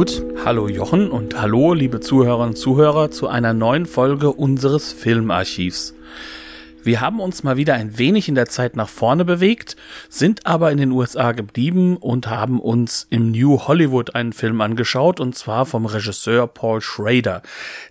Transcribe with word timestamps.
Hallo 0.00 0.06
Knut. 0.06 0.46
Hallo 0.46 0.66
Jochen 0.66 1.10
und 1.10 1.38
hallo 1.38 1.74
liebe 1.74 2.00
Zuhörerinnen 2.00 2.54
und 2.54 2.56
Zuhörer 2.56 3.10
zu 3.10 3.28
einer 3.28 3.52
neuen 3.52 3.84
Folge 3.84 4.32
unseres 4.32 4.94
Filmarchivs. 4.94 5.92
Wir 6.82 7.02
haben 7.02 7.20
uns 7.20 7.42
mal 7.42 7.58
wieder 7.58 7.74
ein 7.74 7.98
wenig 7.98 8.26
in 8.26 8.34
der 8.34 8.46
Zeit 8.46 8.76
nach 8.76 8.88
vorne 8.88 9.26
bewegt, 9.26 9.76
sind 10.08 10.46
aber 10.46 10.72
in 10.72 10.78
den 10.78 10.92
USA 10.92 11.32
geblieben 11.32 11.98
und 11.98 12.28
haben 12.28 12.58
uns 12.60 13.06
im 13.10 13.30
New 13.32 13.58
Hollywood 13.58 14.14
einen 14.14 14.32
Film 14.32 14.62
angeschaut, 14.62 15.20
und 15.20 15.36
zwar 15.36 15.66
vom 15.66 15.84
Regisseur 15.84 16.46
Paul 16.46 16.80
Schrader, 16.80 17.42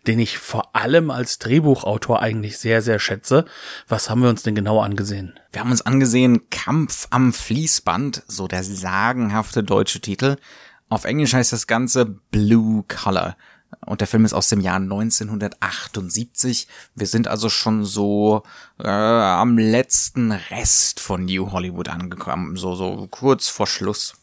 den 0.07 0.17
ich 0.17 0.39
vor 0.39 0.75
allem 0.75 1.11
als 1.11 1.37
Drehbuchautor 1.37 2.23
eigentlich 2.23 2.57
sehr, 2.57 2.81
sehr 2.81 2.97
schätze. 2.97 3.45
Was 3.87 4.09
haben 4.09 4.23
wir 4.23 4.29
uns 4.29 4.41
denn 4.41 4.55
genau 4.55 4.79
angesehen? 4.79 5.39
Wir 5.51 5.61
haben 5.61 5.69
uns 5.69 5.83
angesehen 5.83 6.49
Kampf 6.49 7.05
am 7.11 7.33
Fließband, 7.33 8.23
so 8.27 8.47
der 8.47 8.63
sagenhafte 8.63 9.61
deutsche 9.61 9.99
Titel. 9.99 10.37
Auf 10.89 11.05
Englisch 11.05 11.33
heißt 11.33 11.53
das 11.53 11.67
Ganze 11.67 12.05
Blue 12.05 12.83
Color. 12.87 13.37
Und 13.85 14.01
der 14.01 14.07
Film 14.07 14.25
ist 14.25 14.33
aus 14.33 14.49
dem 14.49 14.59
Jahr 14.61 14.77
1978. 14.77 16.67
Wir 16.95 17.07
sind 17.07 17.27
also 17.27 17.49
schon 17.49 17.85
so 17.85 18.41
äh, 18.79 18.87
am 18.87 19.59
letzten 19.59 20.31
Rest 20.31 20.99
von 20.99 21.25
New 21.25 21.51
Hollywood 21.51 21.89
angekommen, 21.89 22.57
so 22.57 22.73
so 22.73 23.07
kurz 23.09 23.47
vor 23.47 23.67
Schluss. 23.67 24.15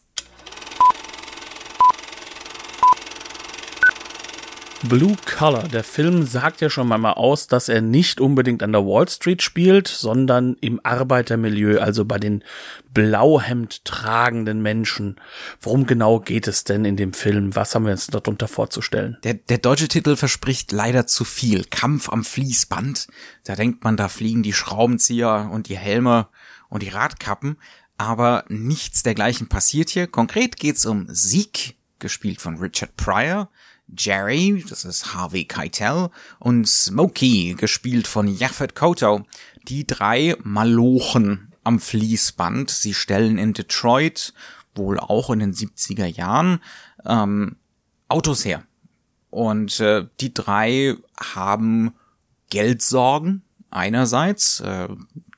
Blue 4.83 5.15
Color. 5.25 5.63
Der 5.63 5.83
Film 5.83 6.25
sagt 6.25 6.61
ja 6.61 6.69
schon 6.69 6.87
mal 6.87 7.13
aus, 7.13 7.47
dass 7.47 7.67
er 7.67 7.81
nicht 7.81 8.21
unbedingt 8.21 8.61
an 8.61 8.71
der 8.71 8.85
Wall 8.85 9.09
Street 9.09 9.41
spielt, 9.41 9.87
sondern 9.87 10.55
im 10.61 10.79
Arbeitermilieu, 10.83 11.79
also 11.79 12.05
bei 12.05 12.19
den 12.19 12.43
Blauhemd 12.93 13.83
tragenden 13.85 14.61
Menschen. 14.61 15.19
Worum 15.61 15.87
genau 15.87 16.19
geht 16.19 16.47
es 16.47 16.63
denn 16.63 16.85
in 16.85 16.95
dem 16.95 17.13
Film? 17.13 17.55
Was 17.55 17.73
haben 17.73 17.85
wir 17.85 17.91
uns 17.91 18.07
darunter 18.07 18.47
vorzustellen? 18.47 19.17
Der, 19.23 19.33
der 19.33 19.57
deutsche 19.57 19.87
Titel 19.87 20.15
verspricht 20.15 20.71
leider 20.71 21.07
zu 21.07 21.25
viel. 21.25 21.63
Kampf 21.63 22.09
am 22.09 22.23
Fließband. 22.23 23.07
Da 23.45 23.55
denkt 23.55 23.83
man, 23.83 23.97
da 23.97 24.09
fliegen 24.09 24.43
die 24.43 24.53
Schraubenzieher 24.53 25.49
und 25.51 25.69
die 25.69 25.77
Helme 25.77 26.27
und 26.69 26.83
die 26.83 26.89
Radkappen. 26.89 27.57
Aber 27.97 28.45
nichts 28.47 29.01
dergleichen 29.01 29.49
passiert 29.49 29.89
hier. 29.89 30.05
Konkret 30.05 30.57
geht's 30.57 30.85
um 30.85 31.07
Sieg, 31.09 31.75
gespielt 31.97 32.41
von 32.41 32.57
Richard 32.57 32.95
Pryor, 32.95 33.49
Jerry, 33.95 34.65
das 34.67 34.85
ist 34.85 35.13
Harvey 35.13 35.45
Keitel, 35.45 36.09
und 36.39 36.67
Smokey, 36.67 37.55
gespielt 37.57 38.07
von 38.07 38.27
Yaphet 38.27 38.75
Koto. 38.75 39.25
Die 39.67 39.85
drei 39.85 40.35
Malochen 40.43 41.53
am 41.63 41.79
Fließband. 41.79 42.69
Sie 42.69 42.93
stellen 42.93 43.37
in 43.37 43.53
Detroit, 43.53 44.33
wohl 44.75 44.99
auch 44.99 45.29
in 45.29 45.39
den 45.39 45.53
70er 45.53 46.05
Jahren, 46.05 46.59
ähm, 47.05 47.57
Autos 48.07 48.45
her. 48.45 48.63
Und 49.29 49.79
äh, 49.81 50.07
die 50.21 50.33
drei 50.33 50.95
haben 51.19 51.93
Geldsorgen 52.49 53.43
einerseits. 53.69 54.61
Äh, 54.61 54.87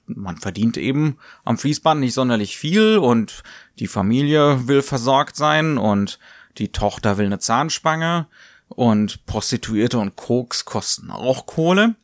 man 0.06 0.38
verdient 0.38 0.78
eben 0.78 1.17
am 1.45 1.58
Fließband 1.58 2.00
nicht 2.00 2.13
sonderlich 2.13 2.57
viel 2.57 2.97
und 2.97 3.44
die 3.79 3.88
Familie 3.88 4.68
will 4.68 4.81
versorgt 4.81 5.35
sein 5.35 5.78
und 5.78 6.19
die 6.57 6.72
Tochter 6.72 7.18
will 7.18 7.28
eine 7.28 7.40
Zahnspange 7.40 8.28
und 8.69 9.25
Prostituierte 9.25 10.00
und 10.00 10.16
Koks 10.16 10.66
kosten 10.66 11.12
auch 11.12 11.46
Kohle. 11.46 11.96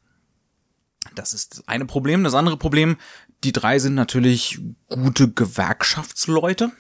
Das 1.14 1.34
ist 1.34 1.54
das 1.54 1.68
eine 1.68 1.86
Problem. 1.86 2.24
Das 2.24 2.34
andere 2.34 2.58
Problem, 2.58 2.98
die 3.44 3.52
drei 3.52 3.80
sind 3.80 3.96
natürlich 3.96 4.60
gute 4.90 5.32
Gewerkschaftsleute. 5.32 6.72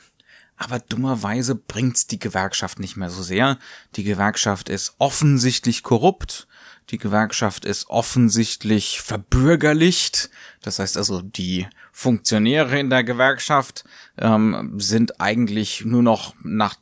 Aber 0.57 0.79
dummerweise 0.79 1.53
bringt's 1.53 2.07
die 2.07 2.19
Gewerkschaft 2.19 2.79
nicht 2.79 2.95
mehr 2.95 3.09
so 3.09 3.21
sehr. 3.21 3.59
Die 3.95 4.03
Gewerkschaft 4.03 4.69
ist 4.69 4.95
offensichtlich 4.99 5.83
korrupt. 5.83 6.47
Die 6.91 6.97
Gewerkschaft 6.97 7.65
ist 7.65 7.89
offensichtlich 7.89 9.01
verbürgerlicht. 9.01 10.29
Das 10.61 10.79
heißt 10.79 10.97
also, 10.97 11.21
die 11.21 11.67
Funktionäre 11.91 12.79
in 12.79 12.89
der 12.89 13.03
Gewerkschaft 13.03 13.83
ähm, 14.17 14.75
sind 14.77 15.19
eigentlich 15.19 15.83
nur 15.83 16.03
noch 16.03 16.35
nach 16.41 16.77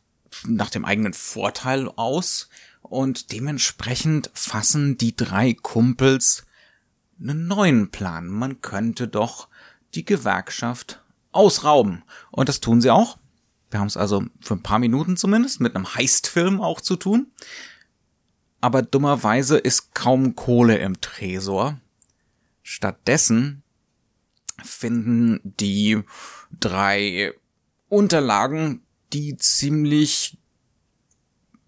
nach 0.45 0.69
dem 0.69 0.83
eigenen 0.83 1.13
Vorteil 1.13 1.89
aus 1.95 2.49
und 2.83 3.31
dementsprechend 3.31 4.29
fassen 4.33 4.97
die 4.97 5.15
drei 5.15 5.53
Kumpels 5.53 6.45
einen 7.19 7.47
neuen 7.47 7.89
Plan. 7.89 8.27
Man 8.27 8.61
könnte 8.61 9.07
doch 9.07 9.47
die 9.95 10.05
Gewerkschaft 10.05 11.01
ausrauben. 11.31 12.03
Und 12.31 12.49
das 12.49 12.59
tun 12.59 12.81
sie 12.81 12.91
auch. 12.91 13.17
Wir 13.71 13.79
haben 13.79 13.87
es 13.87 13.97
also 13.97 14.23
für 14.39 14.55
ein 14.55 14.63
paar 14.63 14.79
Minuten 14.79 15.17
zumindest 15.17 15.59
mit 15.59 15.75
einem 15.75 15.95
Heistfilm 15.95 16.61
auch 16.61 16.81
zu 16.81 16.95
tun. 16.95 17.31
Aber 18.61 18.81
dummerweise 18.81 19.57
ist 19.57 19.95
kaum 19.95 20.35
Kohle 20.35 20.77
im 20.77 21.01
Tresor. 21.01 21.79
Stattdessen 22.61 23.63
finden 24.63 25.39
die 25.43 26.01
drei 26.59 27.33
Unterlagen 27.89 28.81
die 29.11 29.37
ziemlich 29.37 30.37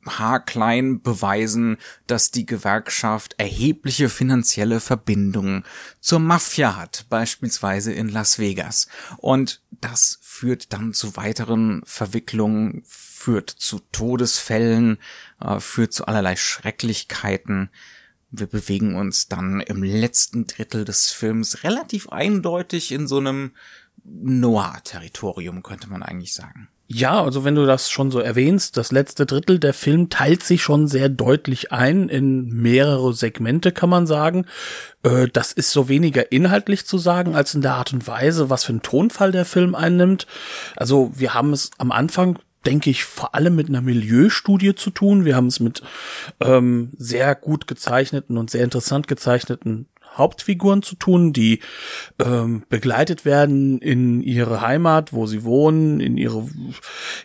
haarklein 0.06 1.02
beweisen, 1.02 1.78
dass 2.08 2.32
die 2.32 2.46
Gewerkschaft 2.46 3.36
erhebliche 3.38 4.10
finanzielle 4.10 4.80
Verbindungen 4.80 5.64
zur 6.00 6.20
Mafia 6.20 6.76
hat, 6.76 7.06
beispielsweise 7.10 7.94
in 7.94 8.10
Las 8.10 8.40
Vegas. 8.40 8.88
Und 9.18 9.62
das 9.72 10.20
führt 10.22 10.74
dann 10.74 10.94
zu 10.94 11.16
weiteren 11.16 11.82
Verwicklungen, 11.86 12.84
führt 12.86 13.50
zu 13.50 13.80
Todesfällen, 13.92 14.98
äh, 15.42 15.60
führt 15.60 15.94
zu 15.94 16.06
allerlei 16.06 16.36
Schrecklichkeiten. 16.36 17.70
Wir 18.32 18.48
bewegen 18.48 18.96
uns 18.96 19.28
dann 19.28 19.62
im 19.62 19.84
letzten 19.84 20.46
Drittel 20.48 20.86
des 20.86 21.12
Films 21.12 21.64
relativ 21.64 22.10
eindeutig 22.10 22.92
in 22.92 23.08
so 23.08 23.18
einem 23.18 23.52
Noir-Territorium, 24.04 25.64
könnte 25.64 25.90
man 25.90 26.04
eigentlich 26.04 26.34
sagen. 26.34 26.70
Ja, 26.88 27.24
also 27.24 27.44
wenn 27.44 27.56
du 27.56 27.66
das 27.66 27.90
schon 27.90 28.12
so 28.12 28.20
erwähnst, 28.20 28.78
das 28.78 28.92
letzte 28.92 29.26
Drittel 29.26 29.58
der 29.58 29.74
Film 29.74 30.10
teilt 30.10 30.44
sich 30.44 30.62
schon 30.62 30.88
sehr 30.88 31.10
deutlich 31.10 31.72
ein 31.72 32.10
in 32.10 32.48
mehrere 32.50 33.12
Segmente, 33.14 33.72
kann 33.72 33.90
man 33.90 34.06
sagen. 34.06 34.46
Äh, 35.02 35.28
das 35.34 35.52
ist 35.52 35.72
so 35.72 35.90
weniger 35.90 36.32
inhaltlich 36.32 36.86
zu 36.86 37.00
sagen, 37.00 37.36
als 37.36 37.56
in 37.56 37.62
der 37.62 37.74
Art 37.74 37.92
und 37.92 38.08
Weise, 38.08 38.52
was 38.52 38.66
für 38.66 38.74
einen 38.74 38.84
Tonfall 38.84 39.32
der 39.32 39.46
Film 39.46 39.74
einnimmt. 39.74 40.28
Also 40.76 41.12
wir 41.16 41.34
haben 41.34 41.54
es 41.54 41.72
am 41.80 41.92
Anfang 41.92 42.38
denke 42.66 42.90
ich, 42.90 43.04
vor 43.04 43.36
allem 43.36 43.56
mit 43.56 43.70
einer 43.70 43.82
Milieustudie 43.82 44.74
zu 44.74 44.90
tun. 44.90 45.24
Wir 45.24 45.36
haben 45.36 45.46
es 45.48 45.60
mit 45.60 45.84
ähm, 46.40 46.90
sehr 46.98 47.36
gut 47.36 47.68
gezeichneten 47.68 48.38
und 48.40 48.50
sehr 48.50 48.64
interessant 48.64 49.08
gezeichneten 49.08 49.88
Hauptfiguren 50.18 50.82
zu 50.82 50.96
tun, 50.96 51.34
die 51.34 51.60
ähm, 52.20 52.64
begleitet 52.70 53.26
werden 53.26 53.80
in 53.80 54.22
ihre 54.22 54.62
Heimat, 54.62 55.14
wo 55.14 55.28
sie 55.28 55.44
wohnen, 55.44 56.00
in 56.00 56.18
ihre 56.18 56.48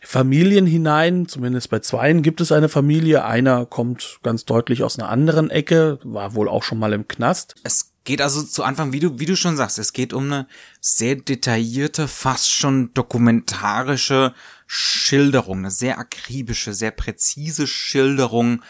Familien 0.03 0.67
hinein. 0.67 1.27
Zumindest 1.29 1.71
bei 1.71 1.81
zweien 1.81 2.23
gibt 2.23 2.41
es 2.41 2.53
eine 2.53 2.69
Familie. 2.69 3.25
Einer 3.25 3.67
kommt 3.67 4.19
ganz 4.23 4.45
deutlich 4.45 4.83
aus 4.83 4.99
einer 4.99 5.09
anderen 5.09 5.51
Ecke, 5.51 5.99
war 6.05 6.35
wohl 6.35 6.49
auch 6.49 6.63
schon 6.63 6.79
mal 6.79 6.93
im 6.93 7.09
Knast. 7.09 7.55
Es 7.63 7.93
geht 8.05 8.23
also 8.23 8.43
zu 8.43 8.65
Anfang, 8.65 8.93
wie 8.93 9.01
du, 9.01 9.19
wie 9.19 9.27
du 9.27 9.37
schon 9.37 9.57
sagst, 9.57 9.79
es 9.79 9.93
geht 9.93 10.13
um 10.13 10.25
eine 10.25 10.47
sehr 10.81 11.17
detaillierte, 11.17 12.09
fast 12.09 12.51
schon 12.51 12.93
dokumentarische 12.95 14.35
Schilderung, 14.67 15.59
eine 15.59 15.71
sehr 15.71 15.99
akribische, 15.99 16.73
sehr 16.73 16.93
präzise 16.93 17.67
Schilderung 17.67 18.63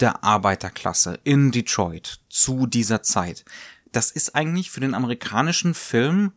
der 0.00 0.24
Arbeiterklasse 0.24 1.18
in 1.24 1.50
Detroit 1.50 2.20
zu 2.28 2.66
dieser 2.66 3.02
Zeit. 3.02 3.44
Das 3.92 4.10
ist 4.10 4.34
eigentlich 4.34 4.70
für 4.70 4.80
den 4.80 4.94
amerikanischen 4.94 5.74
Film 5.74 6.32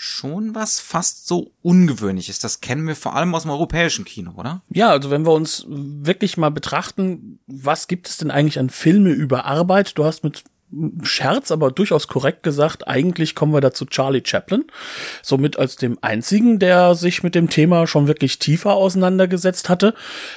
schon 0.00 0.54
was 0.54 0.78
fast 0.78 1.26
so 1.26 1.50
ungewöhnliches. 1.60 2.38
Das 2.38 2.60
kennen 2.60 2.86
wir 2.86 2.94
vor 2.94 3.16
allem 3.16 3.34
aus 3.34 3.42
dem 3.42 3.50
europäischen 3.50 4.04
Kino, 4.04 4.32
oder? 4.36 4.62
Ja, 4.68 4.90
also 4.90 5.10
wenn 5.10 5.26
wir 5.26 5.32
uns 5.32 5.66
wirklich 5.68 6.36
mal 6.36 6.52
betrachten, 6.52 7.40
was 7.48 7.88
gibt 7.88 8.08
es 8.08 8.16
denn 8.16 8.30
eigentlich 8.30 8.60
an 8.60 8.70
Filme 8.70 9.10
über 9.10 9.44
Arbeit? 9.44 9.98
Du 9.98 10.04
hast 10.04 10.22
mit 10.22 10.44
Scherz, 11.02 11.50
aber 11.50 11.70
durchaus 11.70 12.08
korrekt 12.08 12.42
gesagt, 12.42 12.86
eigentlich 12.86 13.34
kommen 13.34 13.54
wir 13.54 13.62
dazu 13.62 13.86
Charlie 13.86 14.22
Chaplin, 14.24 14.64
somit 15.22 15.58
als 15.58 15.76
dem 15.76 15.96
einzigen, 16.02 16.58
der 16.58 16.94
sich 16.94 17.22
mit 17.22 17.34
dem 17.34 17.48
Thema 17.48 17.86
schon 17.86 18.06
wirklich 18.06 18.38
tiefer 18.38 18.74
auseinandergesetzt 18.74 19.70
hatte, 19.70 19.94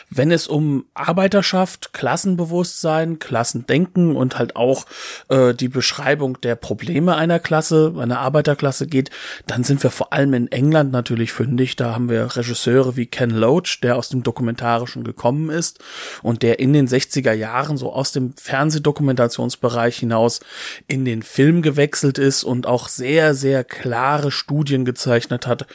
wenn 0.09 0.31
es 0.31 0.47
um 0.47 0.85
Arbeiterschaft, 0.93 1.91
Klassenbewusstsein, 1.91 3.19
Klassendenken 3.19 4.15
und 4.15 4.39
halt 4.39 4.55
auch 4.55 4.85
äh, 5.27 5.53
die 5.53 5.67
Beschreibung 5.67 6.39
der 6.39 6.55
Probleme 6.55 7.15
einer 7.15 7.39
Klasse, 7.39 7.93
einer 7.99 8.19
Arbeiterklasse 8.19 8.87
geht, 8.87 9.09
dann 9.47 9.65
sind 9.65 9.83
wir 9.83 9.91
vor 9.91 10.13
allem 10.13 10.33
in 10.33 10.49
England 10.49 10.93
natürlich 10.93 11.33
fündig. 11.33 11.75
Da 11.75 11.93
haben 11.93 12.09
wir 12.09 12.37
Regisseure 12.37 12.95
wie 12.95 13.05
Ken 13.05 13.31
Loach, 13.31 13.79
der 13.83 13.97
aus 13.97 14.07
dem 14.07 14.23
Dokumentarischen 14.23 15.03
gekommen 15.03 15.49
ist 15.49 15.79
und 16.23 16.41
der 16.41 16.59
in 16.59 16.71
den 16.71 16.87
60er 16.87 17.33
Jahren 17.33 17.75
so 17.75 17.91
aus 17.91 18.13
dem 18.13 18.33
Fernsehdokumentationsbereich 18.37 19.97
hinaus 19.97 20.20
hinaus 20.21 20.39
in 20.87 21.05
den 21.05 21.23
Film 21.23 21.61
gewechselt 21.61 22.17
ist 22.17 22.43
und 22.43 22.67
auch 22.67 22.87
sehr, 22.87 23.33
sehr 23.33 23.63
klare 23.63 24.31
Studien 24.31 24.85
gezeichnet 24.85 25.47
hat, 25.47 25.67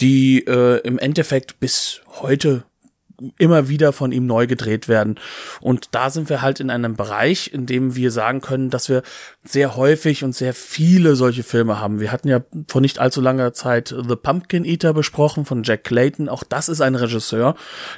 die 0.00 0.44
äh, 0.46 0.80
im 0.80 0.98
Endeffekt 0.98 1.60
bis 1.60 2.00
heute 2.20 2.64
immer 3.38 3.68
wieder 3.68 3.92
von 3.92 4.10
ihm 4.10 4.26
neu 4.26 4.46
gedreht 4.46 4.88
werden. 4.88 5.20
Und 5.60 5.88
da 5.92 6.10
sind 6.10 6.28
wir 6.28 6.42
halt 6.42 6.60
in 6.60 6.70
einem 6.70 6.96
Bereich, 6.96 7.52
in 7.52 7.66
dem 7.66 7.94
wir 7.94 8.10
sagen 8.10 8.40
können, 8.40 8.70
dass 8.70 8.88
wir 8.88 9.02
sehr 9.44 9.76
häufig 9.76 10.24
und 10.24 10.34
sehr 10.34 10.54
viele 10.54 11.14
solche 11.14 11.44
Filme 11.44 11.78
haben. 11.78 12.00
Wir 12.00 12.10
hatten 12.10 12.26
ja 12.28 12.40
vor 12.68 12.80
nicht 12.80 12.98
allzu 12.98 13.20
langer 13.20 13.52
Zeit 13.52 13.88
The 13.96 14.16
Pumpkin 14.16 14.64
Eater 14.64 14.92
besprochen 14.92 15.44
von 15.44 15.62
Jack 15.62 15.84
Clayton. 15.84 16.28
Auch 16.28 16.42
das 16.42 16.68
ist 16.68 16.80
ein 16.80 16.96
Regisseur, 16.96 17.54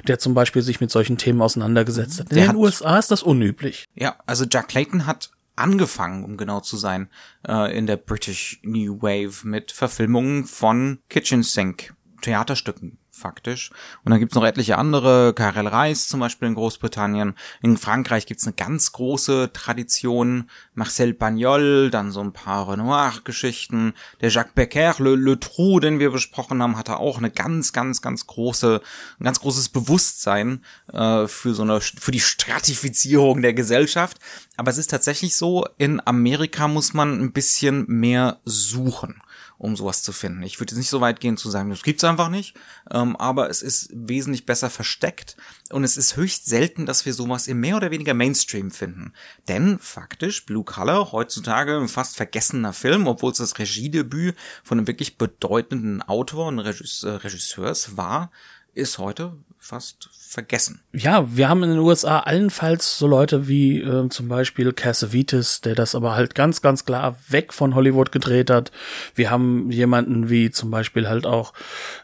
der 0.07 0.19
zum 0.19 0.35
Beispiel 0.35 0.61
sich 0.61 0.79
mit 0.79 0.91
solchen 0.91 1.17
Themen 1.17 1.41
auseinandergesetzt 1.41 2.19
hat. 2.19 2.29
In 2.29 2.37
der 2.37 2.47
den 2.49 2.57
USA 2.57 2.99
ist 2.99 3.09
das 3.09 3.23
unüblich. 3.23 3.85
Ja, 3.95 4.17
also 4.27 4.45
Jack 4.49 4.67
Clayton 4.67 5.07
hat 5.07 5.31
angefangen, 5.55 6.23
um 6.23 6.37
genau 6.37 6.59
zu 6.59 6.77
sein, 6.77 7.09
äh, 7.47 7.77
in 7.77 7.87
der 7.87 7.97
British 7.97 8.59
New 8.63 9.01
Wave 9.01 9.47
mit 9.47 9.71
Verfilmungen 9.71 10.45
von 10.45 10.99
Kitchen 11.09 11.43
Sink 11.43 11.93
Theaterstücken 12.21 12.97
faktisch. 13.15 13.71
Und 14.03 14.11
dann 14.11 14.19
gibt's 14.19 14.35
noch 14.35 14.45
etliche 14.45 14.77
andere, 14.77 15.33
Karel 15.33 15.67
Reis 15.67 16.07
zum 16.07 16.19
Beispiel 16.19 16.47
in 16.47 16.55
Großbritannien. 16.55 17.33
In 17.61 17.77
Frankreich 17.77 18.25
gibt's 18.25 18.45
eine 18.45 18.55
ganz 18.55 18.91
große 18.91 19.51
Tradition, 19.53 20.49
Marcel 20.73 21.13
Pagnol, 21.13 21.89
dann 21.89 22.11
so 22.11 22.21
ein 22.21 22.33
paar 22.33 22.69
Renoir-Geschichten. 22.69 23.93
Der 24.21 24.29
Jacques 24.29 24.53
Becker, 24.53 24.95
Le, 24.99 25.15
Le 25.15 25.39
Trou, 25.39 25.79
den 25.79 25.99
wir 25.99 26.11
besprochen 26.11 26.61
haben, 26.61 26.77
hatte 26.77 26.97
auch 26.97 27.17
eine 27.17 27.31
ganz, 27.31 27.73
ganz, 27.73 28.01
ganz 28.01 28.27
große, 28.27 28.81
ein 29.19 29.23
ganz 29.23 29.39
großes 29.39 29.69
Bewusstsein 29.69 30.63
äh, 30.91 31.27
für 31.27 31.53
so 31.53 31.63
eine, 31.63 31.79
für 31.81 32.11
die 32.11 32.19
Stratifizierung 32.19 33.41
der 33.41 33.53
Gesellschaft. 33.53 34.19
Aber 34.57 34.71
es 34.71 34.77
ist 34.77 34.91
tatsächlich 34.91 35.35
so, 35.35 35.65
in 35.77 36.05
Amerika 36.05 36.67
muss 36.67 36.93
man 36.93 37.19
ein 37.21 37.31
bisschen 37.31 37.85
mehr 37.87 38.39
suchen 38.45 39.21
um 39.57 39.75
sowas 39.75 40.03
zu 40.03 40.11
finden. 40.11 40.43
Ich 40.43 40.59
würde 40.59 40.71
jetzt 40.71 40.77
nicht 40.77 40.89
so 40.89 41.01
weit 41.01 41.19
gehen 41.19 41.37
zu 41.37 41.49
sagen, 41.49 41.69
das 41.69 41.83
gibt's 41.83 42.03
einfach 42.03 42.29
nicht, 42.29 42.55
ähm, 42.91 43.15
aber 43.15 43.49
es 43.49 43.61
ist 43.61 43.89
wesentlich 43.93 44.45
besser 44.45 44.69
versteckt 44.69 45.37
und 45.71 45.83
es 45.83 45.97
ist 45.97 46.17
höchst 46.17 46.45
selten, 46.45 46.85
dass 46.85 47.05
wir 47.05 47.13
sowas 47.13 47.47
im 47.47 47.59
mehr 47.59 47.77
oder 47.77 47.91
weniger 47.91 48.13
Mainstream 48.13 48.71
finden. 48.71 49.13
Denn 49.47 49.79
faktisch, 49.79 50.45
Blue 50.45 50.63
Color, 50.63 51.11
heutzutage 51.11 51.77
ein 51.77 51.87
fast 51.87 52.15
vergessener 52.17 52.73
Film, 52.73 53.07
obwohl 53.07 53.31
es 53.31 53.37
das 53.37 53.57
Regiedebüt 53.57 54.35
von 54.63 54.77
einem 54.77 54.87
wirklich 54.87 55.17
bedeutenden 55.17 56.01
Autor 56.01 56.47
und 56.47 56.59
Regisseurs 56.59 57.97
war, 57.97 58.31
ist 58.75 58.99
heute 58.99 59.33
fast 59.57 60.09
vergessen. 60.11 60.81
Ja, 60.93 61.25
wir 61.35 61.49
haben 61.49 61.63
in 61.63 61.71
den 61.71 61.79
USA 61.79 62.19
allenfalls 62.19 62.99
so 62.99 63.07
Leute 63.07 63.47
wie 63.47 63.79
äh, 63.79 64.09
zum 64.09 64.27
Beispiel 64.27 64.73
Cassavetes, 64.73 65.61
der 65.61 65.73
das 65.75 65.95
aber 65.95 66.15
halt 66.15 66.35
ganz, 66.35 66.61
ganz 66.61 66.85
klar 66.85 67.17
weg 67.29 67.53
von 67.53 67.73
Hollywood 67.73 68.11
gedreht 68.11 68.49
hat. 68.49 68.71
Wir 69.15 69.31
haben 69.31 69.71
jemanden 69.71 70.29
wie 70.29 70.51
zum 70.51 70.69
Beispiel 70.69 71.07
halt 71.07 71.25
auch 71.25 71.53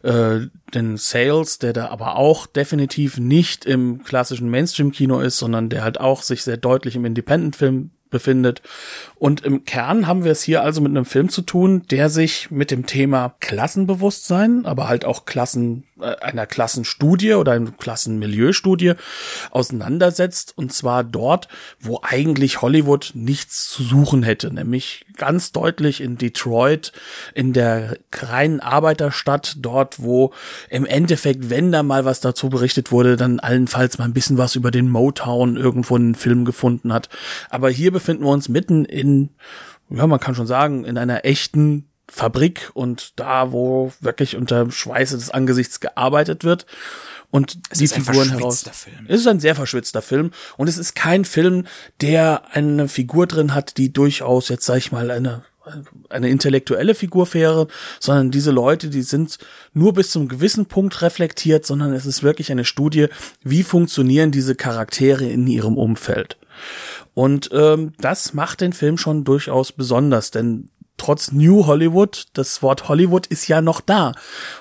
äh, 0.01 0.47
den 0.73 0.97
Sales, 0.97 1.59
der 1.59 1.73
da 1.73 1.89
aber 1.89 2.15
auch 2.15 2.47
definitiv 2.47 3.17
nicht 3.17 3.65
im 3.65 4.03
klassischen 4.03 4.49
Mainstream-Kino 4.49 5.19
ist, 5.19 5.37
sondern 5.37 5.69
der 5.69 5.83
halt 5.83 5.99
auch 5.99 6.23
sich 6.23 6.43
sehr 6.43 6.57
deutlich 6.57 6.95
im 6.95 7.05
Independent-Film 7.05 7.91
befindet. 8.11 8.61
Und 9.15 9.41
im 9.41 9.65
Kern 9.65 10.05
haben 10.05 10.23
wir 10.23 10.31
es 10.31 10.43
hier 10.43 10.61
also 10.61 10.81
mit 10.81 10.91
einem 10.91 11.05
Film 11.05 11.29
zu 11.29 11.41
tun, 11.41 11.83
der 11.89 12.09
sich 12.09 12.51
mit 12.51 12.69
dem 12.69 12.85
Thema 12.85 13.33
Klassenbewusstsein, 13.39 14.65
aber 14.65 14.87
halt 14.87 15.05
auch 15.05 15.25
Klassen, 15.25 15.85
äh, 15.99 16.15
einer 16.17 16.45
Klassenstudie 16.45 17.33
oder 17.33 17.53
einer 17.53 17.71
Klassenmilieustudie 17.71 18.93
auseinandersetzt. 19.49 20.53
Und 20.55 20.73
zwar 20.73 21.03
dort, 21.03 21.47
wo 21.79 22.01
eigentlich 22.03 22.61
Hollywood 22.61 23.11
nichts 23.15 23.69
zu 23.69 23.81
suchen 23.83 24.21
hätte, 24.21 24.53
nämlich 24.53 25.05
ganz 25.17 25.51
deutlich 25.51 26.01
in 26.01 26.17
Detroit, 26.17 26.91
in 27.33 27.53
der 27.53 27.97
reinen 28.13 28.59
Arbeiterstadt, 28.59 29.55
dort, 29.59 30.01
wo 30.01 30.33
im 30.69 30.85
Endeffekt, 30.85 31.49
wenn 31.49 31.71
da 31.71 31.83
mal 31.83 32.05
was 32.05 32.21
dazu 32.21 32.49
berichtet 32.49 32.91
wurde, 32.91 33.17
dann 33.17 33.39
allenfalls 33.39 33.97
mal 33.97 34.05
ein 34.05 34.13
bisschen 34.13 34.37
was 34.37 34.55
über 34.55 34.71
den 34.71 34.89
Motown 34.89 35.57
irgendwo 35.57 35.95
in 35.95 36.03
einen 36.03 36.15
Film 36.15 36.45
gefunden 36.45 36.93
hat. 36.93 37.09
Aber 37.49 37.69
hier 37.69 37.91
befinden 37.91 38.23
wir 38.23 38.31
uns 38.31 38.49
mitten 38.49 38.85
in, 38.85 39.29
ja, 39.89 40.07
man 40.07 40.19
kann 40.19 40.35
schon 40.35 40.47
sagen, 40.47 40.85
in 40.85 40.97
einer 40.97 41.25
echten 41.25 41.87
Fabrik 42.07 42.71
und 42.73 43.19
da, 43.19 43.53
wo 43.53 43.93
wirklich 44.01 44.35
unter 44.35 44.69
Schweiße 44.69 45.15
des 45.15 45.29
Angesichts 45.29 45.79
gearbeitet 45.79 46.43
wird 46.43 46.65
und 47.31 47.57
es 47.69 47.79
die 47.79 47.87
Figuren 47.87 48.29
heraus. 48.29 48.65
Film. 48.71 49.05
Es 49.07 49.21
ist 49.21 49.27
ein 49.27 49.39
sehr 49.39 49.55
verschwitzter 49.55 50.01
Film 50.01 50.31
und 50.57 50.67
es 50.67 50.77
ist 50.77 50.93
kein 50.95 51.25
Film, 51.25 51.65
der 52.01 52.43
eine 52.51 52.87
Figur 52.87 53.25
drin 53.25 53.53
hat, 53.53 53.77
die 53.77 53.91
durchaus 53.91 54.49
jetzt 54.49 54.65
sag 54.65 54.77
ich 54.77 54.91
mal 54.91 55.09
eine 55.09 55.43
eine 56.09 56.29
intellektuelle 56.29 56.95
Figur 56.95 57.31
wäre, 57.33 57.67
sondern 57.99 58.31
diese 58.31 58.49
Leute, 58.51 58.89
die 58.89 59.03
sind 59.03 59.37
nur 59.73 59.93
bis 59.93 60.09
zum 60.09 60.27
gewissen 60.27 60.65
Punkt 60.65 61.01
reflektiert, 61.03 61.65
sondern 61.65 61.93
es 61.93 62.07
ist 62.07 62.23
wirklich 62.23 62.51
eine 62.51 62.65
Studie, 62.65 63.07
wie 63.43 63.61
funktionieren 63.61 64.31
diese 64.31 64.55
Charaktere 64.55 65.25
in 65.25 65.45
ihrem 65.45 65.77
Umfeld. 65.77 66.37
Und 67.13 67.49
ähm, 67.53 67.93
das 67.99 68.33
macht 68.33 68.61
den 68.61 68.73
Film 68.73 68.97
schon 68.97 69.23
durchaus 69.23 69.71
besonders, 69.71 70.31
denn 70.31 70.69
trotz 71.01 71.31
New 71.31 71.65
Hollywood, 71.65 72.27
das 72.33 72.61
Wort 72.61 72.87
Hollywood 72.87 73.25
ist 73.25 73.47
ja 73.47 73.59
noch 73.59 73.81
da. 73.81 74.11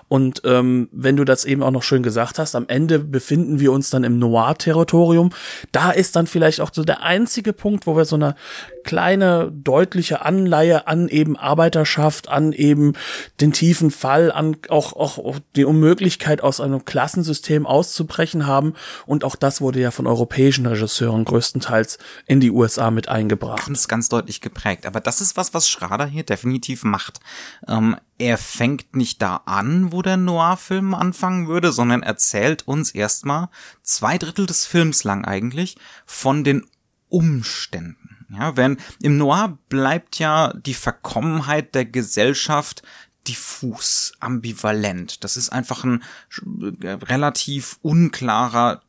Und 0.08 0.40
ähm, 0.46 0.88
wenn 0.90 1.16
du 1.16 1.24
das 1.24 1.44
eben 1.44 1.62
auch 1.62 1.70
noch 1.70 1.82
schön 1.82 2.02
gesagt 2.02 2.38
hast, 2.38 2.54
am 2.54 2.64
Ende 2.66 2.98
befinden 2.98 3.60
wir 3.60 3.72
uns 3.72 3.90
dann 3.90 4.04
im 4.04 4.18
Noir-Territorium. 4.18 5.30
Da 5.70 5.90
ist 5.90 6.16
dann 6.16 6.26
vielleicht 6.26 6.62
auch 6.62 6.70
so 6.72 6.82
der 6.82 7.02
einzige 7.02 7.52
Punkt, 7.52 7.86
wo 7.86 7.94
wir 7.94 8.06
so 8.06 8.16
eine 8.16 8.36
kleine, 8.84 9.52
deutliche 9.52 10.24
Anleihe 10.24 10.86
an 10.86 11.08
eben 11.08 11.36
Arbeiterschaft, 11.36 12.30
an 12.30 12.54
eben 12.54 12.94
den 13.42 13.52
tiefen 13.52 13.90
Fall, 13.90 14.32
an 14.32 14.56
auch, 14.70 14.94
auch 14.94 15.38
die 15.56 15.66
Unmöglichkeit 15.66 16.42
aus 16.42 16.58
einem 16.60 16.86
Klassensystem 16.86 17.66
auszubrechen 17.66 18.46
haben. 18.46 18.72
Und 19.04 19.24
auch 19.24 19.36
das 19.36 19.60
wurde 19.60 19.80
ja 19.80 19.90
von 19.90 20.06
europäischen 20.06 20.64
Regisseuren 20.64 21.26
größtenteils 21.26 21.98
in 22.26 22.40
die 22.40 22.50
USA 22.50 22.90
mit 22.90 23.10
eingebracht. 23.10 23.66
Ganz, 23.66 23.88
ganz 23.88 24.08
deutlich 24.08 24.40
geprägt. 24.40 24.86
Aber 24.86 25.00
das 25.00 25.20
ist 25.20 25.36
was, 25.36 25.52
was 25.52 25.68
Schrader 25.68 26.06
hier 26.06 26.24
definitiv 26.30 26.84
macht. 26.84 27.20
Ähm, 27.68 27.96
er 28.18 28.38
fängt 28.38 28.96
nicht 28.96 29.20
da 29.20 29.42
an, 29.46 29.92
wo 29.92 30.02
der 30.02 30.16
Noir-Film 30.16 30.94
anfangen 30.94 31.48
würde, 31.48 31.72
sondern 31.72 32.02
erzählt 32.02 32.66
uns 32.66 32.92
erstmal 32.92 33.48
zwei 33.82 34.16
Drittel 34.16 34.46
des 34.46 34.64
Films 34.66 35.04
lang 35.04 35.24
eigentlich 35.24 35.76
von 36.06 36.44
den 36.44 36.66
Umständen 37.08 38.20
ja, 38.32 38.56
wenn 38.56 38.78
im 39.02 39.16
Noir 39.16 39.58
bleibt 39.68 40.18
ja 40.18 40.52
die 40.54 40.74
Verkommenheit 40.74 41.74
der 41.74 41.84
Gesellschaft 41.84 42.82
diffus, 43.26 44.12
ambivalent. 44.20 45.24
Das 45.24 45.36
ist 45.36 45.50
einfach 45.50 45.84
ein 45.84 46.02
relativ 46.30 47.78
unklarer 47.82 48.82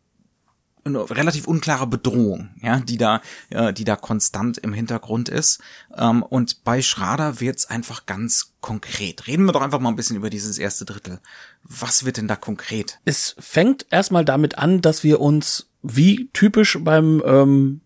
eine 0.83 1.09
relativ 1.09 1.47
unklare 1.47 1.88
Bedrohung, 1.88 2.50
ja, 2.61 2.79
die 2.79 2.97
da, 2.97 3.21
äh, 3.50 3.73
die 3.73 3.83
da 3.83 3.95
konstant 3.95 4.57
im 4.57 4.73
Hintergrund 4.73 5.29
ist. 5.29 5.61
Ähm, 5.95 6.23
und 6.23 6.63
bei 6.63 6.81
Schrader 6.81 7.39
wird's 7.39 7.65
einfach 7.65 8.05
ganz 8.05 8.53
konkret. 8.61 9.27
Reden 9.27 9.45
wir 9.45 9.53
doch 9.53 9.61
einfach 9.61 9.79
mal 9.79 9.89
ein 9.89 9.95
bisschen 9.95 10.15
über 10.15 10.29
dieses 10.29 10.57
erste 10.57 10.85
Drittel. 10.85 11.19
Was 11.63 12.05
wird 12.05 12.17
denn 12.17 12.27
da 12.27 12.35
konkret? 12.35 13.00
Es 13.05 13.35
fängt 13.39 13.85
erstmal 13.89 14.25
damit 14.25 14.57
an, 14.57 14.81
dass 14.81 15.03
wir 15.03 15.19
uns 15.19 15.67
wie 15.83 16.29
typisch 16.33 16.77
beim 16.81 17.21
ähm, 17.25 17.81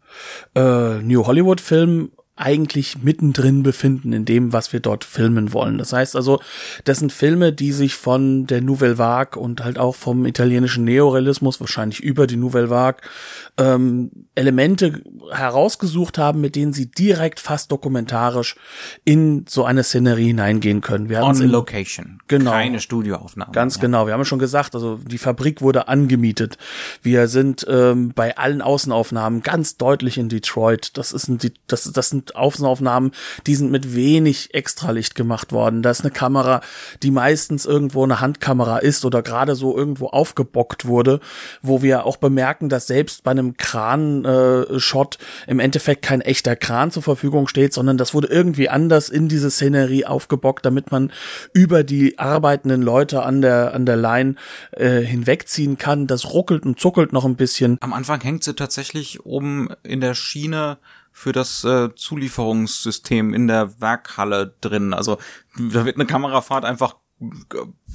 äh, 0.54 1.02
New 1.02 1.26
Hollywood 1.26 1.62
Film 1.62 2.12
eigentlich 2.38 3.02
mittendrin 3.02 3.64
befinden 3.64 4.12
in 4.12 4.26
dem, 4.26 4.52
was 4.52 4.74
wir 4.74 4.82
dort 4.82 5.06
filmen 5.06 5.54
wollen. 5.54 5.78
Das 5.78 5.94
heißt 5.94 6.18
also, 6.18 6.42
das 6.84 7.00
sind 7.00 7.14
Filme, 7.14 7.54
die 7.54 7.72
sich 7.72 7.96
von 7.96 8.46
der 8.46 8.60
Nouvelle 8.60 8.98
Vague 8.98 9.40
und 9.40 9.64
halt 9.64 9.80
auch 9.80 9.96
vom 9.96 10.26
italienischen 10.26 10.84
Neorealismus, 10.84 11.62
wahrscheinlich 11.62 12.02
über 12.02 12.28
die 12.28 12.36
Nouvelle 12.36 12.70
Vague, 12.70 13.02
ähm, 13.58 14.12
Elemente 14.36 15.02
herausgesucht 15.32 16.18
haben, 16.18 16.42
mit 16.42 16.58
denen 16.58 16.74
sie 16.74 16.92
direkt 16.92 17.40
fast 17.40 17.72
dokumentarisch 17.72 18.58
in 19.06 19.46
so 19.48 19.64
eine 19.64 19.84
Szenerie 19.84 20.28
hineingehen 20.28 20.82
können. 20.82 21.08
Wir 21.08 21.24
On 21.24 21.42
in, 21.42 21.50
location. 21.50 22.20
Genau. 22.28 22.52
Keine 22.52 22.82
Studioaufnahme. 22.82 23.54
Ganz 23.54 23.76
ja. 23.76 23.82
genau. 23.82 24.08
Wir 24.08 24.14
haben 24.14 24.26
schon 24.26 24.40
gesagt, 24.40 24.76
also 24.76 24.98
die 24.98 25.20
Fabrik 25.20 25.62
wurde 25.62 25.88
angemietet. 25.88 26.58
Wir 27.02 27.30
sind 27.30 27.66
ähm, 27.70 28.12
bei 28.14 28.38
allen 28.38 28.62
Außenaufnahmen 28.62 29.42
ganz 29.42 29.78
deutlich 29.78 30.18
in 30.18 30.28
Detroit. 30.28 30.98
Das 30.98 31.14
ist 31.14 31.30
ein, 31.30 31.40
das, 31.68 31.90
das 31.94 32.10
sind 32.10 32.25
Außenaufnahmen, 32.34 33.12
die 33.46 33.56
sind 33.56 33.72
mit 33.72 33.96
wenig 33.96 34.54
Extralicht 34.54 35.16
gemacht 35.16 35.52
worden. 35.52 35.82
Da 35.82 35.92
ist 35.92 36.02
eine 36.02 36.12
Kamera, 36.12 36.62
die 37.04 37.12
meistens 37.12 37.66
irgendwo 37.66 38.04
eine 38.04 38.22
Handkamera 38.22 38.78
ist 38.78 39.06
oder 39.06 39.22
gerade 39.22 39.56
so 39.56 39.78
irgendwo 39.78 40.08
aufgebockt 40.08 40.86
wurde, 40.86 41.20
wo 41.62 41.82
wir 41.82 42.06
auch 42.06 42.18
bemerken, 42.18 42.70
dass 42.70 42.88
selbst 42.88 43.24
bei 43.24 43.32
einem 43.32 43.58
Kran-Shot 43.58 45.18
im 45.48 45.60
Endeffekt 45.60 46.02
kein 46.02 46.22
echter 46.22 46.56
Kran 46.56 46.92
zur 46.92 47.04
Verfügung 47.04 47.48
steht, 47.48 47.74
sondern 47.74 47.98
das 47.98 48.14
wurde 48.14 48.28
irgendwie 48.28 48.70
anders 48.70 49.10
in 49.10 49.28
diese 49.28 49.52
Szenerie 49.52 50.06
aufgebockt, 50.06 50.66
damit 50.66 50.92
man 50.92 51.12
über 51.54 51.84
die 51.84 52.18
arbeitenden 52.18 52.82
Leute 52.82 53.24
an 53.24 53.42
der 53.42 53.74
an 53.74 53.86
der 53.86 53.98
Line 53.98 54.36
äh, 54.72 55.02
hinwegziehen 55.02 55.78
kann. 55.78 56.08
Das 56.08 56.34
ruckelt 56.34 56.66
und 56.66 56.80
zuckelt 56.80 57.14
noch 57.14 57.26
ein 57.26 57.36
bisschen. 57.36 57.78
Am 57.82 57.94
Anfang 57.94 58.22
hängt 58.22 58.44
sie 58.44 58.56
tatsächlich 58.56 59.26
oben 59.26 59.70
in 59.84 60.02
der 60.02 60.14
Schiene 60.14 60.78
für 61.18 61.32
das 61.32 61.64
äh, 61.64 61.96
Zulieferungssystem 61.96 63.34
in 63.34 63.48
der 63.48 63.80
Werkhalle 63.80 64.54
drin. 64.60 64.94
Also 64.94 65.18
da 65.58 65.86
wird 65.86 65.96
eine 65.96 66.06
Kamerafahrt 66.06 66.66
einfach 66.66 66.98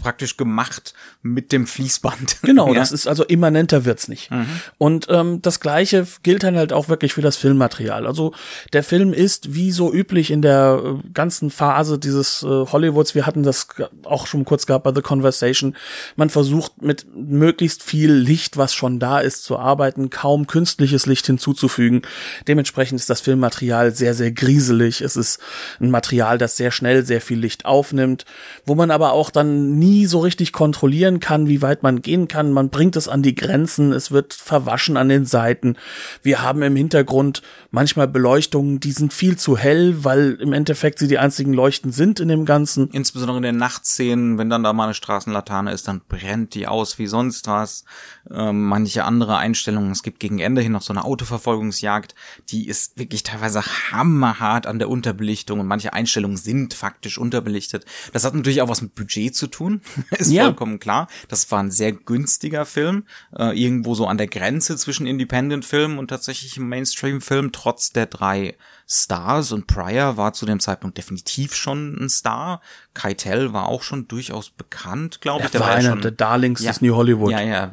praktisch 0.00 0.36
gemacht 0.36 0.94
mit 1.22 1.52
dem 1.52 1.66
Fließband. 1.66 2.38
Genau, 2.50 2.68
ja. 2.68 2.74
das 2.74 2.90
ist 2.90 3.06
also 3.06 3.22
immanenter 3.24 3.84
wird's 3.84 4.08
nicht. 4.08 4.30
Mhm. 4.30 4.46
Und 4.76 5.06
ähm, 5.08 5.40
das 5.40 5.60
gleiche 5.60 6.06
gilt 6.22 6.42
dann 6.42 6.56
halt 6.56 6.72
auch 6.72 6.88
wirklich 6.88 7.12
für 7.14 7.20
das 7.20 7.36
Filmmaterial. 7.36 8.06
Also 8.06 8.32
der 8.72 8.82
Film 8.82 9.12
ist 9.12 9.54
wie 9.54 9.70
so 9.70 9.92
üblich 9.92 10.30
in 10.30 10.42
der 10.42 10.82
äh, 10.82 11.08
ganzen 11.12 11.50
Phase 11.50 11.98
dieses 11.98 12.42
äh, 12.42 12.46
Hollywoods, 12.46 13.14
wir 13.14 13.26
hatten 13.26 13.42
das 13.42 13.68
auch 14.04 14.26
schon 14.26 14.44
kurz 14.44 14.66
gehabt 14.66 14.84
bei 14.84 14.92
The 14.92 15.02
Conversation, 15.02 15.76
man 16.16 16.30
versucht 16.30 16.82
mit 16.82 17.06
möglichst 17.14 17.82
viel 17.82 18.12
Licht, 18.12 18.56
was 18.56 18.74
schon 18.74 18.98
da 18.98 19.20
ist, 19.20 19.44
zu 19.44 19.58
arbeiten, 19.58 20.10
kaum 20.10 20.46
künstliches 20.46 21.06
Licht 21.06 21.26
hinzuzufügen. 21.26 22.02
Dementsprechend 22.48 22.98
ist 22.98 23.10
das 23.10 23.20
Filmmaterial 23.20 23.94
sehr, 23.94 24.14
sehr 24.14 24.32
grieselig. 24.32 25.02
Es 25.02 25.16
ist 25.16 25.38
ein 25.78 25.90
Material, 25.90 26.38
das 26.38 26.56
sehr 26.56 26.70
schnell 26.70 27.04
sehr 27.04 27.20
viel 27.20 27.38
Licht 27.38 27.64
aufnimmt, 27.64 28.24
wo 28.64 28.74
man 28.74 28.90
aber 28.90 29.12
auch 29.12 29.30
dann 29.30 29.78
nie 29.78 29.89
so 30.06 30.20
richtig 30.20 30.52
kontrollieren 30.52 31.20
kann, 31.20 31.48
wie 31.48 31.62
weit 31.62 31.82
man 31.82 32.02
gehen 32.02 32.28
kann. 32.28 32.52
Man 32.52 32.70
bringt 32.70 32.96
es 32.96 33.08
an 33.08 33.22
die 33.22 33.34
Grenzen, 33.34 33.92
es 33.92 34.10
wird 34.10 34.34
verwaschen 34.34 34.96
an 34.96 35.08
den 35.08 35.24
Seiten. 35.24 35.76
Wir 36.22 36.42
haben 36.42 36.62
im 36.62 36.76
Hintergrund 36.76 37.42
manchmal 37.70 38.08
Beleuchtungen, 38.08 38.80
die 38.80 38.92
sind 38.92 39.12
viel 39.12 39.36
zu 39.36 39.56
hell, 39.56 40.04
weil 40.04 40.38
im 40.40 40.52
Endeffekt 40.52 40.98
sie 40.98 41.08
die 41.08 41.18
einzigen 41.18 41.52
Leuchten 41.52 41.92
sind 41.92 42.20
in 42.20 42.28
dem 42.28 42.44
Ganzen. 42.44 42.88
Insbesondere 42.90 43.38
in 43.38 43.42
den 43.42 43.56
Nachtszenen, 43.56 44.38
wenn 44.38 44.50
dann 44.50 44.62
da 44.62 44.72
mal 44.72 44.84
eine 44.84 44.94
Straßenlaterne 44.94 45.72
ist, 45.72 45.88
dann 45.88 46.02
brennt 46.08 46.54
die 46.54 46.66
aus 46.66 46.98
wie 46.98 47.06
sonst 47.06 47.46
was. 47.46 47.84
Ähm, 48.30 48.66
manche 48.66 49.04
andere 49.04 49.36
Einstellungen, 49.36 49.92
es 49.92 50.02
gibt 50.02 50.20
gegen 50.20 50.38
Ende 50.38 50.60
hin 50.62 50.72
noch 50.72 50.82
so 50.82 50.92
eine 50.92 51.04
Autoverfolgungsjagd, 51.04 52.14
die 52.50 52.68
ist 52.68 52.98
wirklich 52.98 53.22
teilweise 53.22 53.62
hammerhart 53.62 54.66
an 54.66 54.78
der 54.78 54.88
Unterbelichtung 54.88 55.60
und 55.60 55.66
manche 55.66 55.92
Einstellungen 55.92 56.36
sind 56.36 56.74
faktisch 56.74 57.18
unterbelichtet. 57.18 57.84
Das 58.12 58.24
hat 58.24 58.34
natürlich 58.34 58.62
auch 58.62 58.68
was 58.68 58.82
mit 58.82 58.94
Budget 58.94 59.34
zu 59.34 59.46
tun, 59.46 59.79
ist 60.18 60.30
ja. 60.30 60.44
vollkommen 60.44 60.78
klar. 60.78 61.08
Das 61.28 61.50
war 61.50 61.62
ein 61.62 61.70
sehr 61.70 61.92
günstiger 61.92 62.66
Film, 62.66 63.04
äh, 63.36 63.58
irgendwo 63.60 63.94
so 63.94 64.06
an 64.06 64.18
der 64.18 64.26
Grenze 64.26 64.76
zwischen 64.76 65.06
Independent-Film 65.06 65.98
und 65.98 66.08
tatsächlich 66.08 66.58
Mainstream-Film, 66.58 67.52
trotz 67.52 67.92
der 67.92 68.06
drei 68.06 68.56
Stars 68.92 69.52
und 69.52 69.68
Pryor 69.68 70.16
war 70.16 70.32
zu 70.32 70.46
dem 70.46 70.58
Zeitpunkt 70.58 70.98
definitiv 70.98 71.54
schon 71.54 71.96
ein 72.00 72.08
Star. 72.08 72.60
Keitel 72.92 73.52
war 73.52 73.68
auch 73.68 73.84
schon 73.84 74.08
durchaus 74.08 74.50
bekannt, 74.50 75.20
glaube 75.20 75.44
ich. 75.44 75.50
Der 75.52 75.60
war, 75.60 75.68
war 75.68 75.76
einer 75.76 75.90
schon, 75.90 76.00
der 76.00 76.10
Darlings 76.10 76.60
ja, 76.60 76.72
des 76.72 76.80
New 76.80 76.96
Hollywood. 76.96 77.30
Ja, 77.30 77.40
ja, 77.40 77.70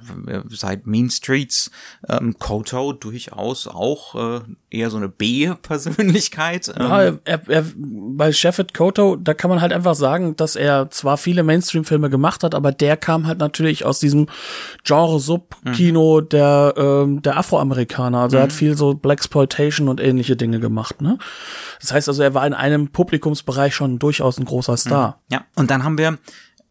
seit 0.50 0.86
Mean 0.86 1.10
Streets. 1.10 1.72
Ähm, 2.08 2.38
Koto 2.38 2.94
durchaus 2.94 3.68
auch 3.68 4.14
äh, 4.38 4.42
eher 4.70 4.92
so 4.92 4.98
eine 4.98 5.10
B-Persönlichkeit. 5.10 6.72
Ähm. 6.78 6.84
Ja, 6.84 7.02
er, 7.02 7.50
er, 7.50 7.66
bei 7.76 8.32
Shepard 8.32 8.76
Koto, 8.76 9.16
da 9.16 9.34
kann 9.34 9.50
man 9.50 9.60
halt 9.60 9.74
einfach 9.74 9.96
sagen, 9.96 10.36
dass 10.36 10.56
er 10.56 10.92
zwar 10.92 11.18
viele 11.18 11.42
Mainstream-Filme 11.42 12.12
gemacht 12.12 12.44
hat, 12.44 12.54
aber 12.54 12.72
der 12.72 12.96
kam 12.96 13.26
halt 13.26 13.40
natürlich 13.40 13.86
aus 13.86 14.00
diesem 14.00 14.28
Genre-Sub-Kino 14.84 16.22
mhm. 16.22 16.30
der, 16.30 16.74
ähm, 16.78 17.22
der 17.24 17.38
Afroamerikaner. 17.38 18.20
Also 18.20 18.38
mhm. 18.38 18.42
er 18.42 18.44
hat 18.44 18.52
mhm. 18.52 18.56
viel 18.56 18.78
so 18.78 18.94
Blaxploitation 18.94 19.88
und 19.90 20.00
ähnliche 20.00 20.36
Dinge 20.36 20.60
gemacht. 20.60 21.02
Ne? 21.02 21.07
Das 21.80 21.94
heißt 21.94 22.08
also, 22.08 22.22
er 22.22 22.34
war 22.34 22.46
in 22.46 22.54
einem 22.54 22.90
Publikumsbereich 22.90 23.74
schon 23.74 24.00
durchaus 24.00 24.38
ein 24.38 24.46
großer 24.46 24.78
Star. 24.78 25.22
Mhm. 25.28 25.34
Ja, 25.34 25.46
und 25.56 25.72
dann 25.72 25.84
haben 25.84 25.98
wir 25.98 26.18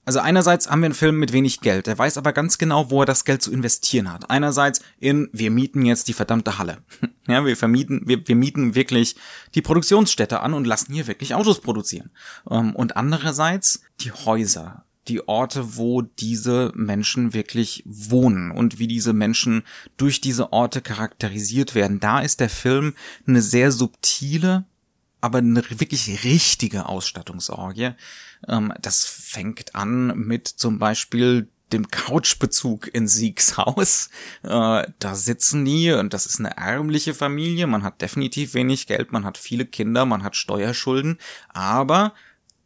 also 0.07 0.21
einerseits 0.21 0.71
haben 0.71 0.83
wir 0.83 0.87
einen 0.87 0.95
Film 0.95 1.19
mit 1.19 1.33
wenig 1.33 1.61
Geld. 1.61 1.89
Er 1.89 1.99
weiß 1.99 2.17
aber 2.17 2.33
ganz 2.33 2.59
genau, 2.59 2.93
wo 2.93 3.03
er 3.03 3.07
das 3.07 3.25
Geld 3.25 3.43
zu 3.43 3.53
investieren 3.53 4.13
hat. 4.13 4.31
Einerseits 4.31 4.81
in, 5.01 5.29
wir 5.33 5.51
mieten 5.51 5.85
jetzt 5.85 6.07
die 6.07 6.13
verdammte 6.15 6.59
Halle. 6.59 6.79
Ja, 7.29 7.45
wir 7.45 7.57
vermieten, 7.57 8.03
wir, 8.07 8.29
wir 8.29 8.37
mieten 8.37 8.77
wirklich 8.77 9.17
die 9.57 9.61
Produktionsstätte 9.61 10.43
an 10.43 10.55
und 10.55 10.65
lassen 10.65 10.93
hier 10.93 11.09
wirklich 11.09 11.35
Autos 11.35 11.61
produzieren. 11.61 12.13
Ähm, 12.49 12.73
und 12.77 12.97
andererseits 12.97 13.83
die 13.99 14.13
Häuser 14.13 14.86
die 15.09 15.27
Orte, 15.29 15.77
wo 15.77 16.03
diese 16.03 16.73
Menschen 16.75 17.33
wirklich 17.35 17.83
wohnen 17.87 18.51
und 18.51 18.79
wie 18.79 18.87
diese 18.87 19.13
Menschen 19.13 19.63
durch 19.97 20.21
diese 20.21 20.53
Orte 20.53 20.81
charakterisiert 20.81 21.75
werden. 21.75 22.01
Da 22.01 22.21
ist 22.21 22.41
der 22.41 22.51
Film 22.51 22.95
eine 23.27 23.43
sehr 23.43 23.73
subtile, 23.73 24.65
aber 25.21 25.39
eine 25.39 25.63
wirklich 25.81 26.25
richtige 26.25 26.87
Ausstattungsorgie. 26.87 27.91
Ähm, 28.49 28.73
das 28.81 29.05
fängt 29.05 29.75
an 29.75 30.17
mit 30.19 30.49
zum 30.49 30.79
Beispiel 30.79 31.49
dem 31.73 31.89
Couchbezug 31.89 32.93
in 32.95 33.09
Siegs 33.09 33.57
Haus. 33.57 34.11
Äh, 34.43 34.87
da 34.99 35.15
sitzen 35.15 35.65
die 35.65 35.93
und 35.93 36.13
das 36.15 36.27
ist 36.27 36.39
eine 36.39 36.57
ärmliche 36.57 37.15
Familie. 37.15 37.67
Man 37.67 37.83
hat 37.83 38.03
definitiv 38.03 38.55
wenig 38.55 38.87
Geld, 38.87 39.13
man 39.13 39.25
hat 39.25 39.39
viele 39.39 39.67
Kinder, 39.67 40.07
man 40.07 40.23
hat 40.23 40.37
Steuerschulden, 40.37 41.19
aber 41.49 42.15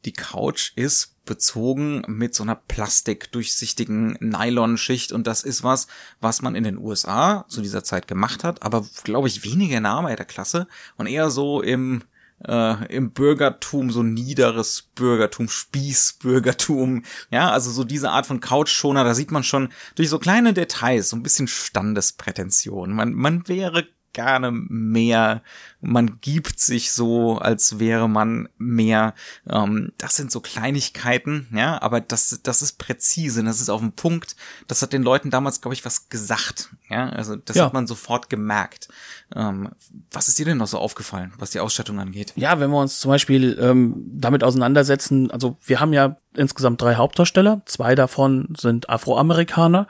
die 0.05 0.13
Couch 0.13 0.73
ist 0.77 1.17
bezogen 1.31 2.03
mit 2.09 2.35
so 2.35 2.43
einer 2.43 2.57
plastikdurchsichtigen 2.57 4.17
Nylonschicht 4.19 5.13
und 5.13 5.29
das 5.29 5.45
ist 5.45 5.63
was, 5.63 5.87
was 6.21 6.43
man 6.43 6.57
in 6.57 6.65
den 6.65 6.77
USA 6.77 7.45
zu 7.49 7.63
dieser 7.63 7.85
Zeit 7.85 8.09
gemacht 8.09 8.43
hat, 8.43 8.65
aber 8.65 8.85
glaube 9.05 9.29
ich 9.29 9.45
weniger 9.45 9.77
in 9.77 9.85
der 9.85 9.93
Arbeiterklasse 9.93 10.67
und 10.97 11.07
eher 11.07 11.31
so 11.31 11.63
im 11.63 12.03
äh, 12.45 12.93
im 12.93 13.13
Bürgertum, 13.13 13.93
so 13.93 14.03
niederes 14.03 14.89
Bürgertum, 14.97 15.49
Spießbürgertum, 15.49 17.05
ja, 17.31 17.51
also 17.51 17.71
so 17.71 17.85
diese 17.85 18.11
Art 18.11 18.27
von 18.27 18.41
Couchschoner, 18.41 19.05
da 19.05 19.15
sieht 19.15 19.31
man 19.31 19.45
schon 19.45 19.69
durch 19.95 20.09
so 20.09 20.19
kleine 20.19 20.53
Details 20.53 21.11
so 21.11 21.17
ein 21.17 21.23
bisschen 21.23 21.47
Standesprätension. 21.47 22.93
Man, 22.93 23.13
man 23.13 23.47
wäre 23.47 23.87
gerne 24.13 24.51
mehr 24.51 25.43
man 25.81 26.21
gibt 26.21 26.61
sich 26.61 26.93
so, 26.93 27.39
als 27.39 27.79
wäre 27.79 28.09
man 28.09 28.49
mehr. 28.59 29.15
Ähm, 29.49 29.93
das 29.99 30.17
sind 30.17 30.31
so 30.31 30.41
Kleinigkeiten, 30.41 31.49
ja, 31.53 31.81
aber 31.81 32.01
das, 32.01 32.41
das 32.43 32.63
ist 32.63 32.79
präzise, 32.79 33.43
das 33.45 33.61
ist 33.61 33.69
auf 33.71 33.81
den 33.81 33.93
Punkt. 33.93 34.37
Das 34.69 34.83
hat 34.83 34.93
den 34.93 35.03
Leuten 35.03 35.31
damals, 35.31 35.61
glaube 35.61 35.75
ich, 35.75 35.85
was 35.85 36.09
gesagt. 36.09 36.71
Ja, 36.89 37.09
also 37.09 37.37
das 37.37 37.57
ja. 37.57 37.65
hat 37.65 37.73
man 37.73 37.87
sofort 37.87 38.29
gemerkt. 38.29 38.89
Ähm, 39.35 39.71
was 40.11 40.29
ist 40.29 40.39
dir 40.39 40.45
denn 40.45 40.59
noch 40.59 40.67
so 40.67 40.79
aufgefallen, 40.79 41.33
was 41.39 41.51
die 41.51 41.61
Ausstattung 41.61 41.99
angeht? 41.99 42.33
Ja, 42.37 42.61
wenn 42.61 42.71
wir 42.71 42.81
uns 42.81 42.99
zum 42.99 43.11
Beispiel 43.11 43.59
ähm, 43.61 43.95
damit 44.13 44.45
auseinandersetzen, 44.45 45.31
also 45.31 45.57
wir 45.65 45.81
haben 45.81 45.93
ja 45.93 46.17
insgesamt 46.35 46.81
drei 46.81 46.95
Hauptdarsteller. 46.95 47.63
Zwei 47.65 47.95
davon 47.95 48.55
sind 48.57 48.89
Afroamerikaner, 48.89 49.89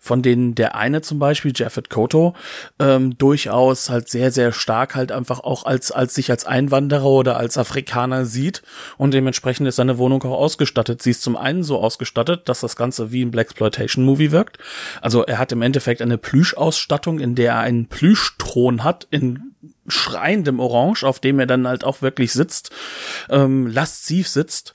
von 0.00 0.22
denen 0.22 0.54
der 0.54 0.74
eine 0.74 1.02
zum 1.02 1.18
Beispiel, 1.18 1.52
Jaffet 1.54 1.90
Koto, 1.90 2.34
ähm, 2.78 3.16
durchaus 3.18 3.90
halt 3.90 4.08
sehr, 4.08 4.30
sehr 4.30 4.52
stark 4.52 4.94
halt 4.94 5.12
einfach 5.12 5.31
auch 5.40 5.64
als, 5.64 5.90
als 5.92 6.14
sich 6.14 6.30
als 6.30 6.44
Einwanderer 6.44 7.06
oder 7.06 7.36
als 7.36 7.58
Afrikaner 7.58 8.24
sieht 8.24 8.62
und 8.96 9.14
dementsprechend 9.14 9.66
ist 9.66 9.76
seine 9.76 9.98
Wohnung 9.98 10.22
auch 10.24 10.38
ausgestattet. 10.38 11.02
Sie 11.02 11.10
ist 11.10 11.22
zum 11.22 11.36
einen 11.36 11.62
so 11.62 11.78
ausgestattet, 11.78 12.48
dass 12.48 12.60
das 12.60 12.76
Ganze 12.76 13.12
wie 13.12 13.24
ein 13.24 13.30
Blaxploitation-Movie 13.30 14.32
wirkt. 14.32 14.58
Also 15.00 15.24
er 15.24 15.38
hat 15.38 15.52
im 15.52 15.62
Endeffekt 15.62 16.02
eine 16.02 16.18
Plüschausstattung, 16.18 17.20
in 17.20 17.34
der 17.34 17.52
er 17.52 17.60
einen 17.60 17.86
Plüschthron 17.86 18.84
hat 18.84 19.06
in 19.10 19.52
schreiendem 19.88 20.60
Orange, 20.60 21.04
auf 21.04 21.18
dem 21.18 21.40
er 21.40 21.46
dann 21.46 21.66
halt 21.66 21.84
auch 21.84 22.02
wirklich 22.02 22.32
sitzt, 22.32 22.70
ähm, 23.30 23.66
lasziv 23.66 24.28
sitzt. 24.28 24.74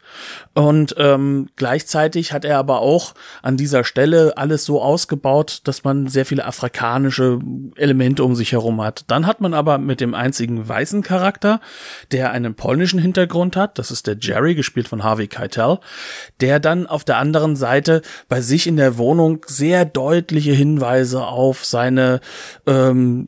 Und 0.54 0.96
ähm, 0.98 1.48
gleichzeitig 1.56 2.34
hat 2.34 2.44
er 2.44 2.58
aber 2.58 2.80
auch 2.82 3.14
an 3.42 3.56
dieser 3.56 3.84
Stelle 3.84 4.34
alles 4.38 4.66
so 4.66 4.82
ausgebaut, 4.82 5.62
dass 5.64 5.84
man 5.84 6.08
sehr 6.08 6.26
viele 6.26 6.46
afrikanische 6.46 7.40
Elemente 7.76 8.24
um 8.24 8.36
sich 8.36 8.52
herum 8.52 8.82
hat. 8.82 9.06
Dann 9.08 9.26
hat 9.26 9.40
man 9.40 9.54
aber 9.54 9.78
mit 9.78 10.02
dem 10.02 10.14
einzigen 10.14 10.68
weißen 10.68 11.04
Charakter, 11.04 11.62
der 12.12 12.32
einen 12.32 12.56
polnischen 12.56 13.00
Hintergrund 13.00 13.56
hat, 13.56 13.80
das 13.80 13.92
ist 13.92 14.08
der 14.08 14.18
Jerry, 14.20 14.56
gespielt 14.56 14.88
von 14.88 15.04
Harvey 15.04 15.28
Keitel, 15.28 15.80
der 16.42 16.60
dann 16.60 16.88
auf 16.88 17.04
der 17.04 17.18
anderen 17.18 17.56
Seite 17.56 18.02
bei 18.28 18.42
sich 18.42 18.68
in 18.68 18.76
der 18.76 18.98
Wohnung 18.98 19.46
sehr 19.48 19.86
deutliche 19.86 20.52
Hinweise 20.52 21.26
auf 21.26 21.64
seine 21.64 22.20
ähm, 22.66 23.28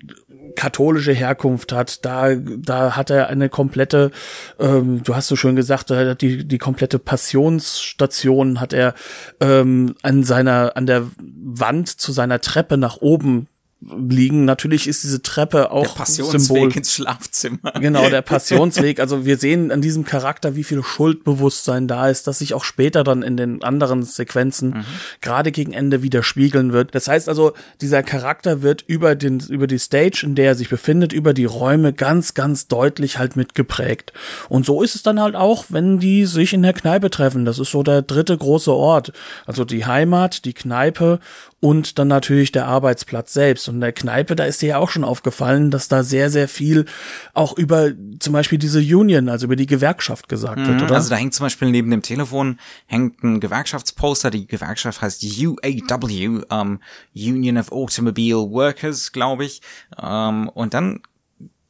katholische 0.60 1.14
Herkunft 1.14 1.72
hat, 1.72 2.04
da, 2.04 2.36
da 2.36 2.98
hat 2.98 3.10
er 3.10 3.30
eine 3.30 3.48
komplette, 3.48 4.12
ähm, 4.60 5.02
du 5.04 5.16
hast 5.16 5.30
so 5.30 5.38
schön 5.38 5.56
gesagt, 5.56 5.90
die, 6.20 6.46
die 6.46 6.58
komplette 6.58 7.00
Passionsstation 7.00 8.60
hat 8.60 8.74
er 8.74 8.94
ähm, 9.40 9.96
an 10.02 10.26
seiner, 10.26 10.76
an 10.76 10.86
der 10.86 11.06
Wand 11.18 11.88
zu 11.88 12.12
seiner 12.12 12.42
Treppe 12.42 12.76
nach 12.76 12.98
oben 12.98 13.48
liegen. 13.82 14.44
Natürlich 14.44 14.88
ist 14.88 15.04
diese 15.04 15.22
Treppe 15.22 15.72
auch 15.72 15.88
der 15.88 15.94
Passionsweg 15.94 16.42
Symbol. 16.42 16.78
ins 16.78 16.94
Schlafzimmer. 16.94 17.72
Genau, 17.80 18.10
der 18.10 18.22
Passionsweg. 18.24 19.00
Also 19.00 19.26
wir 19.26 19.38
sehen 19.38 19.72
an 19.72 19.82
diesem 19.82 20.04
Charakter, 20.04 20.56
wie 20.56 20.66
viel 20.66 20.84
Schuldbewusstsein 20.84 21.88
da 21.88 22.10
ist, 22.10 22.28
dass 22.28 22.40
sich 22.40 22.54
auch 22.54 22.66
später 22.66 23.06
dann 23.06 23.22
in 23.22 23.38
den 23.38 23.64
anderen 23.64 24.04
Sequenzen 24.04 24.70
mhm. 24.70 24.86
gerade 25.22 25.52
gegen 25.52 25.72
Ende 25.72 26.04
widerspiegeln 26.04 26.74
wird. 26.74 26.94
Das 26.94 27.08
heißt 27.08 27.30
also, 27.30 27.54
dieser 27.80 28.04
Charakter 28.04 28.62
wird 28.62 28.84
über 28.86 29.16
den, 29.16 29.40
über 29.40 29.68
die 29.68 29.80
Stage, 29.80 30.24
in 30.24 30.36
der 30.36 30.48
er 30.48 30.56
sich 30.56 30.70
befindet, 30.70 31.14
über 31.14 31.34
die 31.34 31.46
Räume 31.46 31.94
ganz, 31.94 32.34
ganz 32.34 32.68
deutlich 32.68 33.18
halt 33.18 33.38
mitgeprägt. 33.38 34.12
Und 34.50 34.66
so 34.66 34.84
ist 34.84 34.96
es 34.96 35.04
dann 35.04 35.22
halt 35.22 35.36
auch, 35.36 35.66
wenn 35.70 36.00
die 36.00 36.26
sich 36.26 36.54
in 36.54 36.64
der 36.64 36.74
Kneipe 36.74 37.10
treffen. 37.10 37.46
Das 37.46 37.60
ist 37.60 37.72
so 37.72 37.82
der 37.84 38.02
dritte 38.02 38.38
große 38.38 38.74
Ort. 38.74 39.14
Also 39.46 39.64
die 39.64 39.86
Heimat, 39.86 40.44
die 40.44 40.54
Kneipe 40.54 41.20
und 41.60 42.00
dann 42.00 42.08
natürlich 42.08 42.52
der 42.52 42.68
Arbeitsplatz 42.68 43.34
selbst. 43.34 43.68
Und 43.68 43.76
in 43.76 43.82
der 43.82 43.92
Kneipe, 43.92 44.36
da 44.36 44.46
ist 44.46 44.62
dir 44.62 44.70
ja 44.70 44.78
auch 44.78 44.90
schon 44.90 45.04
aufgefallen, 45.04 45.72
dass 45.72 45.88
da 45.88 46.04
sehr, 46.04 46.30
sehr 46.30 46.48
viel 46.48 46.86
auch 47.34 47.58
über 47.58 47.92
zum 48.20 48.34
Beispiel 48.34 48.58
diese 48.58 48.80
Union, 48.80 49.30
also 49.30 49.46
über 49.46 49.56
die 49.56 49.66
Gewerkschaft 49.66 50.30
gesagt 50.30 50.60
wird, 50.60 50.78
mhm, 50.78 50.84
oder? 50.84 50.96
Also 50.96 51.10
da 51.10 51.18
hängt 51.18 51.34
zum 51.34 51.46
Beispiel 51.46 51.70
neben 51.70 51.92
dem 51.92 52.02
Telefon 52.02 52.60
hängt 52.86 53.24
ein 53.24 53.40
Gewerkschaftsposter. 53.40 54.30
Die 54.30 54.48
Gewerkschaft 54.48 55.02
heißt 55.02 55.24
UAW, 55.24 56.44
um, 56.50 56.80
Union 57.14 57.58
of 57.58 57.72
Automobile 57.72 58.38
Workers, 58.38 59.12
glaube 59.12 59.46
ich. 59.46 59.62
Um, 59.98 60.48
und 60.50 60.74
dann 60.74 61.02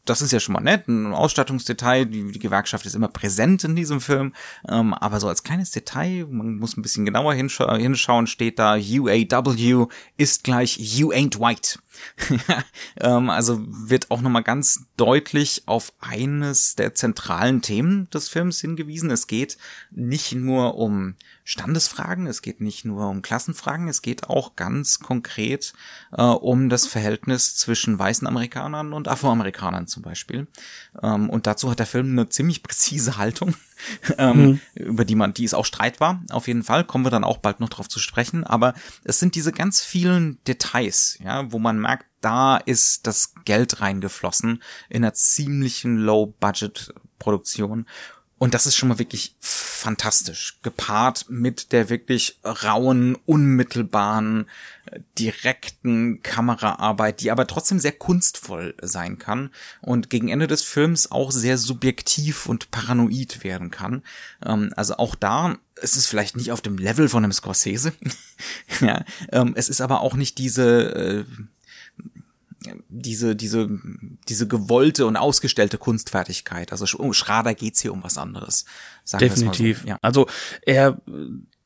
das 0.10 0.22
ist 0.22 0.32
ja 0.32 0.40
schon 0.40 0.54
mal 0.54 0.62
nett, 0.62 0.88
ein 0.88 1.14
Ausstattungsdetail. 1.14 2.06
Die, 2.06 2.32
die 2.32 2.40
Gewerkschaft 2.40 2.86
ist 2.86 2.96
immer 2.96 3.08
präsent 3.08 3.64
in 3.64 3.76
diesem 3.76 4.02
Film. 4.02 4.34
Ähm, 4.68 4.94
aber 4.94 5.20
so 5.20 5.28
als 5.28 5.44
kleines 5.44 5.72
Detail, 5.72 6.26
man 6.30 6.58
muss 6.58 6.76
ein 6.76 6.82
bisschen 6.82 7.06
genauer 7.06 7.34
hinscha 7.34 7.76
hinschauen, 7.76 8.28
steht 8.28 8.60
da 8.60 8.76
UAW 8.76 9.88
ist 10.18 10.44
gleich 10.44 10.78
You 10.80 11.12
ain't 11.12 11.40
white. 11.40 11.80
ähm, 13.00 13.30
also 13.30 13.60
wird 13.68 14.10
auch 14.10 14.22
nochmal 14.22 14.44
ganz 14.44 14.86
deutlich 14.98 15.64
auf 15.66 15.94
eines 16.00 16.76
der 16.76 16.96
zentralen 16.96 17.62
Themen 17.62 18.10
des 18.10 18.30
Films 18.30 18.60
hingewiesen. 18.62 19.12
Es 19.12 19.28
geht 19.28 19.58
nicht 19.92 20.34
nur 20.34 20.76
um 20.76 21.16
Standesfragen, 21.50 22.28
es 22.28 22.44
geht 22.44 22.62
nicht 22.62 22.86
nur 22.86 23.10
um 23.10 23.24
Klassenfragen, 23.24 23.88
es 23.88 24.04
geht 24.04 24.30
auch 24.30 24.56
ganz 24.56 25.00
konkret 25.00 25.74
äh, 26.12 26.22
um 26.22 26.70
das 26.70 26.86
Verhältnis 26.86 27.56
zwischen 27.56 27.98
weißen 27.98 28.28
Amerikanern 28.28 28.94
und 28.94 29.08
Afroamerikanern 29.08 29.88
zum 29.88 30.04
Beispiel. 30.04 30.46
Ähm, 31.02 31.28
und 31.28 31.48
dazu 31.48 31.72
hat 31.72 31.80
der 31.80 31.88
Film 31.88 32.12
eine 32.12 32.30
ziemlich 32.30 32.62
präzise 32.62 33.18
Haltung, 33.18 33.56
ähm, 34.20 34.46
mhm. 34.46 34.62
über 34.76 35.06
die 35.06 35.16
man, 35.16 35.34
die 35.34 35.44
ist 35.44 35.56
auch 35.56 35.66
streitbar, 35.66 36.22
auf 36.30 36.48
jeden 36.48 36.62
Fall, 36.62 36.84
kommen 36.84 37.04
wir 37.04 37.10
dann 37.10 37.24
auch 37.24 37.38
bald 37.38 37.62
noch 37.62 37.70
drauf 37.70 37.90
zu 37.90 37.98
sprechen, 37.98 38.44
aber 38.44 38.76
es 39.04 39.18
sind 39.18 39.34
diese 39.34 39.52
ganz 39.52 39.82
vielen 39.82 40.38
Details, 40.44 41.18
ja, 41.20 41.52
wo 41.52 41.58
man 41.58 41.80
merkt, 41.80 42.06
da 42.22 42.58
ist 42.58 43.08
das 43.08 43.34
Geld 43.46 43.82
reingeflossen 43.82 44.62
in 44.88 45.04
einer 45.04 45.16
ziemlichen 45.16 45.98
Low-Budget-Produktion 45.98 47.88
und 48.40 48.54
das 48.54 48.66
ist 48.66 48.78
schon 48.78 48.90
mal 48.90 49.00
wirklich 49.00 49.36
fantastisch, 49.42 50.60
gepaart 50.64 51.26
mit 51.30 51.74
der 51.74 51.90
wirklich 51.90 52.40
rauen, 52.44 53.18
unmittelbaren, 53.26 54.48
direkten 55.18 56.24
Kameraarbeit, 56.24 57.20
die 57.20 57.32
aber 57.32 57.48
trotzdem 57.48 57.80
sehr 57.80 57.92
kunstvoll 57.92 58.76
sein 58.82 59.20
kann 59.20 59.52
und 59.82 60.10
gegen 60.10 60.30
Ende 60.30 60.48
des 60.48 60.64
Films 60.64 61.12
auch 61.12 61.32
sehr 61.32 61.58
subjektiv 61.58 62.46
und 62.46 62.72
paranoid 62.72 63.44
werden 63.44 63.72
kann. 63.72 64.04
Ähm, 64.44 64.74
also 64.76 64.96
auch 64.98 65.16
da, 65.16 65.58
es 65.76 65.98
ist 65.98 66.08
vielleicht 66.08 66.38
nicht 66.38 66.54
auf 66.54 66.62
dem 66.62 66.78
Level 66.78 67.10
von 67.10 67.26
einem 67.26 67.34
Scorsese, 67.34 67.92
ja, 68.80 69.04
ähm, 69.34 69.52
es 69.56 69.68
ist 69.68 69.82
aber 69.82 70.00
auch 70.00 70.16
nicht 70.16 70.38
diese 70.38 70.96
äh, 70.96 71.26
diese, 72.90 73.36
diese, 73.36 73.70
diese 74.28 74.48
gewollte 74.48 75.06
und 75.06 75.16
ausgestellte 75.16 75.78
Kunstfertigkeit. 75.78 76.72
Also 76.72 76.86
um 76.98 77.14
Schrader 77.14 77.54
geht's 77.54 77.82
hier 77.82 77.94
um 77.94 78.04
was 78.04 78.18
anderes. 78.18 78.66
Definitiv. 79.20 79.82
So. 79.82 79.88
Ja. 79.88 79.98
Also 80.02 80.28
er, 80.66 81.02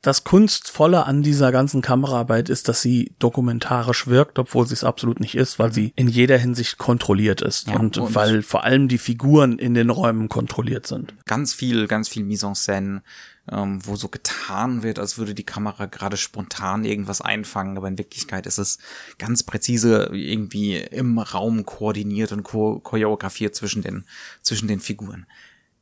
das 0.03 0.25
Kunstvolle 0.25 1.05
an 1.05 1.23
dieser 1.23 1.53
ganzen 1.53 1.81
Kameraarbeit 1.81 2.49
ist, 2.49 2.67
dass 2.67 2.81
sie 2.81 3.13
dokumentarisch 3.19 4.05
wirkt, 4.05 4.37
obwohl 4.37 4.67
sie 4.67 4.73
es 4.73 4.83
absolut 4.83 5.21
nicht 5.21 5.35
ist, 5.35 5.59
weil 5.59 5.71
sie 5.71 5.93
in 5.95 6.09
jeder 6.09 6.37
Hinsicht 6.37 6.77
kontrolliert 6.77 7.41
ist 7.41 7.69
ja, 7.69 7.79
und, 7.79 7.97
und, 7.97 8.13
weil 8.13 8.43
vor 8.43 8.65
allem 8.65 8.89
die 8.89 8.97
Figuren 8.97 9.57
in 9.57 9.73
den 9.73 9.89
Räumen 9.89 10.27
kontrolliert 10.27 10.87
sind. 10.87 11.15
Ganz 11.25 11.53
viel, 11.53 11.87
ganz 11.87 12.09
viel 12.09 12.25
Mise 12.25 12.47
en 12.47 12.53
scène, 12.53 13.01
ähm, 13.49 13.79
wo 13.85 13.95
so 13.95 14.09
getan 14.09 14.83
wird, 14.83 14.99
als 14.99 15.17
würde 15.17 15.33
die 15.33 15.45
Kamera 15.45 15.85
gerade 15.85 16.17
spontan 16.17 16.83
irgendwas 16.83 17.21
einfangen, 17.21 17.77
aber 17.77 17.87
in 17.87 17.97
Wirklichkeit 17.97 18.45
ist 18.45 18.57
es 18.57 18.79
ganz 19.17 19.43
präzise 19.43 20.09
irgendwie 20.11 20.79
im 20.79 21.17
Raum 21.17 21.65
koordiniert 21.65 22.33
und 22.33 22.43
choreografiert 22.43 23.55
zwischen 23.55 23.81
den, 23.81 24.03
zwischen 24.41 24.67
den 24.67 24.81
Figuren. 24.81 25.25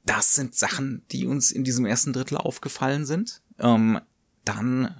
Das 0.05 0.35
sind 0.35 0.53
Sachen, 0.53 1.01
die 1.11 1.25
uns 1.25 1.51
in 1.51 1.63
diesem 1.63 1.85
ersten 1.85 2.13
Drittel 2.13 2.37
aufgefallen 2.37 3.07
sind. 3.07 3.41
Ähm, 3.59 3.99
dann, 4.45 4.95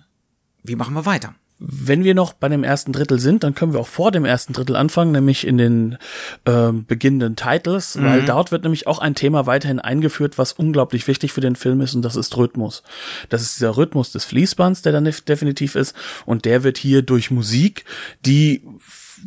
wie 0.64 0.76
machen 0.76 0.94
wir 0.94 1.06
weiter? 1.06 1.36
Wenn 1.64 2.04
wir 2.04 2.16
noch 2.16 2.34
bei 2.34 2.50
dem 2.50 2.64
ersten 2.64 2.92
Drittel 2.92 3.20
sind, 3.20 3.44
dann 3.44 3.54
können 3.54 3.74
wir 3.74 3.80
auch 3.80 3.88
vor 3.88 4.12
dem 4.12 4.26
ersten 4.26 4.52
Drittel 4.52 4.76
anfangen, 4.76 5.12
nämlich 5.12 5.46
in 5.46 5.60
den 5.60 5.98
äh, 6.46 6.72
beginnenden 6.72 7.36
Titles, 7.36 7.96
mhm. 7.96 8.06
weil 8.06 8.26
dort 8.26 8.52
wird 8.52 8.64
nämlich 8.64 8.88
auch 8.88 8.98
ein 8.98 9.14
Thema 9.14 9.46
weiterhin 9.46 9.78
eingeführt, 9.78 10.40
was 10.40 10.54
unglaublich 10.54 11.08
wichtig 11.08 11.34
für 11.34 11.42
den 11.42 11.56
Film 11.56 11.82
ist, 11.82 11.94
und 11.94 12.02
das 12.02 12.16
ist 12.16 12.36
Rhythmus. 12.36 12.82
Das 13.30 13.44
ist 13.44 13.58
dieser 13.58 13.78
Rhythmus 13.78 14.12
des 14.12 14.26
Fließbands, 14.26 14.82
der 14.82 14.92
dann 14.92 15.06
definitiv 15.06 15.76
ist, 15.76 15.96
und 16.26 16.46
der 16.46 16.64
wird 16.64 16.80
hier 16.80 17.04
durch 17.04 17.30
Musik, 17.30 17.86
die 18.26 18.64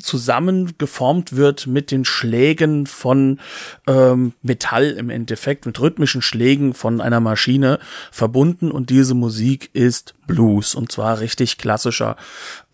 zusammengeformt 0.00 1.36
wird 1.36 1.66
mit 1.66 1.90
den 1.90 2.04
Schlägen 2.04 2.86
von 2.86 3.40
ähm, 3.86 4.32
Metall 4.42 4.90
im 4.92 5.10
Endeffekt, 5.10 5.66
mit 5.66 5.80
rhythmischen 5.80 6.22
Schlägen 6.22 6.74
von 6.74 7.00
einer 7.00 7.20
Maschine 7.20 7.78
verbunden. 8.10 8.70
Und 8.70 8.90
diese 8.90 9.14
Musik 9.14 9.70
ist 9.72 10.14
Blues 10.26 10.74
und 10.74 10.90
zwar 10.90 11.20
richtig 11.20 11.58
klassischer 11.58 12.16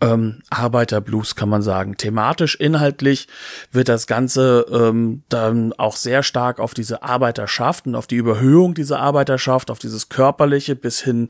ähm, 0.01 0.41
Arbeiterblues 0.49 1.35
kann 1.35 1.49
man 1.49 1.61
sagen. 1.61 1.95
Thematisch, 1.95 2.55
inhaltlich 2.55 3.27
wird 3.71 3.87
das 3.87 4.07
Ganze 4.07 4.65
ähm, 4.71 5.23
dann 5.29 5.73
auch 5.73 5.95
sehr 5.95 6.23
stark 6.23 6.59
auf 6.59 6.73
diese 6.73 7.03
Arbeiterschaft 7.03 7.85
und 7.85 7.95
auf 7.95 8.07
die 8.07 8.15
Überhöhung 8.15 8.73
dieser 8.73 8.99
Arbeiterschaft, 8.99 9.69
auf 9.69 9.79
dieses 9.79 10.09
körperliche 10.09 10.75
bis 10.75 11.01
hin 11.01 11.27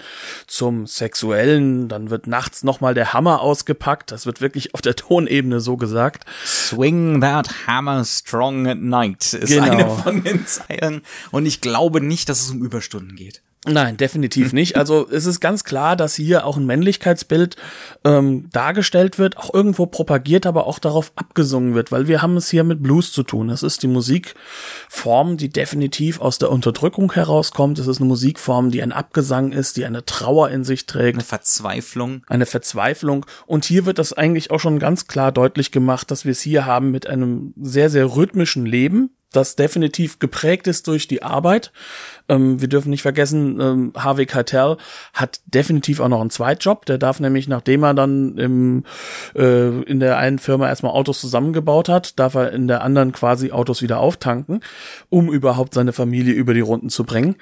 zum 0.47 0.87
sexuellen. 0.87 1.89
Dann 1.89 2.09
wird 2.09 2.27
nachts 2.27 2.63
nochmal 2.63 2.93
der 2.93 3.13
Hammer 3.13 3.41
ausgepackt. 3.41 4.11
Das 4.11 4.25
wird 4.25 4.41
wirklich 4.41 4.73
auf 4.73 4.81
der 4.81 4.95
Tonebene 5.01 5.59
so 5.59 5.77
gesagt. 5.77 6.25
Swing 6.45 7.21
that 7.21 7.67
hammer 7.67 8.03
strong 8.05 8.67
at 8.67 8.79
night 8.79 9.33
ist 9.33 9.49
genau. 9.49 9.71
eine 9.71 9.89
von 9.89 10.23
den 10.23 10.45
Zeilen 10.47 11.01
und 11.31 11.45
ich 11.45 11.61
glaube 11.61 12.01
nicht, 12.01 12.29
dass 12.29 12.41
es 12.41 12.51
um 12.51 12.63
Überstunden 12.63 13.15
geht. 13.15 13.41
Nein, 13.67 13.95
definitiv 13.95 14.53
nicht. 14.53 14.75
Also 14.75 15.07
es 15.07 15.27
ist 15.27 15.39
ganz 15.39 15.63
klar, 15.63 15.95
dass 15.95 16.15
hier 16.15 16.47
auch 16.47 16.57
ein 16.57 16.65
Männlichkeitsbild 16.65 17.57
ähm, 18.03 18.49
dargestellt 18.51 19.19
wird, 19.19 19.37
auch 19.37 19.53
irgendwo 19.53 19.85
propagiert, 19.85 20.47
aber 20.47 20.65
auch 20.65 20.79
darauf 20.79 21.11
abgesungen 21.15 21.75
wird, 21.75 21.91
weil 21.91 22.07
wir 22.07 22.23
haben 22.23 22.37
es 22.37 22.49
hier 22.49 22.63
mit 22.63 22.81
Blues 22.81 23.11
zu 23.11 23.21
tun. 23.21 23.51
Es 23.51 23.61
ist 23.61 23.83
die 23.83 23.87
Musikform, 23.87 25.37
die 25.37 25.49
definitiv 25.49 26.21
aus 26.21 26.39
der 26.39 26.49
Unterdrückung 26.49 27.13
herauskommt. 27.13 27.77
Es 27.77 27.85
ist 27.85 27.99
eine 27.99 28.07
Musikform, 28.07 28.71
die 28.71 28.81
ein 28.81 28.91
Abgesang 28.91 29.51
ist, 29.51 29.77
die 29.77 29.85
eine 29.85 30.05
Trauer 30.05 30.49
in 30.49 30.63
sich 30.63 30.87
trägt. 30.87 31.17
Eine 31.17 31.23
Verzweiflung. 31.23 32.23
Eine 32.27 32.47
Verzweiflung. 32.47 33.27
Und 33.45 33.65
hier 33.65 33.85
wird 33.85 33.99
das 33.99 34.11
eigentlich 34.11 34.49
auch 34.49 34.59
schon 34.59 34.79
ganz 34.79 35.05
klar 35.05 35.31
deutlich 35.31 35.71
gemacht, 35.71 36.09
dass 36.09 36.25
wir 36.25 36.31
es 36.31 36.41
hier 36.41 36.65
haben 36.65 36.89
mit 36.89 37.05
einem 37.05 37.53
sehr, 37.61 37.91
sehr 37.91 38.15
rhythmischen 38.15 38.65
Leben, 38.65 39.11
das 39.31 39.55
definitiv 39.55 40.19
geprägt 40.19 40.67
ist 40.67 40.87
durch 40.87 41.07
die 41.07 41.23
Arbeit. 41.23 41.71
Ähm, 42.27 42.59
wir 42.61 42.67
dürfen 42.67 42.89
nicht 42.89 43.01
vergessen, 43.01 43.59
ähm, 43.59 43.93
Harvey 43.95 44.25
Keitel 44.25 44.77
hat 45.13 45.39
definitiv 45.45 45.99
auch 46.01 46.09
noch 46.09 46.21
einen 46.21 46.29
Zweitjob. 46.29 46.85
Der 46.85 46.97
darf 46.97 47.19
nämlich, 47.19 47.47
nachdem 47.47 47.83
er 47.83 47.93
dann 47.93 48.37
im, 48.37 48.83
äh, 49.35 49.81
in 49.83 49.99
der 49.99 50.17
einen 50.17 50.39
Firma 50.39 50.67
erstmal 50.67 50.91
Autos 50.91 51.21
zusammengebaut 51.21 51.87
hat, 51.89 52.19
darf 52.19 52.35
er 52.35 52.51
in 52.51 52.67
der 52.67 52.81
anderen 52.81 53.13
quasi 53.13 53.51
Autos 53.51 53.81
wieder 53.81 53.99
auftanken, 53.99 54.61
um 55.09 55.31
überhaupt 55.31 55.73
seine 55.73 55.93
Familie 55.93 56.33
über 56.33 56.53
die 56.53 56.59
Runden 56.59 56.89
zu 56.89 57.05
bringen. 57.05 57.35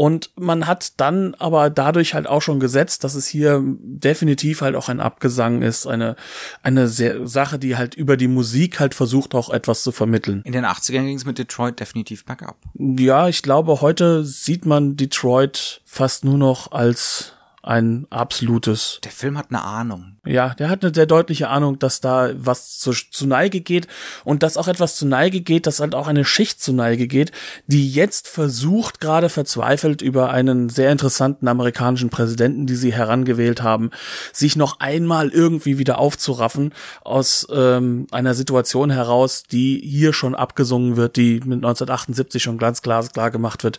Und 0.00 0.30
man 0.36 0.66
hat 0.66 0.98
dann 0.98 1.34
aber 1.34 1.68
dadurch 1.68 2.14
halt 2.14 2.26
auch 2.26 2.40
schon 2.40 2.58
gesetzt, 2.58 3.04
dass 3.04 3.14
es 3.14 3.26
hier 3.26 3.62
definitiv 3.62 4.62
halt 4.62 4.74
auch 4.74 4.88
ein 4.88 4.98
Abgesang 4.98 5.60
ist, 5.60 5.86
eine, 5.86 6.16
eine 6.62 6.88
sehr, 6.88 7.26
Sache, 7.28 7.58
die 7.58 7.76
halt 7.76 7.96
über 7.96 8.16
die 8.16 8.26
Musik 8.26 8.80
halt 8.80 8.94
versucht 8.94 9.34
auch 9.34 9.50
etwas 9.50 9.82
zu 9.82 9.92
vermitteln. 9.92 10.40
In 10.46 10.52
den 10.52 10.64
80ern 10.64 11.04
ging 11.04 11.18
es 11.18 11.26
mit 11.26 11.36
Detroit 11.36 11.80
definitiv 11.80 12.24
bergab. 12.24 12.56
Ja, 12.78 13.28
ich 13.28 13.42
glaube, 13.42 13.82
heute 13.82 14.24
sieht 14.24 14.64
man 14.64 14.96
Detroit 14.96 15.82
fast 15.84 16.24
nur 16.24 16.38
noch 16.38 16.72
als 16.72 17.34
ein 17.62 18.06
absolutes. 18.08 19.00
Der 19.04 19.10
Film 19.10 19.36
hat 19.36 19.50
eine 19.50 19.62
Ahnung. 19.62 20.16
Ja, 20.24 20.54
der 20.54 20.70
hat 20.70 20.82
eine 20.82 20.94
sehr 20.94 21.06
deutliche 21.06 21.48
Ahnung, 21.48 21.78
dass 21.78 22.00
da 22.00 22.30
was 22.34 22.78
zu, 22.78 22.92
zu 22.92 23.26
Neige 23.26 23.60
geht 23.60 23.86
und 24.24 24.42
dass 24.42 24.56
auch 24.56 24.68
etwas 24.68 24.96
zu 24.96 25.06
Neige 25.06 25.40
geht, 25.42 25.66
dass 25.66 25.80
halt 25.80 25.94
auch 25.94 26.08
eine 26.08 26.24
Schicht 26.24 26.62
zu 26.62 26.72
Neige 26.72 27.06
geht, 27.06 27.32
die 27.66 27.90
jetzt 27.90 28.28
versucht, 28.28 29.00
gerade 29.00 29.28
verzweifelt 29.28 30.00
über 30.00 30.30
einen 30.30 30.70
sehr 30.70 30.90
interessanten 30.90 31.48
amerikanischen 31.48 32.08
Präsidenten, 32.08 32.66
die 32.66 32.76
sie 32.76 32.92
herangewählt 32.92 33.62
haben, 33.62 33.90
sich 34.32 34.56
noch 34.56 34.80
einmal 34.80 35.28
irgendwie 35.28 35.78
wieder 35.78 35.98
aufzuraffen 35.98 36.72
aus 37.02 37.46
ähm, 37.52 38.06
einer 38.10 38.34
Situation 38.34 38.90
heraus, 38.90 39.42
die 39.42 39.80
hier 39.84 40.12
schon 40.12 40.34
abgesungen 40.34 40.96
wird, 40.96 41.16
die 41.16 41.34
mit 41.40 41.58
1978 41.58 42.42
schon 42.42 42.58
ganz 42.58 42.80
klar, 42.80 43.06
klar 43.08 43.30
gemacht 43.30 43.64
wird. 43.64 43.78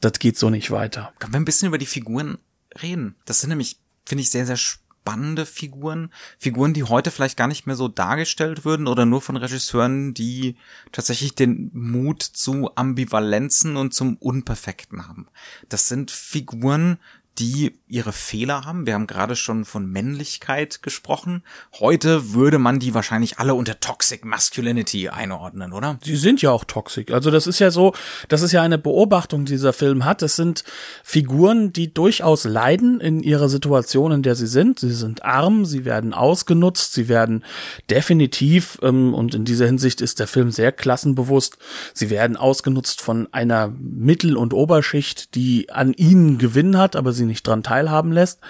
Das 0.00 0.18
geht 0.18 0.36
so 0.38 0.50
nicht 0.50 0.70
weiter. 0.70 1.12
Können 1.18 1.32
wir 1.32 1.40
ein 1.40 1.46
bisschen 1.46 1.68
über 1.68 1.78
die 1.78 1.86
Figuren 1.86 2.36
reden. 2.82 3.16
Das 3.24 3.40
sind 3.40 3.50
nämlich, 3.50 3.78
finde 4.04 4.22
ich, 4.22 4.30
sehr, 4.30 4.46
sehr 4.46 4.56
spannende 4.56 5.46
Figuren. 5.46 6.10
Figuren, 6.38 6.74
die 6.74 6.82
heute 6.82 7.10
vielleicht 7.12 7.36
gar 7.36 7.46
nicht 7.46 7.66
mehr 7.66 7.76
so 7.76 7.86
dargestellt 7.86 8.64
würden 8.64 8.88
oder 8.88 9.06
nur 9.06 9.22
von 9.22 9.36
Regisseuren, 9.36 10.14
die 10.14 10.56
tatsächlich 10.90 11.34
den 11.34 11.70
Mut 11.72 12.22
zu 12.22 12.74
Ambivalenzen 12.74 13.76
und 13.76 13.94
zum 13.94 14.16
Unperfekten 14.16 15.06
haben. 15.06 15.28
Das 15.68 15.86
sind 15.86 16.10
Figuren, 16.10 16.98
die 17.38 17.78
ihre 17.86 18.12
Fehler 18.12 18.64
haben. 18.64 18.86
Wir 18.86 18.94
haben 18.94 19.06
gerade 19.06 19.36
schon 19.36 19.64
von 19.64 19.86
Männlichkeit 19.86 20.82
gesprochen. 20.82 21.42
Heute 21.78 22.32
würde 22.32 22.58
man 22.58 22.78
die 22.78 22.94
wahrscheinlich 22.94 23.38
alle 23.38 23.54
unter 23.54 23.78
Toxic 23.78 24.24
Masculinity 24.24 25.08
einordnen, 25.08 25.72
oder? 25.72 25.98
Sie 26.02 26.16
sind 26.16 26.40
ja 26.40 26.50
auch 26.50 26.64
toxic. 26.64 27.10
Also 27.12 27.30
das 27.30 27.46
ist 27.46 27.58
ja 27.58 27.70
so, 27.70 27.92
das 28.28 28.42
ist 28.42 28.52
ja 28.52 28.62
eine 28.62 28.78
Beobachtung, 28.78 29.44
die 29.44 29.52
dieser 29.52 29.72
Film 29.72 30.04
hat. 30.04 30.22
Es 30.22 30.36
sind 30.36 30.64
Figuren, 31.04 31.72
die 31.72 31.92
durchaus 31.92 32.44
leiden 32.44 33.00
in 33.00 33.20
ihrer 33.20 33.48
Situation, 33.48 34.12
in 34.12 34.22
der 34.22 34.34
sie 34.34 34.46
sind. 34.46 34.80
Sie 34.80 34.92
sind 34.92 35.24
arm, 35.24 35.64
sie 35.66 35.84
werden 35.84 36.14
ausgenutzt, 36.14 36.94
sie 36.94 37.08
werden 37.08 37.44
definitiv, 37.90 38.78
ähm, 38.82 39.12
und 39.14 39.34
in 39.34 39.44
dieser 39.44 39.66
Hinsicht 39.66 40.00
ist 40.00 40.20
der 40.20 40.26
Film 40.26 40.50
sehr 40.50 40.72
klassenbewusst, 40.72 41.58
sie 41.92 42.10
werden 42.10 42.36
ausgenutzt 42.36 43.02
von 43.02 43.28
einer 43.32 43.68
Mittel- 43.78 44.36
und 44.36 44.54
Oberschicht, 44.54 45.34
die 45.34 45.70
an 45.70 45.92
ihnen 45.92 46.38
Gewinn 46.38 46.78
hat, 46.78 46.96
aber 46.96 47.12
sie 47.12 47.25
nicht 47.26 47.46
dran 47.46 47.62
teilhaben 47.62 48.12
lässt. 48.12 48.40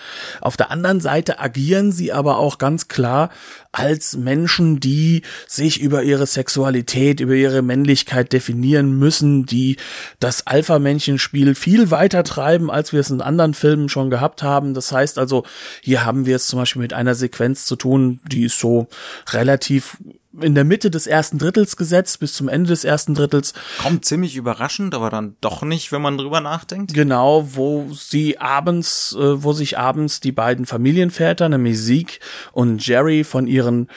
Auf 0.40 0.56
der 0.56 0.70
anderen 0.70 1.00
Seite 1.00 1.40
agieren 1.40 1.92
sie 1.92 2.12
aber 2.12 2.38
auch 2.38 2.58
ganz 2.58 2.88
klar 2.88 3.30
als 3.72 4.16
Menschen, 4.16 4.80
die 4.80 5.22
sich 5.46 5.80
über 5.80 6.02
ihre 6.02 6.26
Sexualität, 6.26 7.20
über 7.20 7.34
ihre 7.34 7.62
Männlichkeit 7.62 8.32
definieren 8.32 8.98
müssen, 8.98 9.44
die 9.44 9.76
das 10.18 10.46
Alpha-Männchen-Spiel 10.46 11.54
viel 11.54 11.90
weiter 11.90 12.24
treiben, 12.24 12.70
als 12.70 12.92
wir 12.92 13.00
es 13.00 13.10
in 13.10 13.20
anderen 13.20 13.54
Filmen 13.54 13.88
schon 13.88 14.08
gehabt 14.08 14.42
haben. 14.42 14.72
Das 14.72 14.92
heißt 14.92 15.18
also, 15.18 15.44
hier 15.82 16.04
haben 16.04 16.26
wir 16.26 16.36
es 16.36 16.46
zum 16.46 16.58
Beispiel 16.58 16.82
mit 16.82 16.94
einer 16.94 17.14
Sequenz 17.14 17.66
zu 17.66 17.76
tun, 17.76 18.20
die 18.26 18.44
ist 18.44 18.58
so 18.58 18.88
relativ 19.30 19.98
in 20.40 20.54
der 20.54 20.64
Mitte 20.64 20.90
des 20.90 21.06
ersten 21.06 21.38
Drittels 21.38 21.76
gesetzt 21.76 22.20
bis 22.20 22.34
zum 22.34 22.48
Ende 22.48 22.68
des 22.68 22.84
ersten 22.84 23.14
Drittels. 23.14 23.54
Kommt 23.82 24.04
ziemlich 24.04 24.36
überraschend, 24.36 24.94
aber 24.94 25.10
dann 25.10 25.36
doch 25.40 25.62
nicht, 25.62 25.92
wenn 25.92 26.02
man 26.02 26.18
drüber 26.18 26.40
nachdenkt. 26.40 26.94
Genau, 26.94 27.48
wo 27.54 27.88
sie 27.92 28.38
abends, 28.38 29.16
äh, 29.18 29.42
wo 29.42 29.52
sich 29.52 29.78
abends 29.78 30.20
die 30.20 30.32
beiden 30.32 30.66
Familienväter, 30.66 31.48
nämlich 31.48 31.78
Zeke 31.78 32.18
und 32.52 32.86
Jerry, 32.86 33.24
von 33.24 33.46
ihren 33.46 33.88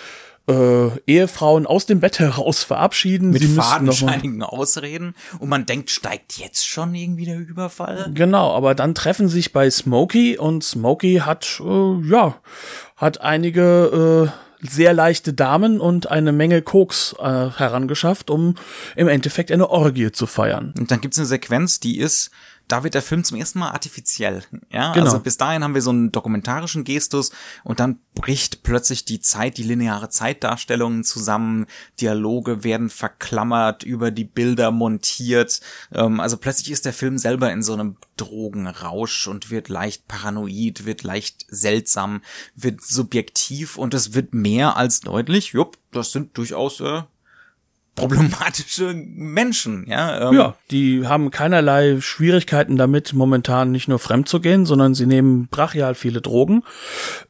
äh, 0.49 0.89
Ehefrauen 1.05 1.67
aus 1.67 1.85
dem 1.85 1.99
Bett 1.99 2.19
heraus 2.19 2.63
verabschieden. 2.63 3.29
Mit 3.29 3.43
fadenscheinigen 3.43 4.41
Ausreden 4.41 5.13
und 5.39 5.49
man 5.49 5.65
denkt, 5.65 5.91
steigt 5.91 6.37
jetzt 6.37 6.67
schon 6.67 6.95
irgendwie 6.95 7.25
der 7.25 7.37
Überfall? 7.37 8.11
Genau, 8.13 8.55
aber 8.55 8.75
dann 8.75 8.95
treffen 8.95 9.29
sich 9.29 9.53
bei 9.53 9.69
Smokey 9.69 10.37
und 10.37 10.63
Smokey 10.63 11.21
hat, 11.25 11.61
äh, 11.63 12.09
ja, 12.09 12.35
hat 12.97 13.21
einige 13.21 14.31
äh, 14.33 14.48
sehr 14.61 14.93
leichte 14.93 15.33
Damen 15.33 15.79
und 15.79 16.09
eine 16.09 16.31
Menge 16.31 16.61
Koks 16.61 17.15
äh, 17.19 17.23
herangeschafft, 17.23 18.29
um 18.29 18.55
im 18.95 19.07
Endeffekt 19.07 19.51
eine 19.51 19.69
Orgie 19.69 20.11
zu 20.11 20.27
feiern. 20.27 20.73
Und 20.77 20.91
dann 20.91 21.01
gibt's 21.01 21.17
eine 21.17 21.27
Sequenz, 21.27 21.79
die 21.79 21.99
ist 21.99 22.31
da 22.69 22.83
wird 22.83 22.93
der 22.93 23.01
Film 23.01 23.23
zum 23.23 23.37
ersten 23.37 23.59
Mal 23.59 23.71
artifiziell. 23.71 24.43
Ja, 24.71 24.93
Genau. 24.93 25.05
also 25.07 25.19
bis 25.19 25.35
dahin 25.37 25.63
haben 25.63 25.73
wir 25.73 25.81
so 25.81 25.89
einen 25.89 26.11
dokumentarischen 26.11 26.83
Gestus 26.85 27.31
und 27.63 27.79
dann 27.79 27.99
bricht 28.15 28.63
plötzlich 28.63 29.03
die 29.05 29.19
Zeit, 29.19 29.57
die 29.57 29.63
lineare 29.63 30.09
Zeitdarstellungen 30.09 31.03
zusammen, 31.03 31.65
Dialoge 31.99 32.63
werden 32.63 32.89
verklammert, 32.89 33.83
über 33.83 34.11
die 34.11 34.23
Bilder 34.23 34.71
montiert. 34.71 35.59
Ähm, 35.91 36.19
also 36.19 36.37
plötzlich 36.37 36.71
ist 36.71 36.85
der 36.85 36.93
Film 36.93 37.17
selber 37.17 37.51
in 37.51 37.63
so 37.63 37.73
einem 37.73 37.97
Drogenrausch 38.17 39.27
und 39.27 39.49
wird 39.49 39.69
leicht 39.69 40.07
paranoid, 40.07 40.85
wird 40.85 41.03
leicht 41.03 41.45
seltsam, 41.49 42.21
wird 42.55 42.83
subjektiv 42.83 43.77
und 43.77 43.93
es 43.93 44.13
wird 44.13 44.33
mehr 44.33 44.77
als 44.77 45.01
deutlich. 45.01 45.53
Jupp, 45.53 45.77
das 45.91 46.11
sind 46.11 46.37
durchaus 46.37 46.79
äh, 46.81 47.01
problematische 47.95 48.93
Menschen, 48.93 49.85
ja. 49.87 50.29
Ähm, 50.29 50.35
Ja, 50.35 50.55
die 50.71 51.05
haben 51.05 51.31
keinerlei 51.31 51.97
Schwierigkeiten 51.99 52.77
damit, 52.77 53.13
momentan 53.13 53.71
nicht 53.71 53.87
nur 53.87 53.99
fremd 53.99 54.29
zu 54.29 54.39
gehen, 54.39 54.65
sondern 54.65 54.95
sie 54.95 55.05
nehmen 55.05 55.47
brachial 55.47 55.95
viele 55.95 56.21
Drogen. 56.21 56.63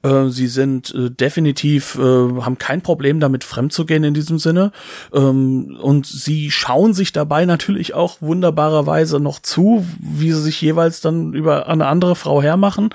Äh, 0.03 0.27
sie 0.29 0.47
sind 0.47 0.93
äh, 0.93 1.09
definitiv, 1.09 1.95
äh, 1.95 2.01
haben 2.01 2.57
kein 2.57 2.81
Problem 2.81 3.19
damit, 3.19 3.43
fremd 3.43 3.73
zu 3.73 3.85
gehen 3.85 4.03
in 4.03 4.13
diesem 4.13 4.37
Sinne. 4.37 4.71
Ähm, 5.13 5.77
und 5.81 6.05
sie 6.05 6.51
schauen 6.51 6.93
sich 6.93 7.11
dabei 7.13 7.45
natürlich 7.45 7.93
auch 7.93 8.17
wunderbarerweise 8.21 9.19
noch 9.19 9.39
zu, 9.39 9.85
wie 9.99 10.31
sie 10.31 10.41
sich 10.41 10.61
jeweils 10.61 11.01
dann 11.01 11.33
über 11.33 11.67
eine 11.67 11.87
andere 11.87 12.15
Frau 12.15 12.41
hermachen, 12.41 12.89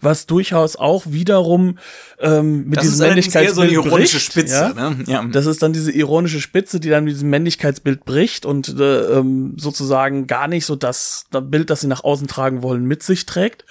was 0.00 0.26
durchaus 0.26 0.76
auch 0.76 1.04
wiederum 1.06 1.76
ähm, 2.18 2.64
mit 2.66 2.76
Das 2.76 2.84
diesem 2.84 2.98
so 2.98 3.04
Männlichkeitsbild 3.04 3.72
ironische 3.72 4.16
bricht, 4.16 4.20
Spitze, 4.32 4.72
ja? 4.76 4.90
ne? 4.90 5.04
Ja. 5.06 5.24
Das 5.30 5.46
ist 5.46 5.62
dann 5.62 5.72
diese 5.72 5.92
ironische 5.92 6.40
Spitze, 6.40 6.80
die 6.80 6.88
dann 6.88 6.99
mit 7.04 7.14
diesem 7.14 7.30
Männlichkeitsbild 7.30 8.04
bricht 8.04 8.46
und 8.46 8.68
äh, 8.78 9.18
ähm, 9.18 9.54
sozusagen 9.56 10.26
gar 10.26 10.48
nicht 10.48 10.66
so 10.66 10.76
das, 10.76 11.24
das 11.30 11.42
Bild, 11.50 11.70
das 11.70 11.80
sie 11.80 11.86
nach 11.86 12.04
außen 12.04 12.26
tragen 12.26 12.62
wollen, 12.62 12.84
mit 12.84 13.02
sich 13.02 13.26
trägt. 13.26 13.64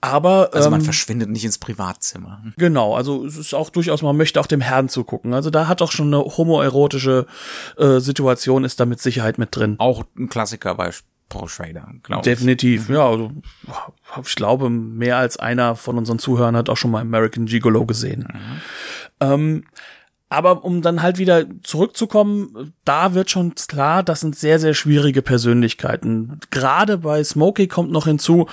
Aber 0.00 0.50
Also 0.52 0.68
man 0.68 0.80
ähm, 0.80 0.84
verschwindet 0.84 1.30
nicht 1.30 1.44
ins 1.44 1.58
Privatzimmer. 1.58 2.42
genau, 2.56 2.96
also 2.96 3.24
es 3.24 3.36
ist 3.36 3.54
auch 3.54 3.70
durchaus, 3.70 4.02
man 4.02 4.16
möchte 4.16 4.40
auch 4.40 4.46
dem 4.46 4.60
Herrn 4.60 4.88
zugucken. 4.88 5.32
Also 5.32 5.50
da 5.50 5.68
hat 5.68 5.80
auch 5.80 5.92
schon 5.92 6.08
eine 6.08 6.24
homoerotische 6.24 7.26
äh, 7.78 8.00
Situation 8.00 8.64
ist 8.64 8.80
da 8.80 8.84
mit 8.84 9.00
Sicherheit 9.00 9.38
mit 9.38 9.54
drin. 9.54 9.76
Auch 9.78 10.02
ein 10.18 10.28
Klassiker 10.28 10.74
bei 10.74 10.90
Paul 11.28 11.48
Schrader, 11.48 11.88
glaube 12.02 12.20
ich. 12.20 12.24
Definitiv, 12.24 12.90
ja. 12.90 13.08
Also, 13.08 13.30
ich 14.22 14.34
glaube, 14.34 14.68
mehr 14.68 15.16
als 15.16 15.38
einer 15.38 15.76
von 15.76 15.96
unseren 15.96 16.18
Zuhörern 16.18 16.56
hat 16.56 16.68
auch 16.68 16.76
schon 16.76 16.90
mal 16.90 17.00
American 17.00 17.46
Gigolo 17.46 17.86
gesehen. 17.86 18.28
Ähm, 19.20 19.64
aber 20.32 20.64
um 20.64 20.80
dann 20.80 21.02
halt 21.02 21.18
wieder 21.18 21.44
zurückzukommen, 21.62 22.72
da 22.86 23.12
wird 23.12 23.30
schon 23.30 23.54
klar, 23.54 24.02
das 24.02 24.20
sind 24.20 24.34
sehr, 24.34 24.58
sehr 24.58 24.72
schwierige 24.72 25.20
Persönlichkeiten. 25.20 26.40
Gerade 26.50 26.96
bei 26.96 27.22
Smokey 27.22 27.68
kommt 27.68 27.92
noch 27.92 28.06
hinzu, 28.06 28.46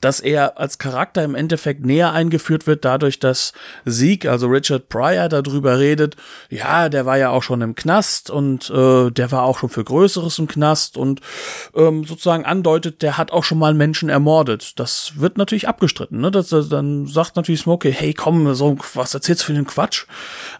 dass 0.00 0.20
er 0.20 0.58
als 0.58 0.78
Charakter 0.78 1.22
im 1.24 1.34
Endeffekt 1.34 1.84
näher 1.84 2.12
eingeführt 2.12 2.66
wird, 2.66 2.86
dadurch, 2.86 3.20
dass 3.20 3.52
Zeke, 3.86 4.30
also 4.30 4.46
Richard 4.46 4.88
Pryor, 4.88 5.28
darüber 5.28 5.78
redet, 5.78 6.16
ja, 6.48 6.88
der 6.88 7.04
war 7.04 7.18
ja 7.18 7.28
auch 7.28 7.42
schon 7.42 7.60
im 7.60 7.74
Knast 7.74 8.30
und 8.30 8.70
äh, 8.70 9.10
der 9.10 9.30
war 9.30 9.42
auch 9.42 9.58
schon 9.58 9.68
für 9.68 9.84
Größeres 9.84 10.38
im 10.38 10.48
Knast 10.48 10.96
und 10.96 11.20
ähm, 11.74 12.04
sozusagen 12.04 12.46
andeutet, 12.46 13.02
der 13.02 13.18
hat 13.18 13.30
auch 13.30 13.44
schon 13.44 13.58
mal 13.58 13.74
Menschen 13.74 14.08
ermordet. 14.08 14.80
Das 14.80 15.12
wird 15.16 15.36
natürlich 15.36 15.68
abgestritten. 15.68 16.18
Ne? 16.18 16.30
Das, 16.30 16.48
das, 16.48 16.70
dann 16.70 17.06
sagt 17.06 17.36
natürlich 17.36 17.60
Smokey, 17.60 17.92
hey, 17.92 18.14
komm, 18.14 18.54
so 18.54 18.78
was 18.94 19.12
erzählst 19.12 19.42
du 19.42 19.46
für 19.48 19.52
den 19.52 19.66
Quatsch? 19.66 20.06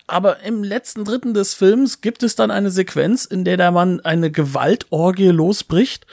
Aber 0.06 0.40
im 0.40 0.65
letzten 0.66 1.04
Dritten 1.04 1.34
des 1.34 1.54
Films 1.54 2.00
gibt 2.00 2.22
es 2.22 2.36
dann 2.36 2.50
eine 2.50 2.70
Sequenz, 2.70 3.24
in 3.24 3.44
der 3.44 3.56
der 3.56 3.70
Mann 3.70 4.00
eine 4.00 4.30
Gewaltorgie 4.30 5.28
losbricht. 5.28 6.06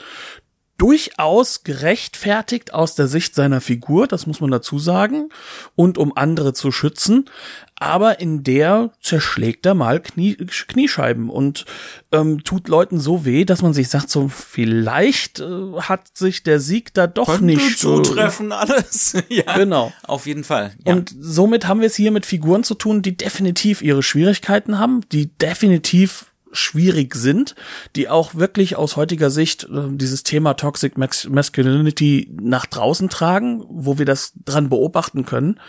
Durchaus 0.76 1.62
gerechtfertigt 1.62 2.74
aus 2.74 2.96
der 2.96 3.06
Sicht 3.06 3.34
seiner 3.36 3.60
Figur, 3.60 4.08
das 4.08 4.26
muss 4.26 4.40
man 4.40 4.50
dazu 4.50 4.78
sagen, 4.80 5.28
und 5.76 5.98
um 5.98 6.16
andere 6.16 6.52
zu 6.52 6.72
schützen. 6.72 7.30
Aber 7.76 8.20
in 8.20 8.42
der 8.44 8.90
zerschlägt 9.00 9.66
er 9.66 9.74
mal 9.74 10.00
Knie, 10.00 10.34
Kniescheiben 10.36 11.28
und 11.28 11.64
ähm, 12.12 12.42
tut 12.42 12.68
Leuten 12.68 12.98
so 12.98 13.24
weh, 13.24 13.44
dass 13.44 13.62
man 13.62 13.74
sich 13.74 13.88
sagt, 13.88 14.10
so 14.10 14.28
vielleicht 14.28 15.40
äh, 15.40 15.72
hat 15.80 16.16
sich 16.16 16.42
der 16.42 16.60
Sieg 16.60 16.94
da 16.94 17.06
doch 17.06 17.40
nicht 17.40 17.72
äh, 17.72 17.76
zutreffen 17.76 18.52
alles. 18.52 19.16
ja, 19.28 19.56
Genau. 19.56 19.92
Auf 20.04 20.26
jeden 20.26 20.44
Fall. 20.44 20.72
Ja. 20.84 20.94
und 20.94 21.14
somit 21.18 21.66
haben 21.66 21.80
wir 21.80 21.86
es 21.86 21.96
hier 21.96 22.10
mit 22.10 22.26
Figuren 22.26 22.64
zu 22.64 22.74
tun, 22.74 23.02
die 23.02 23.16
definitiv 23.16 23.82
ihre 23.82 24.02
Schwierigkeiten 24.02 24.78
haben, 24.78 25.02
die 25.10 25.36
definitiv 25.38 26.26
schwierig 26.54 27.14
sind, 27.14 27.54
die 27.96 28.08
auch 28.08 28.34
wirklich 28.34 28.76
aus 28.76 28.96
heutiger 28.96 29.30
Sicht 29.30 29.64
äh, 29.64 29.88
dieses 29.90 30.22
Thema 30.22 30.54
Toxic 30.54 30.96
Masculinity 30.96 32.30
nach 32.40 32.66
draußen 32.66 33.08
tragen, 33.08 33.64
wo 33.68 33.98
wir 33.98 34.06
das 34.06 34.32
dran 34.44 34.68
beobachten 34.68 35.26
können. 35.26 35.60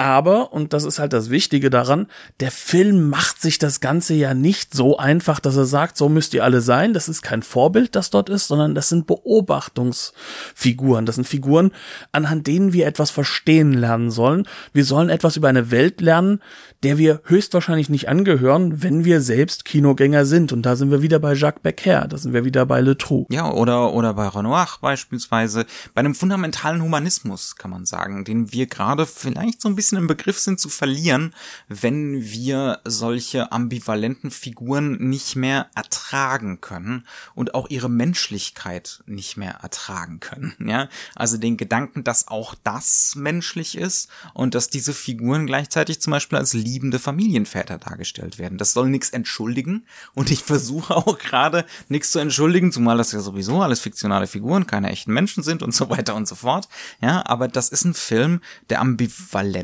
Aber, 0.00 0.54
und 0.54 0.72
das 0.72 0.84
ist 0.84 0.98
halt 0.98 1.12
das 1.12 1.28
Wichtige 1.28 1.68
daran, 1.68 2.06
der 2.40 2.50
Film 2.50 3.10
macht 3.10 3.42
sich 3.42 3.58
das 3.58 3.80
Ganze 3.80 4.14
ja 4.14 4.32
nicht 4.32 4.72
so 4.72 4.96
einfach, 4.96 5.40
dass 5.40 5.58
er 5.58 5.66
sagt, 5.66 5.98
so 5.98 6.08
müsst 6.08 6.32
ihr 6.32 6.42
alle 6.42 6.62
sein. 6.62 6.94
Das 6.94 7.06
ist 7.06 7.20
kein 7.20 7.42
Vorbild, 7.42 7.94
das 7.94 8.08
dort 8.08 8.30
ist, 8.30 8.48
sondern 8.48 8.74
das 8.74 8.88
sind 8.88 9.06
Beobachtungsfiguren. 9.06 11.04
Das 11.04 11.16
sind 11.16 11.28
Figuren, 11.28 11.72
anhand 12.12 12.46
denen 12.46 12.72
wir 12.72 12.86
etwas 12.86 13.10
verstehen 13.10 13.74
lernen 13.74 14.10
sollen. 14.10 14.48
Wir 14.72 14.86
sollen 14.86 15.10
etwas 15.10 15.36
über 15.36 15.48
eine 15.48 15.70
Welt 15.70 16.00
lernen, 16.00 16.40
der 16.82 16.96
wir 16.96 17.20
höchstwahrscheinlich 17.24 17.90
nicht 17.90 18.08
angehören, 18.08 18.82
wenn 18.82 19.04
wir 19.04 19.20
selbst 19.20 19.66
Kinogänger 19.66 20.24
sind. 20.24 20.50
Und 20.50 20.62
da 20.64 20.76
sind 20.76 20.90
wir 20.90 21.02
wieder 21.02 21.18
bei 21.18 21.34
Jacques 21.34 21.60
Becker, 21.62 22.06
da 22.08 22.16
sind 22.16 22.32
wir 22.32 22.46
wieder 22.46 22.64
bei 22.64 22.80
Le 22.80 22.96
Trou. 22.96 23.26
Ja, 23.28 23.52
oder, 23.52 23.92
oder 23.92 24.14
bei 24.14 24.28
Renoir 24.28 24.78
beispielsweise. 24.80 25.66
Bei 25.92 25.98
einem 25.98 26.14
fundamentalen 26.14 26.80
Humanismus, 26.80 27.56
kann 27.56 27.70
man 27.70 27.84
sagen, 27.84 28.24
den 28.24 28.50
wir 28.50 28.66
gerade 28.66 29.04
vielleicht 29.04 29.60
so 29.60 29.68
ein 29.68 29.76
bisschen 29.76 29.89
im 29.98 30.06
Begriff 30.06 30.38
sind 30.38 30.60
zu 30.60 30.68
verlieren, 30.68 31.34
wenn 31.68 32.22
wir 32.22 32.80
solche 32.84 33.52
ambivalenten 33.52 34.30
Figuren 34.30 34.96
nicht 34.98 35.36
mehr 35.36 35.70
ertragen 35.74 36.60
können 36.60 37.06
und 37.34 37.54
auch 37.54 37.70
ihre 37.70 37.88
Menschlichkeit 37.88 39.02
nicht 39.06 39.36
mehr 39.36 39.58
ertragen 39.62 40.20
können. 40.20 40.54
Ja, 40.64 40.88
also 41.14 41.36
den 41.36 41.56
Gedanken, 41.56 42.04
dass 42.04 42.28
auch 42.28 42.54
das 42.62 43.14
menschlich 43.16 43.76
ist 43.76 44.08
und 44.34 44.54
dass 44.54 44.68
diese 44.68 44.94
Figuren 44.94 45.46
gleichzeitig 45.46 46.00
zum 46.00 46.12
Beispiel 46.12 46.38
als 46.38 46.52
liebende 46.52 46.98
Familienväter 46.98 47.78
dargestellt 47.78 48.38
werden. 48.38 48.58
Das 48.58 48.72
soll 48.72 48.88
nichts 48.88 49.10
entschuldigen 49.10 49.84
und 50.14 50.30
ich 50.30 50.42
versuche 50.42 50.96
auch 50.96 51.18
gerade 51.18 51.64
nichts 51.88 52.10
zu 52.10 52.18
entschuldigen, 52.18 52.72
zumal 52.72 52.96
das 52.96 53.12
ja 53.12 53.20
sowieso 53.20 53.62
alles 53.62 53.80
fiktionale 53.80 54.26
Figuren, 54.26 54.66
keine 54.66 54.90
echten 54.90 55.12
Menschen 55.12 55.42
sind 55.42 55.62
und 55.62 55.74
so 55.74 55.90
weiter 55.90 56.14
und 56.14 56.28
so 56.28 56.34
fort. 56.34 56.68
Ja, 57.00 57.24
aber 57.26 57.48
das 57.48 57.68
ist 57.68 57.84
ein 57.84 57.94
Film 57.94 58.40
der 58.68 58.80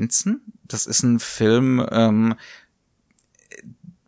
Ambivalenzen. 0.06 0.40
Das 0.64 0.86
ist 0.86 1.02
ein 1.02 1.18
Film, 1.18 1.86
ähm, 1.90 2.34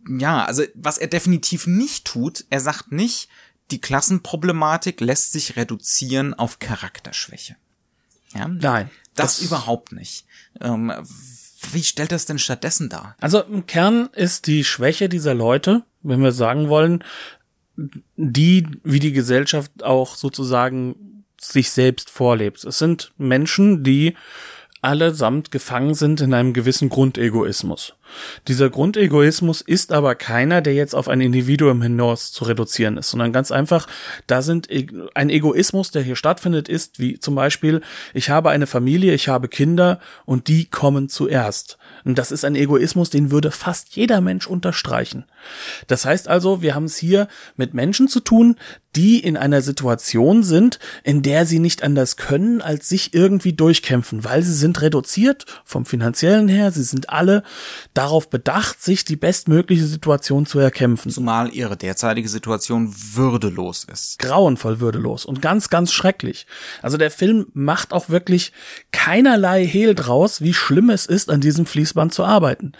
ja, 0.08 0.44
also 0.44 0.62
was 0.74 0.98
er 0.98 1.08
definitiv 1.08 1.66
nicht 1.66 2.04
tut, 2.06 2.44
er 2.50 2.60
sagt 2.60 2.92
nicht, 2.92 3.28
die 3.70 3.80
Klassenproblematik 3.80 5.00
lässt 5.00 5.32
sich 5.32 5.56
reduzieren 5.56 6.34
auf 6.34 6.58
Charakterschwäche. 6.58 7.56
Ja? 8.34 8.48
Nein. 8.48 8.90
Das, 9.14 9.38
das 9.38 9.46
überhaupt 9.46 9.92
nicht. 9.92 10.24
Ähm, 10.60 10.92
wie 11.72 11.82
stellt 11.82 12.12
das 12.12 12.24
denn 12.24 12.38
stattdessen 12.38 12.88
dar? 12.88 13.16
Also 13.20 13.42
im 13.42 13.66
Kern 13.66 14.08
ist 14.14 14.46
die 14.46 14.64
Schwäche 14.64 15.08
dieser 15.08 15.34
Leute, 15.34 15.84
wenn 16.02 16.22
wir 16.22 16.32
sagen 16.32 16.68
wollen, 16.68 17.04
die, 18.16 18.66
wie 18.84 19.00
die 19.00 19.12
Gesellschaft 19.12 19.84
auch 19.84 20.16
sozusagen 20.16 21.24
sich 21.40 21.70
selbst 21.70 22.10
vorlebt. 22.10 22.64
Es 22.64 22.78
sind 22.78 23.12
Menschen, 23.18 23.84
die 23.84 24.16
allesamt 24.80 25.50
gefangen 25.50 25.94
sind 25.94 26.20
in 26.20 26.34
einem 26.34 26.52
gewissen 26.52 26.88
Grundegoismus. 26.88 27.94
Dieser 28.46 28.70
Grundegoismus 28.70 29.60
ist 29.60 29.92
aber 29.92 30.14
keiner, 30.14 30.60
der 30.60 30.74
jetzt 30.74 30.94
auf 30.94 31.08
ein 31.08 31.20
Individuum 31.20 31.82
hinaus 31.82 32.32
zu 32.32 32.44
reduzieren 32.44 32.96
ist, 32.96 33.10
sondern 33.10 33.32
ganz 33.32 33.50
einfach, 33.50 33.86
da 34.26 34.42
sind 34.42 34.70
e-, 34.70 34.86
ein 35.14 35.30
Egoismus, 35.30 35.90
der 35.90 36.02
hier 36.02 36.16
stattfindet, 36.16 36.68
ist 36.68 36.98
wie 36.98 37.18
zum 37.18 37.34
Beispiel, 37.34 37.80
ich 38.14 38.30
habe 38.30 38.50
eine 38.50 38.66
Familie, 38.66 39.14
ich 39.14 39.28
habe 39.28 39.48
Kinder 39.48 40.00
und 40.24 40.48
die 40.48 40.66
kommen 40.66 41.08
zuerst. 41.08 41.78
Und 42.04 42.18
das 42.18 42.30
ist 42.32 42.44
ein 42.44 42.54
Egoismus, 42.54 43.10
den 43.10 43.30
würde 43.30 43.50
fast 43.50 43.96
jeder 43.96 44.20
Mensch 44.20 44.46
unterstreichen. 44.46 45.24
Das 45.86 46.04
heißt 46.04 46.28
also, 46.28 46.62
wir 46.62 46.74
haben 46.74 46.84
es 46.84 46.96
hier 46.96 47.28
mit 47.56 47.74
Menschen 47.74 48.08
zu 48.08 48.20
tun, 48.20 48.56
die 48.96 49.20
in 49.20 49.36
einer 49.36 49.60
Situation 49.62 50.42
sind, 50.42 50.78
in 51.04 51.22
der 51.22 51.46
sie 51.46 51.58
nicht 51.58 51.82
anders 51.82 52.16
können, 52.16 52.60
als 52.60 52.88
sich 52.88 53.14
irgendwie 53.14 53.52
durchkämpfen, 53.52 54.24
weil 54.24 54.42
sie 54.42 54.54
sind 54.54 54.80
reduziert 54.80 55.44
vom 55.64 55.86
finanziellen 55.86 56.48
her, 56.48 56.72
sie 56.72 56.82
sind 56.82 57.10
alle 57.10 57.42
darauf 57.98 58.30
bedacht, 58.30 58.80
sich 58.80 59.04
die 59.04 59.16
bestmögliche 59.16 59.84
Situation 59.84 60.46
zu 60.46 60.60
erkämpfen. 60.60 61.10
Zumal 61.10 61.52
ihre 61.52 61.76
derzeitige 61.76 62.28
Situation 62.28 62.94
würdelos 62.94 63.84
ist. 63.92 64.20
Grauenvoll 64.20 64.78
würdelos 64.78 65.24
und 65.24 65.42
ganz, 65.42 65.68
ganz 65.68 65.92
schrecklich. 65.92 66.46
Also 66.80 66.96
der 66.96 67.10
Film 67.10 67.46
macht 67.54 67.92
auch 67.92 68.08
wirklich 68.08 68.52
keinerlei 68.92 69.66
Hehl 69.66 69.96
draus, 69.96 70.42
wie 70.42 70.54
schlimm 70.54 70.90
es 70.90 71.06
ist, 71.06 71.28
an 71.28 71.40
diesem 71.40 71.66
Fließband 71.66 72.14
zu 72.14 72.24
arbeiten. 72.24 72.70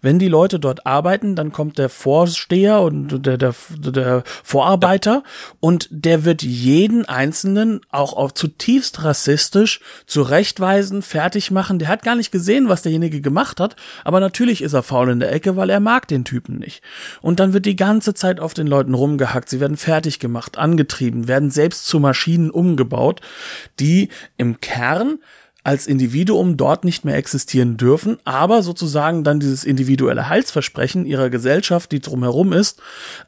Wenn 0.00 0.20
die 0.20 0.28
Leute 0.28 0.60
dort 0.60 0.86
arbeiten, 0.86 1.34
dann 1.34 1.50
kommt 1.50 1.76
der 1.78 1.88
Vorsteher 1.88 2.80
und 2.80 3.26
der, 3.26 3.36
der, 3.36 3.56
der 3.70 4.22
Vorarbeiter 4.44 5.24
und 5.58 5.88
der 5.90 6.24
wird 6.24 6.42
jeden 6.42 7.04
Einzelnen 7.04 7.80
auch 7.90 8.12
auf 8.12 8.32
zutiefst 8.32 9.02
rassistisch 9.02 9.80
zurechtweisen, 10.06 11.02
fertig 11.02 11.50
machen. 11.50 11.80
Der 11.80 11.88
hat 11.88 12.04
gar 12.04 12.14
nicht 12.14 12.30
gesehen, 12.30 12.68
was 12.68 12.82
derjenige 12.82 13.20
gemacht 13.20 13.58
hat, 13.58 13.74
aber 14.04 14.20
natürlich 14.20 14.67
ist 14.68 14.74
er 14.74 14.82
faul 14.82 15.10
in 15.10 15.20
der 15.20 15.32
Ecke, 15.32 15.56
weil 15.56 15.70
er 15.70 15.80
mag 15.80 16.06
den 16.08 16.24
Typen 16.24 16.58
nicht. 16.58 16.82
Und 17.20 17.40
dann 17.40 17.52
wird 17.52 17.66
die 17.66 17.76
ganze 17.76 18.14
Zeit 18.14 18.38
auf 18.38 18.54
den 18.54 18.66
Leuten 18.66 18.94
rumgehackt, 18.94 19.48
sie 19.48 19.60
werden 19.60 19.76
fertig 19.76 20.18
gemacht, 20.18 20.58
angetrieben, 20.58 21.28
werden 21.28 21.50
selbst 21.50 21.86
zu 21.86 21.98
Maschinen 21.98 22.50
umgebaut, 22.50 23.20
die 23.80 24.08
im 24.36 24.60
Kern 24.60 25.18
als 25.64 25.86
Individuum 25.86 26.56
dort 26.56 26.84
nicht 26.84 27.04
mehr 27.04 27.16
existieren 27.16 27.76
dürfen, 27.76 28.18
aber 28.24 28.62
sozusagen 28.62 29.24
dann 29.24 29.40
dieses 29.40 29.64
individuelle 29.64 30.28
Heilsversprechen 30.28 31.04
ihrer 31.04 31.30
Gesellschaft, 31.30 31.92
die 31.92 32.00
drumherum 32.00 32.52
ist, 32.52 32.80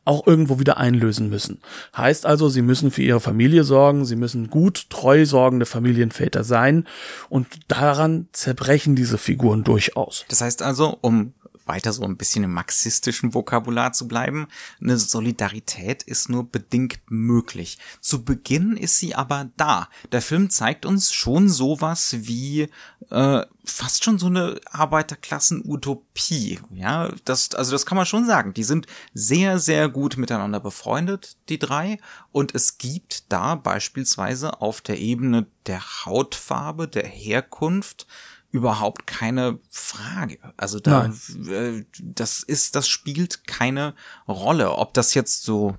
auch 0.04 0.26
irgendwo 0.26 0.58
wieder 0.58 0.78
einlösen 0.78 1.28
müssen. 1.28 1.60
Heißt 1.96 2.26
also, 2.26 2.48
sie 2.48 2.62
müssen 2.62 2.90
für 2.90 3.02
ihre 3.02 3.20
Familie 3.20 3.64
sorgen, 3.64 4.04
sie 4.04 4.16
müssen 4.16 4.48
gut, 4.48 4.88
treu 4.90 5.26
sorgende 5.26 5.66
Familienväter 5.66 6.44
sein 6.44 6.86
und 7.28 7.46
daran 7.68 8.28
zerbrechen 8.32 8.96
diese 8.96 9.18
Figuren 9.18 9.64
durchaus. 9.64 10.24
Das 10.28 10.40
heißt 10.40 10.62
also, 10.62 10.96
um 11.00 11.34
weiter 11.70 11.92
so 11.92 12.02
ein 12.02 12.16
bisschen 12.16 12.42
im 12.42 12.52
marxistischen 12.52 13.32
Vokabular 13.32 13.92
zu 13.92 14.08
bleiben, 14.08 14.48
eine 14.80 14.98
Solidarität 14.98 16.02
ist 16.02 16.28
nur 16.28 16.50
bedingt 16.50 16.98
möglich. 17.08 17.78
Zu 18.00 18.24
Beginn 18.24 18.76
ist 18.76 18.98
sie 18.98 19.14
aber 19.14 19.48
da. 19.56 19.88
Der 20.10 20.20
Film 20.20 20.50
zeigt 20.50 20.84
uns 20.84 21.12
schon 21.12 21.48
sowas 21.48 22.16
wie 22.18 22.68
äh, 23.10 23.42
fast 23.64 24.04
schon 24.04 24.18
so 24.18 24.26
eine 24.26 24.60
Arbeiterklassen-Utopie. 24.70 26.58
Ja, 26.72 27.10
das, 27.24 27.54
also 27.54 27.72
das 27.72 27.86
kann 27.86 27.96
man 27.96 28.06
schon 28.06 28.26
sagen. 28.26 28.52
Die 28.52 28.64
sind 28.64 28.86
sehr, 29.14 29.60
sehr 29.60 29.88
gut 29.88 30.16
miteinander 30.16 30.58
befreundet, 30.58 31.36
die 31.48 31.58
drei. 31.58 31.98
Und 32.32 32.54
es 32.54 32.78
gibt 32.78 33.30
da 33.32 33.54
beispielsweise 33.54 34.60
auf 34.60 34.80
der 34.80 34.98
Ebene 34.98 35.46
der 35.66 36.04
Hautfarbe, 36.04 36.88
der 36.88 37.06
Herkunft, 37.06 38.06
überhaupt 38.50 39.06
keine 39.06 39.58
Frage. 39.70 40.38
Also 40.56 40.80
da, 40.80 41.12
äh, 41.48 41.84
das 42.02 42.42
ist, 42.42 42.74
das 42.74 42.88
spielt 42.88 43.46
keine 43.46 43.94
Rolle. 44.26 44.72
Ob 44.72 44.94
das 44.94 45.14
jetzt 45.14 45.44
so 45.44 45.76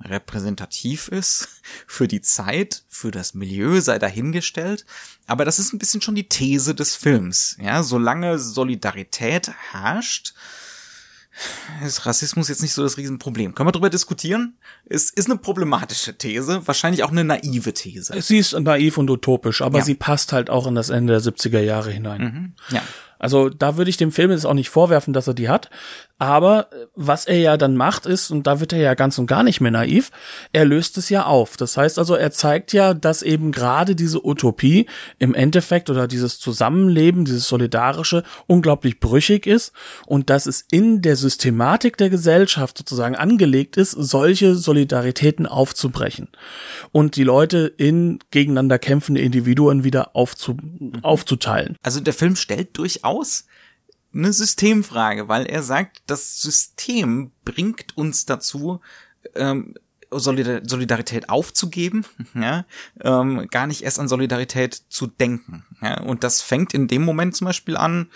repräsentativ 0.00 1.08
ist 1.08 1.48
für 1.86 2.08
die 2.08 2.20
Zeit, 2.20 2.84
für 2.88 3.10
das 3.10 3.34
Milieu, 3.34 3.80
sei 3.80 3.98
dahingestellt. 3.98 4.86
Aber 5.26 5.44
das 5.44 5.58
ist 5.58 5.72
ein 5.72 5.78
bisschen 5.78 6.00
schon 6.00 6.14
die 6.14 6.28
These 6.28 6.74
des 6.74 6.94
Films. 6.94 7.56
Ja, 7.60 7.82
solange 7.82 8.38
Solidarität 8.38 9.50
herrscht, 9.72 10.34
ist 11.84 12.06
Rassismus 12.06 12.48
jetzt 12.48 12.62
nicht 12.62 12.72
so 12.72 12.82
das 12.82 12.96
Riesenproblem. 12.96 13.54
Können 13.54 13.68
wir 13.68 13.72
darüber 13.72 13.90
diskutieren? 13.90 14.56
Es 14.86 15.10
ist 15.10 15.30
eine 15.30 15.38
problematische 15.38 16.16
These, 16.16 16.66
wahrscheinlich 16.66 17.04
auch 17.04 17.10
eine 17.10 17.24
naive 17.24 17.74
These. 17.74 18.14
Sie 18.20 18.38
ist 18.38 18.58
naiv 18.58 18.98
und 18.98 19.10
utopisch, 19.10 19.62
aber 19.62 19.78
ja. 19.78 19.84
sie 19.84 19.94
passt 19.94 20.32
halt 20.32 20.50
auch 20.50 20.66
in 20.66 20.74
das 20.74 20.90
Ende 20.90 21.12
der 21.12 21.22
70er 21.22 21.60
Jahre 21.60 21.90
hinein. 21.90 22.20
Mhm. 22.20 22.74
Ja. 22.74 22.82
Also 23.18 23.48
da 23.48 23.76
würde 23.76 23.90
ich 23.90 23.96
dem 23.96 24.12
Film 24.12 24.30
jetzt 24.30 24.44
auch 24.44 24.54
nicht 24.54 24.68
vorwerfen, 24.68 25.12
dass 25.12 25.26
er 25.26 25.34
die 25.34 25.48
hat. 25.48 25.70
Aber 26.18 26.72
äh, 26.72 26.86
was 26.94 27.26
er 27.26 27.38
ja 27.38 27.56
dann 27.56 27.76
macht 27.76 28.06
ist, 28.06 28.30
und 28.30 28.46
da 28.46 28.60
wird 28.60 28.72
er 28.72 28.80
ja 28.80 28.94
ganz 28.94 29.18
und 29.18 29.26
gar 29.26 29.42
nicht 29.42 29.60
mehr 29.60 29.70
naiv, 29.70 30.10
er 30.52 30.64
löst 30.64 30.96
es 30.96 31.10
ja 31.10 31.26
auf. 31.26 31.56
Das 31.56 31.76
heißt 31.76 31.98
also, 31.98 32.14
er 32.14 32.30
zeigt 32.30 32.72
ja, 32.72 32.94
dass 32.94 33.22
eben 33.22 33.52
gerade 33.52 33.94
diese 33.94 34.24
Utopie 34.24 34.86
im 35.18 35.34
Endeffekt 35.34 35.90
oder 35.90 36.08
dieses 36.08 36.38
Zusammenleben, 36.38 37.24
dieses 37.24 37.48
Solidarische 37.48 38.22
unglaublich 38.46 38.98
brüchig 39.00 39.46
ist 39.46 39.72
und 40.06 40.30
dass 40.30 40.46
es 40.46 40.64
in 40.70 41.02
der 41.02 41.16
Systematik 41.16 41.96
der 41.96 42.08
Gesellschaft 42.08 42.78
sozusagen 42.78 43.16
angelegt 43.16 43.76
ist, 43.76 43.90
solche 43.90 44.54
Solidaritäten 44.54 45.46
aufzubrechen 45.46 46.28
und 46.92 47.16
die 47.16 47.24
Leute 47.24 47.72
in 47.76 48.18
gegeneinander 48.30 48.78
kämpfende 48.78 49.20
Individuen 49.20 49.84
wieder 49.84 50.16
aufzu 50.16 50.56
aufzuteilen. 51.02 51.76
Also 51.82 52.00
der 52.00 52.14
Film 52.14 52.36
stellt 52.36 52.76
durchaus 52.78 53.44
eine 54.16 54.32
Systemfrage, 54.32 55.28
weil 55.28 55.46
er 55.46 55.62
sagt, 55.62 56.02
das 56.06 56.40
System 56.40 57.32
bringt 57.44 57.96
uns 57.96 58.26
dazu, 58.26 58.80
ähm, 59.34 59.74
Solidarität 60.10 61.28
aufzugeben, 61.28 62.04
ja, 62.34 62.64
ähm, 63.00 63.48
gar 63.50 63.66
nicht 63.66 63.82
erst 63.82 63.98
an 63.98 64.08
Solidarität 64.08 64.74
zu 64.88 65.06
denken. 65.06 65.64
Ja, 65.82 66.00
und 66.00 66.24
das 66.24 66.42
fängt 66.42 66.74
in 66.74 66.88
dem 66.88 67.02
Moment 67.04 67.36
zum 67.36 67.46
Beispiel 67.46 67.76
an, 67.76 68.10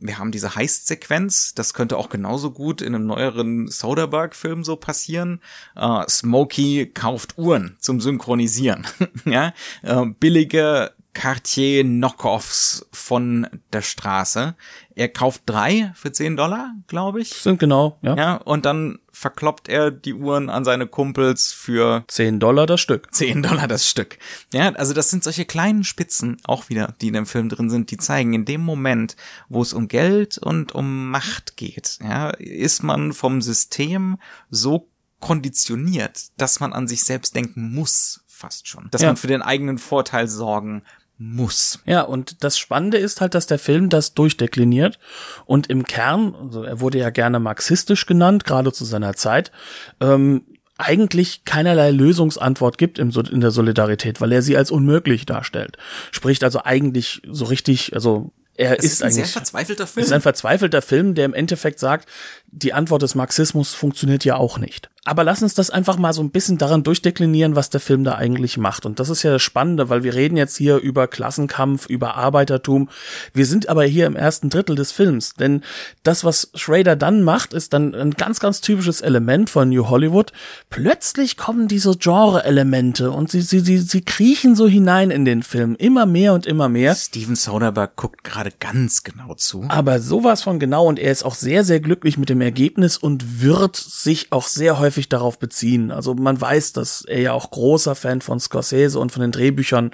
wir 0.00 0.18
haben 0.18 0.32
diese 0.32 0.54
Heist-Sequenz, 0.54 1.54
das 1.54 1.72
könnte 1.72 1.96
auch 1.96 2.10
genauso 2.10 2.50
gut 2.50 2.82
in 2.82 2.94
einem 2.94 3.06
neueren 3.06 3.68
Soderbergh-Film 3.68 4.62
so 4.62 4.76
passieren. 4.76 5.40
Uh, 5.76 6.02
Smokey 6.08 6.90
kauft 6.92 7.38
Uhren 7.38 7.76
zum 7.78 8.00
Synchronisieren. 8.00 8.86
ja, 9.24 9.54
uh, 9.82 10.06
billige 10.06 10.92
Cartier-Knockoffs 11.14 12.86
von 12.92 13.46
der 13.72 13.82
Straße. 13.82 14.54
Er 14.94 15.08
kauft 15.08 15.42
drei 15.46 15.92
für 15.94 16.12
10 16.12 16.36
Dollar, 16.36 16.74
glaube 16.86 17.20
ich. 17.20 17.30
Sind 17.34 17.58
genau, 17.58 17.98
ja. 18.02 18.16
Ja, 18.16 18.34
und 18.36 18.64
dann 18.64 18.98
verkloppt 19.10 19.68
er 19.68 19.90
die 19.90 20.14
Uhren 20.14 20.50
an 20.50 20.64
seine 20.64 20.86
Kumpels 20.86 21.52
für 21.52 22.04
10 22.08 22.40
Dollar 22.40 22.66
das 22.66 22.80
Stück. 22.80 23.12
10 23.14 23.42
Dollar 23.42 23.66
das 23.68 23.88
Stück. 23.88 24.18
Ja, 24.52 24.70
also 24.72 24.92
das 24.92 25.10
sind 25.10 25.24
solche 25.24 25.44
kleinen 25.44 25.84
Spitzen, 25.84 26.36
auch 26.44 26.68
wieder, 26.68 26.94
die 27.00 27.08
in 27.08 27.14
dem 27.14 27.26
Film 27.26 27.48
drin 27.48 27.70
sind, 27.70 27.90
die 27.90 27.96
zeigen, 27.96 28.34
in 28.34 28.44
dem 28.44 28.60
Moment, 28.60 29.16
wo 29.48 29.62
es 29.62 29.72
um 29.72 29.88
Geld 29.88 30.38
und 30.38 30.72
um 30.72 31.10
Macht 31.10 31.56
geht, 31.56 31.98
ja, 32.02 32.30
ist 32.30 32.82
man 32.82 33.12
vom 33.12 33.40
System 33.42 34.18
so 34.50 34.88
konditioniert, 35.20 36.26
dass 36.36 36.60
man 36.60 36.72
an 36.72 36.86
sich 36.86 37.04
selbst 37.04 37.34
denken 37.34 37.72
muss, 37.72 38.24
fast 38.26 38.68
schon. 38.68 38.88
Dass 38.90 39.00
Ja. 39.02 39.08
man 39.08 39.16
für 39.16 39.26
den 39.28 39.42
eigenen 39.42 39.78
Vorteil 39.78 40.28
sorgen 40.28 40.82
muss. 41.18 41.80
Ja, 41.86 42.02
und 42.02 42.42
das 42.42 42.58
Spannende 42.58 42.98
ist 42.98 43.20
halt, 43.20 43.34
dass 43.34 43.46
der 43.46 43.58
Film 43.58 43.88
das 43.88 44.14
durchdekliniert 44.14 44.98
und 45.46 45.68
im 45.68 45.84
Kern, 45.84 46.34
also 46.34 46.64
er 46.64 46.80
wurde 46.80 46.98
ja 46.98 47.10
gerne 47.10 47.38
marxistisch 47.38 48.06
genannt, 48.06 48.44
gerade 48.44 48.72
zu 48.72 48.84
seiner 48.84 49.14
Zeit, 49.14 49.52
ähm, 50.00 50.42
eigentlich 50.76 51.44
keinerlei 51.44 51.90
Lösungsantwort 51.92 52.78
gibt 52.78 52.98
im, 52.98 53.10
in 53.30 53.40
der 53.40 53.52
Solidarität, 53.52 54.20
weil 54.20 54.32
er 54.32 54.42
sie 54.42 54.56
als 54.56 54.72
unmöglich 54.72 55.24
darstellt. 55.24 55.76
Spricht 56.10 56.42
also 56.42 56.62
eigentlich 56.64 57.22
so 57.30 57.44
richtig, 57.44 57.94
also 57.94 58.32
er 58.56 58.78
ist, 58.78 58.84
ist 58.84 59.02
ein 59.02 59.12
sehr 59.12 59.22
eigentlich 59.22 59.32
verzweifelter 59.32 59.84
es 59.84 59.90
Film. 59.90 60.06
ist 60.06 60.12
ein 60.12 60.20
verzweifelter 60.20 60.82
Film, 60.82 61.14
der 61.14 61.26
im 61.26 61.34
Endeffekt 61.34 61.78
sagt, 61.78 62.08
die 62.46 62.72
Antwort 62.72 63.02
des 63.02 63.14
Marxismus 63.14 63.72
funktioniert 63.72 64.24
ja 64.24 64.36
auch 64.36 64.58
nicht. 64.58 64.90
Aber 65.06 65.22
lass 65.22 65.42
uns 65.42 65.52
das 65.52 65.68
einfach 65.68 65.98
mal 65.98 66.14
so 66.14 66.22
ein 66.22 66.30
bisschen 66.30 66.56
daran 66.56 66.82
durchdeklinieren, 66.82 67.56
was 67.56 67.68
der 67.68 67.80
Film 67.80 68.04
da 68.04 68.14
eigentlich 68.14 68.56
macht. 68.56 68.86
Und 68.86 68.98
das 69.00 69.10
ist 69.10 69.22
ja 69.22 69.32
das 69.32 69.42
Spannende, 69.42 69.90
weil 69.90 70.02
wir 70.02 70.14
reden 70.14 70.38
jetzt 70.38 70.56
hier 70.56 70.78
über 70.78 71.08
Klassenkampf, 71.08 71.86
über 71.90 72.14
Arbeitertum. 72.14 72.88
Wir 73.34 73.44
sind 73.44 73.68
aber 73.68 73.84
hier 73.84 74.06
im 74.06 74.16
ersten 74.16 74.48
Drittel 74.48 74.76
des 74.76 74.92
Films. 74.92 75.34
Denn 75.34 75.60
das, 76.04 76.24
was 76.24 76.50
Schrader 76.54 76.96
dann 76.96 77.22
macht, 77.22 77.52
ist 77.52 77.74
dann 77.74 77.94
ein 77.94 78.12
ganz, 78.12 78.40
ganz 78.40 78.62
typisches 78.62 79.02
Element 79.02 79.50
von 79.50 79.68
New 79.68 79.90
Hollywood. 79.90 80.32
Plötzlich 80.70 81.36
kommen 81.36 81.68
diese 81.68 81.94
Genre-Elemente 81.98 83.10
und 83.10 83.30
sie, 83.30 83.42
sie, 83.42 83.60
sie, 83.60 83.78
sie 83.78 84.00
kriechen 84.00 84.56
so 84.56 84.66
hinein 84.66 85.10
in 85.10 85.26
den 85.26 85.42
Film. 85.42 85.76
Immer 85.76 86.06
mehr 86.06 86.32
und 86.32 86.46
immer 86.46 86.70
mehr. 86.70 86.94
Steven 86.94 87.36
Soderbergh 87.36 87.92
guckt 87.94 88.24
gerade 88.24 88.52
ganz 88.58 89.02
genau 89.02 89.34
zu. 89.34 89.66
Aber 89.68 90.00
sowas 90.00 90.42
von 90.42 90.58
genau 90.58 90.86
und 90.86 90.98
er 90.98 91.12
ist 91.12 91.26
auch 91.26 91.34
sehr, 91.34 91.62
sehr 91.62 91.80
glücklich 91.80 92.16
mit 92.16 92.30
dem 92.30 92.40
Ergebnis 92.40 92.96
und 92.96 93.42
wird 93.42 93.76
sich 93.76 94.32
auch 94.32 94.46
sehr 94.46 94.78
häufig 94.78 94.93
darauf 95.08 95.38
beziehen. 95.38 95.90
Also 95.90 96.14
man 96.14 96.40
weiß, 96.40 96.72
dass 96.72 97.02
er 97.02 97.20
ja 97.20 97.32
auch 97.32 97.50
großer 97.50 97.94
Fan 97.94 98.20
von 98.20 98.40
Scorsese 98.40 98.98
und 98.98 99.12
von 99.12 99.22
den 99.22 99.32
Drehbüchern 99.32 99.90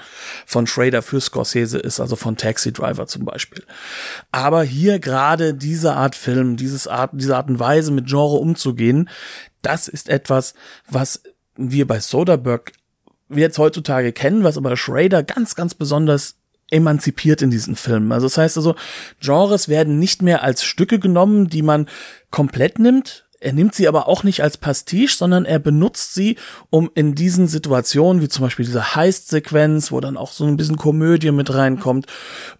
von 0.47 0.67
Schrader 0.67 1.03
für 1.03 1.21
Scorsese 1.21 1.79
ist, 1.79 2.01
also 2.01 2.17
von 2.17 2.37
Taxi 2.37 2.73
Driver 2.73 3.07
zum 3.07 3.25
Beispiel. 3.25 3.65
Aber 4.33 4.63
hier 4.63 4.99
gerade 4.99 5.55
diese 5.55 5.95
Art 5.95 6.15
Film, 6.15 6.57
dieses 6.57 6.87
Art, 6.87 7.11
diese 7.15 7.37
Art 7.37 7.49
und 7.49 7.59
Weise 7.59 7.91
mit 7.91 8.07
Genre 8.07 8.37
umzugehen, 8.37 9.09
das 9.63 9.89
ist 9.89 10.09
etwas, 10.09 10.55
was 10.89 11.23
wir 11.57 11.87
bei 11.87 12.01
Soderbergh 12.01 12.73
jetzt 13.29 13.59
heutzutage 13.59 14.13
kennen, 14.13 14.45
was 14.45 14.57
aber 14.57 14.77
Schrader 14.77 15.23
ganz, 15.23 15.55
ganz 15.55 15.75
besonders 15.75 16.37
emanzipiert 16.71 17.43
in 17.43 17.51
diesen 17.51 17.77
Filmen. 17.77 18.13
Also 18.13 18.27
das 18.27 18.39
heißt 18.39 18.57
also, 18.57 18.75
Genres 19.21 19.69
werden 19.69 19.99
nicht 19.99 20.23
mehr 20.23 20.43
als 20.43 20.63
Stücke 20.63 20.99
genommen, 20.99 21.49
die 21.49 21.63
man 21.63 21.89
komplett 22.31 22.79
nimmt. 22.79 23.27
Er 23.41 23.55
nimmt 23.55 23.75
sie 23.75 23.89
aber 23.89 24.07
auch 24.07 24.23
nicht 24.23 24.43
als 24.43 24.59
Pastiche, 24.59 25.17
sondern 25.17 25.47
er 25.47 25.59
benutzt 25.59 26.15
sie, 26.15 26.37
um 26.69 26.91
in 26.95 27.15
diesen 27.15 27.49
Situationen, 27.49 28.23
wie 28.23 28.29
zum 28.29 28.45
Beispiel 28.45 28.67
diese 28.67 28.95
Heist-Sequenz, 28.95 29.91
wo 29.91 30.01
dann 30.01 30.19
auch 30.19 30.31
so 30.33 30.45
ein 30.45 30.59
bisschen 30.59 30.77
Komödie 30.77 31.31
mit 31.31 31.53
reinkommt. 31.53 32.07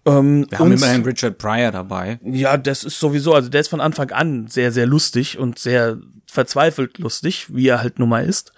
Ähm, 0.05 0.47
Wir 0.49 0.59
haben 0.59 0.71
immerhin 0.71 1.03
Richard 1.03 1.37
Pryor 1.37 1.71
dabei. 1.71 2.19
ja, 2.23 2.57
das 2.57 2.83
ist 2.83 2.99
sowieso, 2.99 3.33
also 3.33 3.49
der 3.49 3.61
ist 3.61 3.67
von 3.67 3.81
Anfang 3.81 4.09
an 4.11 4.47
sehr, 4.47 4.71
sehr 4.71 4.87
lustig 4.87 5.37
und 5.37 5.59
sehr 5.59 5.99
verzweifelt 6.25 6.97
lustig, 6.97 7.47
wie 7.53 7.67
er 7.67 7.81
halt 7.81 7.99
nun 7.99 8.09
mal 8.09 8.25
ist. 8.25 8.51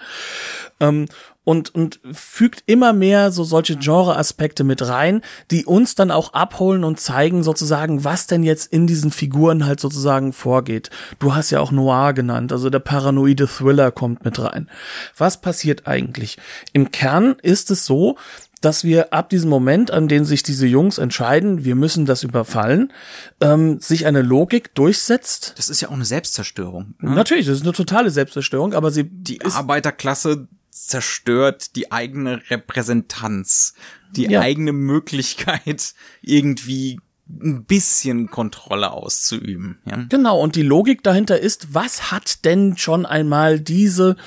Ähm, 0.80 1.08
und, 1.44 1.74
und 1.76 2.00
fügt 2.12 2.64
immer 2.66 2.94
mehr 2.94 3.32
so 3.32 3.44
solche 3.44 3.76
Genre-Aspekte 3.76 4.64
mit 4.64 4.88
rein, 4.88 5.22
die 5.52 5.66
uns 5.66 5.96
dann 5.96 6.12
auch 6.12 6.34
abholen 6.34 6.84
und 6.84 7.00
zeigen 7.00 7.44
sozusagen, 7.44 8.04
was 8.04 8.28
denn 8.28 8.44
jetzt 8.44 8.72
in 8.72 8.88
diesen 8.88 9.12
Figuren 9.12 9.66
halt 9.66 9.80
sozusagen 9.80 10.34
vorgeht. 10.34 10.90
Du 11.20 11.36
hast 11.36 11.52
ja 11.52 11.60
auch 11.60 11.72
Noir 11.72 12.14
genannt, 12.14 12.52
also 12.52 12.70
der 12.70 12.80
paranoide 12.80 13.48
Thriller 13.48 13.92
kommt 13.92 14.24
mit 14.26 14.40
rein. 14.40 14.70
Was 15.18 15.42
passiert 15.42 15.88
eigentlich? 15.88 16.38
Im 16.72 16.92
Kern 16.92 17.36
ist 17.42 17.72
es 17.72 17.86
so, 17.86 18.18
dass 18.62 18.86
wir 18.86 19.12
ab 19.12 19.30
diesem 19.30 19.50
Moment, 19.50 19.92
an 19.92 20.08
dem 20.08 20.24
sich 20.24 20.42
diese 20.42 20.66
Jungs 20.66 20.98
entscheiden, 20.98 21.66
wir 21.66 21.76
müssen 21.76 22.06
das 22.06 22.24
überfallen, 22.24 22.94
ähm, 23.42 23.82
sich 23.82 24.06
eine 24.06 24.22
Logik 24.22 24.74
durchsetzt. 24.74 25.54
Das 25.58 25.70
ist 25.70 25.82
ja 25.82 25.90
auch 25.90 25.94
eine 25.94 26.06
Selbstzerstörung. 26.06 26.96
Natürlich, 27.00 27.46
das 27.46 27.58
ist 27.58 27.64
eine 27.64 27.74
totale 27.74 28.10
Selbstzerstörung, 28.10 28.74
aber 28.74 28.90
sie 28.90 29.04
Die 29.04 29.42
Arbeiterklasse 29.44 30.48
zerstört 30.74 31.76
die 31.76 31.92
eigene 31.92 32.42
Repräsentanz, 32.50 33.74
die 34.16 34.26
Ja. 34.26 34.42
eigene 34.42 34.74
Möglichkeit, 34.74 35.94
irgendwie 36.22 37.00
ein 37.42 37.64
bisschen 37.64 38.30
Kontrolle 38.30 38.92
auszuüben. 38.92 39.80
Ja? 39.86 40.06
Genau, 40.10 40.40
und 40.42 40.56
die 40.56 40.62
Logik 40.62 41.04
dahinter 41.04 41.40
ist, 41.40 41.74
was 41.74 42.12
hat 42.12 42.44
denn 42.46 42.78
schon 42.78 43.06
einmal 43.06 43.60
diese 43.60 44.18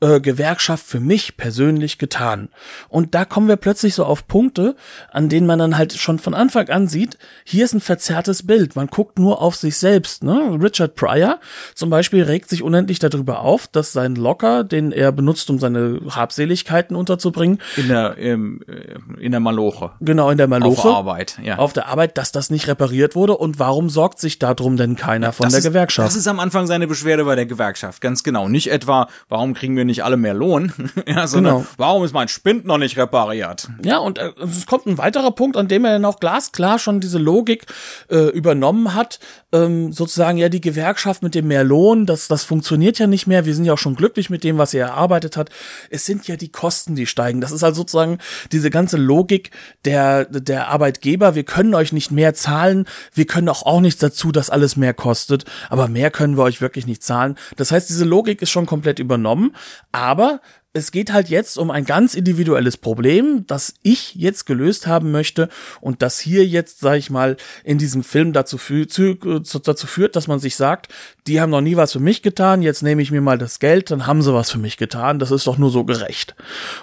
äh, 0.00 0.20
Gewerkschaft 0.20 0.84
für 0.86 1.00
mich 1.00 1.36
persönlich 1.36 1.98
getan? 1.98 2.48
Und 2.88 3.14
da 3.14 3.24
kommen 3.24 3.48
wir 3.48 3.56
plötzlich 3.56 3.94
so 3.94 4.04
auf 4.04 4.26
Punkte, 4.26 4.76
an 5.10 5.28
denen 5.28 5.46
man 5.46 5.58
dann 5.58 5.76
halt 5.76 5.92
schon 5.94 6.18
von 6.18 6.34
Anfang 6.34 6.68
an 6.68 6.88
sieht, 6.88 7.18
hier 7.44 7.64
ist 7.64 7.74
ein 7.74 7.80
verzerrtes 7.80 8.46
Bild. 8.46 8.76
Man 8.76 8.86
guckt 8.88 9.18
nur 9.18 9.40
auf 9.42 9.56
sich 9.56 9.76
selbst. 9.78 10.22
Ne? 10.22 10.58
Richard 10.62 10.94
Pryor 10.94 11.40
zum 11.74 11.90
Beispiel 11.90 12.22
regt 12.22 12.48
sich 12.48 12.62
unendlich 12.62 12.98
darüber 12.98 13.40
auf, 13.40 13.66
dass 13.66 13.92
sein 13.92 14.14
Locker, 14.14 14.64
den 14.64 14.92
er 14.92 15.12
benutzt, 15.12 15.50
um 15.50 15.58
seine 15.58 16.00
Habseligkeiten 16.10 16.96
unterzubringen, 16.96 17.58
In 17.76 17.88
der, 17.88 18.16
ähm, 18.18 18.60
äh, 18.68 19.20
in 19.22 19.32
der 19.32 19.40
Maloche. 19.40 19.92
genau 20.00 20.30
in 20.30 20.38
der 20.38 20.48
Maloche, 20.48 20.88
Auf 20.88 20.96
Arbeit, 20.96 21.38
ja. 21.42 21.58
auf 21.58 21.72
der 21.72 21.88
Arbeit, 21.88 22.18
dass 22.18 22.32
das 22.32 22.50
nicht 22.50 22.68
repariert 22.68 23.14
wurde. 23.14 23.36
Und 23.36 23.58
warum 23.58 23.90
sorgt 23.90 24.18
sich 24.20 24.38
darum 24.38 24.76
denn 24.76 24.96
keiner 24.96 25.32
von 25.32 25.44
das 25.44 25.52
der 25.52 25.58
ist, 25.60 25.64
Gewerkschaft? 25.66 26.08
Das 26.08 26.16
ist 26.16 26.26
am 26.28 26.40
Anfang 26.40 26.66
seine 26.66 26.86
Beschwerde 26.86 27.24
bei 27.24 27.34
der 27.34 27.46
Gewerkschaft, 27.46 28.00
ganz 28.00 28.22
genau. 28.22 28.48
Nicht 28.48 28.70
etwa, 28.70 29.08
warum 29.28 29.54
kriegen 29.54 29.76
wir 29.76 29.84
nicht 29.88 30.04
alle 30.04 30.16
mehr 30.16 30.34
Lohn, 30.34 30.72
ja, 31.06 31.26
Genau. 31.26 31.66
warum 31.76 32.04
ist 32.04 32.12
mein 32.14 32.28
Spind 32.28 32.64
noch 32.64 32.78
nicht 32.78 32.96
repariert? 32.96 33.68
Ja, 33.82 33.98
und 33.98 34.18
äh, 34.18 34.30
es 34.42 34.66
kommt 34.66 34.86
ein 34.86 34.98
weiterer 34.98 35.32
Punkt, 35.32 35.56
an 35.56 35.66
dem 35.66 35.84
er 35.84 35.92
dann 35.92 36.04
auch 36.04 36.20
glasklar 36.20 36.78
schon 36.78 37.00
diese 37.00 37.18
Logik 37.18 37.66
äh, 38.10 38.28
übernommen 38.28 38.94
hat. 38.94 39.18
Ähm, 39.50 39.92
sozusagen, 39.92 40.38
ja, 40.38 40.48
die 40.48 40.60
Gewerkschaft 40.60 41.22
mit 41.22 41.34
dem 41.34 41.48
mehr 41.48 41.64
Lohn, 41.64 42.06
das, 42.06 42.28
das 42.28 42.44
funktioniert 42.44 42.98
ja 42.98 43.06
nicht 43.06 43.26
mehr. 43.26 43.46
Wir 43.46 43.54
sind 43.54 43.64
ja 43.64 43.72
auch 43.72 43.78
schon 43.78 43.96
glücklich 43.96 44.30
mit 44.30 44.44
dem, 44.44 44.58
was 44.58 44.74
er 44.74 44.86
erarbeitet 44.88 45.36
hat. 45.36 45.50
Es 45.90 46.04
sind 46.06 46.28
ja 46.28 46.36
die 46.36 46.52
Kosten, 46.52 46.94
die 46.94 47.06
steigen. 47.06 47.40
Das 47.40 47.50
ist 47.50 47.64
also 47.64 47.78
sozusagen 47.78 48.18
diese 48.52 48.70
ganze 48.70 48.96
Logik 48.98 49.50
der, 49.84 50.26
der 50.26 50.68
Arbeitgeber. 50.68 51.34
Wir 51.34 51.44
können 51.44 51.74
euch 51.74 51.92
nicht 51.92 52.10
mehr 52.10 52.34
zahlen. 52.34 52.86
Wir 53.14 53.26
können 53.26 53.48
auch, 53.48 53.62
auch 53.64 53.80
nichts 53.80 54.00
dazu, 54.00 54.32
dass 54.32 54.50
alles 54.50 54.76
mehr 54.76 54.92
kostet. 54.92 55.44
Aber 55.70 55.88
mehr 55.88 56.10
können 56.10 56.36
wir 56.36 56.42
euch 56.44 56.60
wirklich 56.60 56.86
nicht 56.86 57.02
zahlen. 57.02 57.36
Das 57.56 57.70
heißt, 57.72 57.88
diese 57.88 58.04
Logik 58.04 58.42
ist 58.42 58.50
schon 58.50 58.66
komplett 58.66 58.98
übernommen. 58.98 59.54
Aber 59.92 60.40
es 60.72 60.92
geht 60.92 61.12
halt 61.12 61.28
jetzt 61.28 61.58
um 61.58 61.70
ein 61.70 61.84
ganz 61.84 62.14
individuelles 62.14 62.76
Problem, 62.76 63.46
das 63.46 63.74
ich 63.82 64.14
jetzt 64.14 64.44
gelöst 64.44 64.86
haben 64.86 65.10
möchte 65.10 65.48
und 65.80 66.02
das 66.02 66.18
hier 66.20 66.46
jetzt, 66.46 66.80
sag 66.80 66.96
ich 66.96 67.10
mal, 67.10 67.36
in 67.64 67.78
diesem 67.78 68.04
Film 68.04 68.32
dazu, 68.32 68.58
fü 68.58 68.86
zu, 68.86 69.14
zu, 69.40 69.58
dazu 69.58 69.86
führt, 69.86 70.14
dass 70.14 70.28
man 70.28 70.38
sich 70.38 70.56
sagt, 70.56 70.92
die 71.26 71.40
haben 71.40 71.50
noch 71.50 71.60
nie 71.60 71.76
was 71.76 71.92
für 71.92 72.00
mich 72.00 72.22
getan, 72.22 72.62
jetzt 72.62 72.82
nehme 72.82 73.02
ich 73.02 73.10
mir 73.10 73.20
mal 73.20 73.38
das 73.38 73.58
Geld, 73.58 73.90
dann 73.90 74.06
haben 74.06 74.22
sie 74.22 74.34
was 74.34 74.50
für 74.50 74.58
mich 74.58 74.76
getan, 74.76 75.18
das 75.18 75.30
ist 75.30 75.46
doch 75.46 75.58
nur 75.58 75.70
so 75.70 75.84
gerecht. 75.84 76.34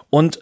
Und 0.09 0.39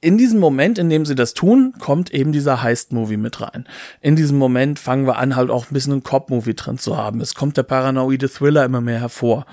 in 0.00 0.18
diesem 0.18 0.40
Moment, 0.40 0.78
in 0.78 0.90
dem 0.90 1.06
sie 1.06 1.14
das 1.14 1.34
tun, 1.34 1.72
kommt 1.78 2.12
eben 2.12 2.32
dieser 2.32 2.62
Heist-Movie 2.62 3.16
mit 3.16 3.40
rein. 3.40 3.66
In 4.00 4.14
diesem 4.14 4.36
Moment 4.36 4.78
fangen 4.78 5.06
wir 5.06 5.16
an, 5.16 5.36
halt 5.36 5.50
auch 5.50 5.70
ein 5.70 5.74
bisschen 5.74 5.94
einen 5.94 6.02
Cop-Movie 6.02 6.54
drin 6.54 6.78
zu 6.78 6.96
haben. 6.96 7.20
Es 7.20 7.34
kommt 7.34 7.56
der 7.56 7.62
paranoide 7.62 8.28
Thriller 8.28 8.64
immer 8.64 8.80
mehr 8.80 9.00
hervor. 9.00 9.46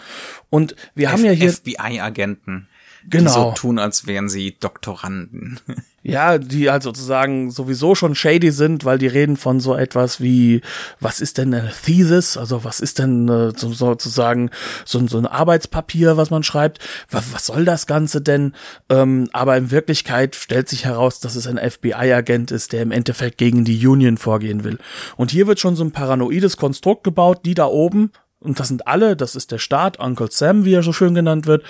Und 0.49 0.75
wir 0.95 1.12
haben 1.12 1.23
ja 1.23 1.32
hier 1.32 1.51
FBI-Agenten. 1.51 2.67
Genau. 3.10 3.30
Die 3.30 3.34
so 3.34 3.52
tun, 3.52 3.80
als 3.80 4.08
wären 4.08 4.30
sie 4.30 4.56
Doktoranden. 4.60 5.60
Ja, 6.06 6.38
die 6.38 6.70
halt 6.70 6.84
sozusagen 6.84 7.50
sowieso 7.50 7.96
schon 7.96 8.13
shady 8.13 8.52
sind, 8.52 8.84
weil 8.84 8.98
die 8.98 9.08
reden 9.08 9.38
von 9.38 9.62
so 9.62 9.74
etwas 9.74 10.20
wie, 10.20 10.60
was 11.00 11.22
ist 11.22 11.38
denn 11.38 11.54
eine 11.54 11.72
Thesis? 11.86 12.36
Also 12.36 12.66
was 12.66 12.82
ist 12.82 13.00
denn 13.00 13.30
äh, 13.30 13.54
so, 13.56 13.72
sozusagen 13.72 14.50
so, 14.84 15.08
so 15.08 15.18
ein 15.18 15.26
Arbeitspapier, 15.26 16.18
was 16.18 16.30
man 16.30 16.44
schreibt? 16.44 16.80
Was, 17.10 17.34
was 17.34 17.46
soll 17.46 17.63
das 17.63 17.88
Ganze 17.88 18.20
denn? 18.20 18.52
Ähm, 18.89 19.30
aber 19.32 19.56
in 19.56 19.72
Wirklichkeit 19.72 20.36
stellt 20.36 20.68
sich 20.68 20.84
heraus, 20.84 21.22
dass 21.22 21.36
es 21.36 21.48
ein 21.48 21.58
FBI-Agent 21.58 22.52
ist, 22.52 22.74
der 22.74 22.82
im 22.82 22.92
Endeffekt 22.92 23.38
gegen 23.38 23.63
die 23.63 23.88
Union 23.88 24.18
vorgehen 24.18 24.66
will. 24.66 24.80
Und 25.16 25.32
hier 25.32 25.48
wird 25.48 25.62
schon 25.62 25.78
so 25.78 25.86
ein 25.86 25.94
paranoides 25.94 26.58
Konstrukt 26.58 27.06
gebaut, 27.06 27.46
die 27.46 27.54
da 27.54 27.68
oben, 27.68 28.12
und 28.43 28.60
das 28.60 28.67
sind 28.67 28.88
alle, 28.88 29.15
das 29.15 29.36
ist 29.36 29.51
der 29.51 29.58
Staat, 29.58 29.99
Uncle 29.99 30.29
Sam, 30.32 30.65
wie 30.65 30.73
er 30.73 30.84
so 30.84 30.93
schön 30.93 31.15
genannt 31.15 31.47
wird, 31.47 31.63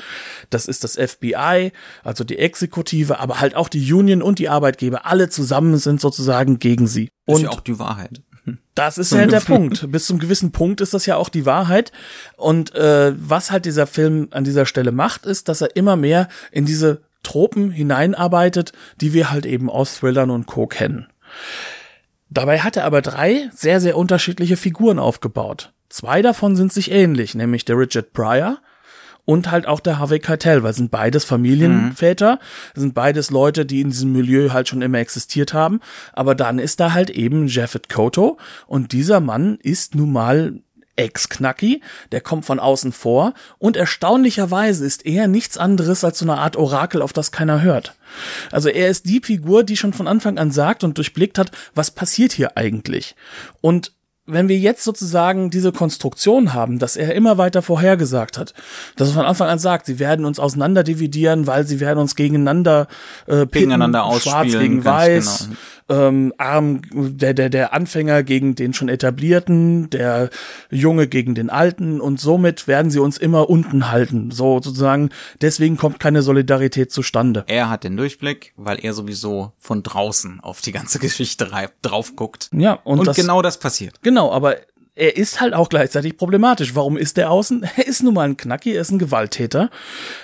das 0.50 0.66
ist 0.66 0.84
das 0.84 0.96
FBI, 0.96 1.72
also 2.04 2.24
die 2.24 2.38
Exekutive, 2.38 3.20
aber 3.20 3.40
halt 3.40 3.56
auch 3.56 3.70
die 3.70 3.94
Union 3.94 4.22
und 4.22 4.40
die 4.40 4.50
Arbeitgeber, 4.50 5.06
alle 5.06 5.30
zusammen 5.30 5.78
sind 5.78 6.02
sozusagen 6.02 6.60
gegen 6.60 6.88
sie. 6.88 7.10
Und 7.26 7.38
ist 7.38 7.42
ja 7.44 7.50
auch 7.50 7.62
die 7.62 7.80
Wahrheit. 7.80 8.22
Das 8.76 8.98
ist 8.98 9.12
ja 9.12 9.26
der 9.26 9.40
Punkt. 9.40 9.90
Bis 9.92 10.08
zum 10.08 10.20
gewissen 10.20 10.52
Punkt 10.52 10.82
ist 10.82 10.94
das 10.94 11.06
ja 11.06 11.16
auch 11.16 11.30
die 11.30 11.46
Wahrheit. 11.46 11.92
Und 12.36 12.76
äh, 12.76 13.14
was 13.16 13.52
halt 13.52 13.66
dieser 13.66 13.88
Film 13.88 14.28
an 14.32 14.44
dieser 14.44 14.66
Stelle 14.66 14.92
macht, 14.92 15.26
ist, 15.26 15.48
dass 15.48 15.62
er 15.62 15.76
immer 15.76 15.96
mehr 15.96 16.28
in 16.52 16.66
diese 16.66 17.04
Tropen 17.22 17.72
hineinarbeitet, 17.72 18.74
die 19.00 19.14
wir 19.14 19.32
halt 19.32 19.46
eben 19.46 19.70
aus 19.70 20.00
Thrillern 20.00 20.30
und 20.30 20.46
Co. 20.46 20.68
kennen. 20.68 21.08
Dabei 22.30 22.60
hat 22.60 22.78
er 22.78 22.86
aber 22.86 23.02
drei 23.02 23.50
sehr, 23.54 23.80
sehr 23.80 23.96
unterschiedliche 23.96 24.58
Figuren 24.58 25.00
aufgebaut. 25.00 25.73
Zwei 25.94 26.24
davon 26.24 26.56
sind 26.56 26.74
sich 26.74 26.90
ähnlich, 26.90 27.36
nämlich 27.36 27.66
der 27.66 27.78
Richard 27.78 28.14
Pryor, 28.14 28.58
und 29.26 29.52
halt 29.52 29.68
auch 29.68 29.80
der 29.80 30.00
Harvey 30.00 30.18
Keitel, 30.18 30.64
weil 30.64 30.74
sind 30.74 30.90
beides 30.90 31.24
Familienväter, 31.24 32.40
mhm. 32.74 32.80
sind 32.80 32.94
beides 32.96 33.30
Leute, 33.30 33.64
die 33.64 33.82
in 33.82 33.92
diesem 33.92 34.12
Milieu 34.12 34.50
halt 34.50 34.68
schon 34.68 34.82
immer 34.82 34.98
existiert 34.98 35.54
haben. 35.54 35.82
Aber 36.12 36.34
dann 36.34 36.58
ist 36.58 36.80
da 36.80 36.94
halt 36.94 37.12
eben 37.12 37.46
Jeffet 37.46 37.90
Koto 37.90 38.40
und 38.66 38.92
dieser 38.92 39.20
Mann 39.20 39.60
ist 39.62 39.94
nun 39.94 40.12
mal 40.12 40.56
Ex-Knacki, 40.96 41.82
der 42.12 42.22
kommt 42.22 42.46
von 42.46 42.60
außen 42.60 42.92
vor 42.92 43.36
und 43.60 43.78
erstaunlicherweise 43.78 44.88
ist 44.88 45.06
er 45.06 45.28
nichts 45.28 45.60
anderes 45.60 46.04
als 46.04 46.18
so 46.18 46.26
eine 46.26 46.40
Art 46.40 46.56
Orakel, 46.56 47.04
auf 47.04 47.14
das 47.14 47.32
keiner 47.32 47.62
hört. 47.62 47.94
Also 48.52 48.68
er 48.68 48.90
ist 48.90 49.06
die 49.06 49.22
Figur, 49.24 49.64
die 49.64 49.78
schon 49.78 49.94
von 49.94 50.08
Anfang 50.08 50.40
an 50.40 50.50
sagt 50.50 50.84
und 50.84 50.98
durchblickt 50.98 51.38
hat, 51.38 51.52
was 51.76 51.92
passiert 51.92 52.32
hier 52.32 52.58
eigentlich. 52.58 53.16
Und 53.62 53.92
wenn 54.26 54.48
wir 54.48 54.58
jetzt 54.58 54.84
sozusagen 54.84 55.50
diese 55.50 55.74
Konstruktion 55.74 56.54
haben, 56.54 56.80
dass 56.80 56.96
er 56.96 57.14
immer 57.14 57.38
weiter 57.38 57.62
vorhergesagt 57.62 58.38
hat, 58.38 58.54
dass 58.96 59.10
er 59.10 59.16
von 59.16 59.26
Anfang 59.26 59.50
an 59.50 59.60
sagt, 59.60 59.86
sie 59.86 60.00
werden 60.00 60.26
uns 60.26 60.40
auseinanderdividieren, 60.40 61.46
weil 61.46 61.68
sie 61.68 61.82
werden 61.82 62.00
uns 62.00 62.16
gegeneinander 62.16 62.88
äh, 63.28 63.46
gegeneinander 63.46 64.04
pitten, 64.08 64.22
schwarz 64.22 64.52
gegen 64.52 64.86
weiß, 64.86 65.46
genau 65.46 65.58
ähm, 65.90 66.34
Arm, 66.38 66.82
der, 66.92 67.34
der, 67.34 67.50
der 67.50 67.74
Anfänger 67.74 68.24
gegen 68.24 68.56
den 68.56 68.74
schon 68.74 68.90
etablierten, 68.90 69.90
der 69.90 70.30
Junge 70.70 71.08
gegen 71.08 71.36
den 71.36 71.50
Alten 71.50 72.02
und 72.02 72.20
somit 72.20 72.68
werden 72.68 72.92
sie 72.92 73.00
uns 73.00 73.18
immer 73.18 73.50
unten 73.50 73.92
halten. 73.92 74.32
So 74.32 74.62
sozusagen, 74.62 75.10
deswegen 75.42 75.78
kommt 75.78 76.00
keine 76.00 76.22
Solidarität 76.22 76.92
zustande. 76.92 77.44
Er 77.48 77.70
hat 77.70 77.84
den 77.84 77.98
Durchblick, 77.98 78.54
weil 78.56 78.84
er 78.84 78.94
sowieso 78.94 79.52
von 79.58 79.84
draußen 79.84 80.40
auf 80.42 80.62
die 80.62 80.72
ganze 80.72 81.00
Geschichte 81.04 81.50
drauf 81.82 82.16
guckt. 82.16 82.50
Ja, 82.54 82.74
und, 82.84 83.00
und 83.00 83.08
das, 83.08 83.16
genau 83.16 83.42
das 83.42 83.58
passiert. 83.58 84.02
Genau, 84.02 84.32
aber 84.32 84.58
er 84.96 85.18
ist 85.18 85.42
halt 85.42 85.54
auch 85.54 85.70
gleichzeitig 85.70 86.18
problematisch. 86.18 86.76
Warum 86.76 86.98
ist 86.98 87.18
er 87.18 87.32
außen? 87.32 87.66
Er 87.76 87.88
ist 87.88 88.04
nun 88.04 88.14
mal 88.14 88.28
ein 88.28 88.38
Knacki, 88.38 88.74
er 88.74 88.82
ist 88.82 88.92
ein 88.92 89.00
Gewalttäter. 89.00 89.70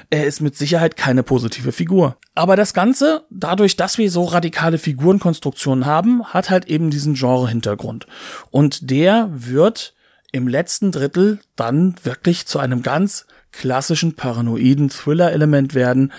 Er 0.09 0.25
ist 0.25 0.39
mit 0.39 0.55
Sicherheit 0.55 0.95
keine 0.95 1.23
positive 1.23 1.71
Figur. 1.71 2.17
Aber 2.35 2.55
das 2.55 2.73
Ganze, 2.73 3.25
dadurch, 3.29 3.75
dass 3.75 3.97
wir 3.97 4.09
so 4.11 4.23
radikale 4.23 4.77
Figurenkonstruktionen 4.77 5.85
haben, 5.85 6.23
hat 6.25 6.49
halt 6.49 6.67
eben 6.67 6.89
diesen 6.89 7.15
Genre-Hintergrund. 7.15 8.05
Und 8.51 8.89
der 8.91 9.29
wird 9.31 9.93
im 10.31 10.47
letzten 10.47 10.91
Drittel 10.91 11.39
dann 11.55 11.95
wirklich 12.03 12.45
zu 12.45 12.59
einem 12.59 12.83
ganz 12.83 13.25
klassischen 13.51 14.15
paranoiden 14.15 14.89
Thriller-Element 14.89 15.73
werden 15.73 16.13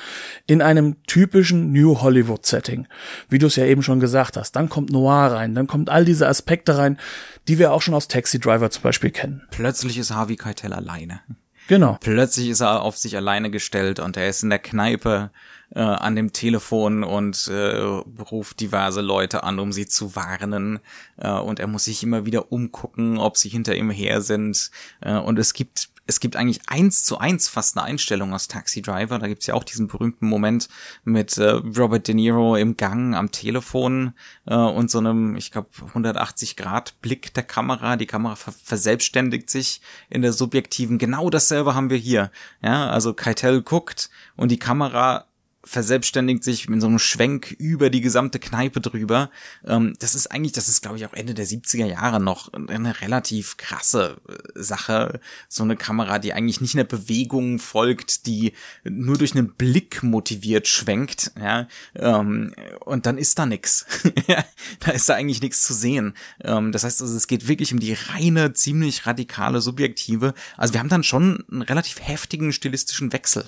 in 0.46 0.62
einem 0.62 1.02
typischen 1.04 1.72
New 1.72 2.00
Hollywood-Setting. 2.00 2.86
Wie 3.28 3.38
du 3.38 3.46
es 3.46 3.56
ja 3.56 3.64
eben 3.64 3.82
schon 3.82 4.00
gesagt 4.00 4.36
hast. 4.36 4.52
Dann 4.56 4.68
kommt 4.68 4.90
Noir 4.90 5.32
rein, 5.32 5.54
dann 5.54 5.66
kommt 5.66 5.90
all 5.90 6.04
diese 6.04 6.28
Aspekte 6.28 6.76
rein, 6.76 6.98
die 7.48 7.58
wir 7.58 7.72
auch 7.72 7.82
schon 7.82 7.94
aus 7.94 8.08
Taxi 8.08 8.38
Driver 8.38 8.70
zum 8.70 8.82
Beispiel 8.82 9.10
kennen. 9.10 9.42
Plötzlich 9.50 9.98
ist 9.98 10.12
Harvey 10.12 10.36
Keitel 10.36 10.72
alleine. 10.72 11.20
Genau. 11.68 11.98
Plötzlich 12.00 12.48
ist 12.48 12.62
er 12.62 12.82
auf 12.82 12.98
sich 12.98 13.16
alleine 13.16 13.48
gestellt 13.48 14.00
und 14.00 14.16
er 14.16 14.28
ist 14.28 14.42
in 14.42 14.50
der 14.50 14.58
Kneipe 14.58 15.30
äh, 15.72 15.78
an 15.78 16.16
dem 16.16 16.32
Telefon 16.32 17.04
und 17.04 17.46
äh, 17.46 17.78
ruft 17.78 18.58
diverse 18.58 19.00
Leute 19.00 19.44
an, 19.44 19.60
um 19.60 19.70
sie 19.70 19.86
zu 19.86 20.16
warnen. 20.16 20.80
Äh, 21.16 21.30
und 21.30 21.60
er 21.60 21.68
muss 21.68 21.84
sich 21.84 22.02
immer 22.02 22.26
wieder 22.26 22.50
umgucken, 22.50 23.18
ob 23.18 23.36
sie 23.36 23.48
hinter 23.48 23.76
ihm 23.76 23.90
her 23.90 24.20
sind. 24.20 24.72
Äh, 25.00 25.14
und 25.14 25.38
es 25.38 25.54
gibt 25.54 25.90
es 26.10 26.18
gibt 26.18 26.34
eigentlich 26.34 26.60
eins 26.66 27.04
zu 27.04 27.18
eins 27.18 27.48
fast 27.48 27.78
eine 27.78 27.86
Einstellung 27.86 28.34
aus 28.34 28.48
Taxi 28.48 28.82
Driver. 28.82 29.20
Da 29.20 29.28
gibt's 29.28 29.46
ja 29.46 29.54
auch 29.54 29.62
diesen 29.62 29.86
berühmten 29.86 30.26
Moment 30.26 30.68
mit 31.04 31.38
äh, 31.38 31.50
Robert 31.50 32.08
De 32.08 32.16
Niro 32.16 32.56
im 32.56 32.76
Gang 32.76 33.14
am 33.14 33.30
Telefon 33.30 34.14
äh, 34.44 34.56
und 34.56 34.90
so 34.90 34.98
einem, 34.98 35.36
ich 35.36 35.52
glaube, 35.52 35.68
180 35.80 36.56
Grad 36.56 37.00
Blick 37.00 37.32
der 37.34 37.44
Kamera. 37.44 37.96
Die 37.96 38.06
Kamera 38.06 38.34
ver 38.34 38.52
verselbstständigt 38.52 39.48
sich 39.48 39.80
in 40.08 40.22
der 40.22 40.32
subjektiven. 40.32 40.98
Genau 40.98 41.30
dasselbe 41.30 41.76
haben 41.76 41.90
wir 41.90 41.96
hier. 41.96 42.32
Ja, 42.60 42.90
also 42.90 43.14
Keitel 43.14 43.62
guckt 43.62 44.10
und 44.36 44.50
die 44.50 44.58
Kamera 44.58 45.26
verselbstständigt 45.70 46.42
sich 46.42 46.68
mit 46.68 46.80
so 46.80 46.88
einem 46.88 46.98
Schwenk 46.98 47.52
über 47.52 47.90
die 47.90 48.00
gesamte 48.00 48.40
Kneipe 48.40 48.80
drüber. 48.80 49.30
Ähm, 49.64 49.94
das 50.00 50.16
ist 50.16 50.26
eigentlich, 50.26 50.50
das 50.50 50.68
ist 50.68 50.82
glaube 50.82 50.96
ich 50.96 51.06
auch 51.06 51.12
Ende 51.12 51.32
der 51.32 51.46
70er 51.46 51.86
Jahre 51.86 52.20
noch 52.20 52.52
eine 52.52 53.00
relativ 53.00 53.56
krasse 53.56 54.16
äh, 54.28 54.60
Sache. 54.60 55.20
So 55.48 55.62
eine 55.62 55.76
Kamera, 55.76 56.18
die 56.18 56.32
eigentlich 56.32 56.60
nicht 56.60 56.74
einer 56.74 56.82
Bewegung 56.82 57.60
folgt, 57.60 58.26
die 58.26 58.52
nur 58.82 59.16
durch 59.16 59.36
einen 59.36 59.52
Blick 59.52 60.02
motiviert 60.02 60.66
schwenkt. 60.66 61.30
Ja, 61.40 61.68
ähm, 61.94 62.52
und 62.80 63.06
dann 63.06 63.16
ist 63.16 63.38
da 63.38 63.46
nix. 63.46 63.86
da 64.80 64.90
ist 64.90 65.08
da 65.08 65.14
eigentlich 65.14 65.40
nichts 65.40 65.62
zu 65.62 65.72
sehen. 65.72 66.14
Ähm, 66.42 66.72
das 66.72 66.82
heißt, 66.82 67.00
also, 67.00 67.16
es 67.16 67.28
geht 67.28 67.46
wirklich 67.46 67.72
um 67.72 67.78
die 67.78 67.92
reine, 67.92 68.54
ziemlich 68.54 69.06
radikale 69.06 69.60
Subjektive. 69.60 70.34
Also 70.56 70.74
wir 70.74 70.80
haben 70.80 70.88
dann 70.88 71.04
schon 71.04 71.44
einen 71.48 71.62
relativ 71.62 72.00
heftigen 72.00 72.52
stilistischen 72.52 73.12
Wechsel 73.12 73.44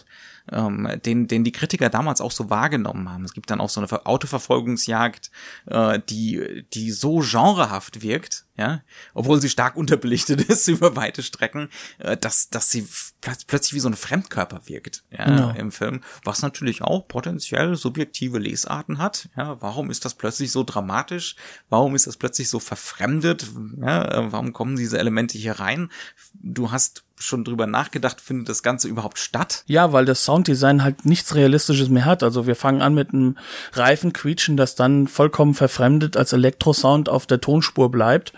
ähm, 0.50 0.88
den, 1.04 1.28
den 1.28 1.44
die 1.44 1.52
Kritiker 1.52 1.88
damals 1.88 2.20
auch 2.20 2.32
so 2.32 2.50
wahrgenommen 2.50 3.08
haben. 3.08 3.24
Es 3.24 3.34
gibt 3.34 3.50
dann 3.50 3.60
auch 3.60 3.70
so 3.70 3.80
eine 3.80 4.06
Autoverfolgungsjagd, 4.06 5.30
äh, 5.66 6.00
die, 6.08 6.64
die 6.72 6.90
so 6.90 7.20
genrehaft 7.20 8.02
wirkt, 8.02 8.46
ja, 8.56 8.82
obwohl 9.14 9.40
sie 9.40 9.48
stark 9.48 9.76
unterbelichtet 9.82 10.42
ist 10.42 10.68
über 10.68 10.96
weite 10.96 11.22
Strecken, 11.22 11.68
äh, 11.98 12.16
dass, 12.16 12.50
dass 12.50 12.70
sie 12.70 12.86
plötzlich 13.20 13.74
wie 13.74 13.80
so 13.80 13.88
ein 13.88 13.96
Fremdkörper 13.96 14.62
wirkt, 14.66 15.04
ja. 15.10 15.24
Genau. 15.24 15.50
im 15.50 15.72
Film, 15.72 16.02
was 16.24 16.42
natürlich 16.42 16.82
auch 16.82 17.06
potenziell 17.06 17.76
subjektive 17.76 18.38
Lesarten 18.38 18.98
hat, 18.98 19.28
ja, 19.36 19.60
warum 19.60 19.90
ist 19.90 20.04
das 20.04 20.14
plötzlich 20.14 20.50
so 20.52 20.64
dramatisch, 20.64 21.36
warum 21.68 21.94
ist 21.94 22.06
das 22.06 22.16
plötzlich 22.16 22.48
so 22.48 22.58
verfremdet, 22.58 23.46
ja, 23.80 24.04
äh, 24.10 24.32
warum 24.32 24.52
kommen 24.52 24.76
diese 24.76 24.98
Elemente 24.98 25.38
hier 25.38 25.60
rein, 25.60 25.90
du 26.34 26.70
hast 26.70 27.04
schon 27.22 27.44
drüber 27.44 27.66
nachgedacht, 27.66 28.20
findet 28.20 28.48
das 28.48 28.62
Ganze 28.62 28.88
überhaupt 28.88 29.18
statt? 29.18 29.64
Ja, 29.66 29.92
weil 29.92 30.04
das 30.04 30.24
Sounddesign 30.24 30.82
halt 30.82 31.04
nichts 31.04 31.34
Realistisches 31.34 31.88
mehr 31.88 32.04
hat. 32.04 32.22
Also 32.22 32.46
wir 32.46 32.56
fangen 32.56 32.82
an 32.82 32.94
mit 32.94 33.12
einem 33.12 33.36
Reifenquietschen, 33.72 34.56
das 34.56 34.74
dann 34.74 35.06
vollkommen 35.06 35.54
verfremdet 35.54 36.16
als 36.16 36.32
Elektrosound 36.32 37.08
auf 37.08 37.26
der 37.26 37.40
Tonspur 37.40 37.90
bleibt. 37.90 38.32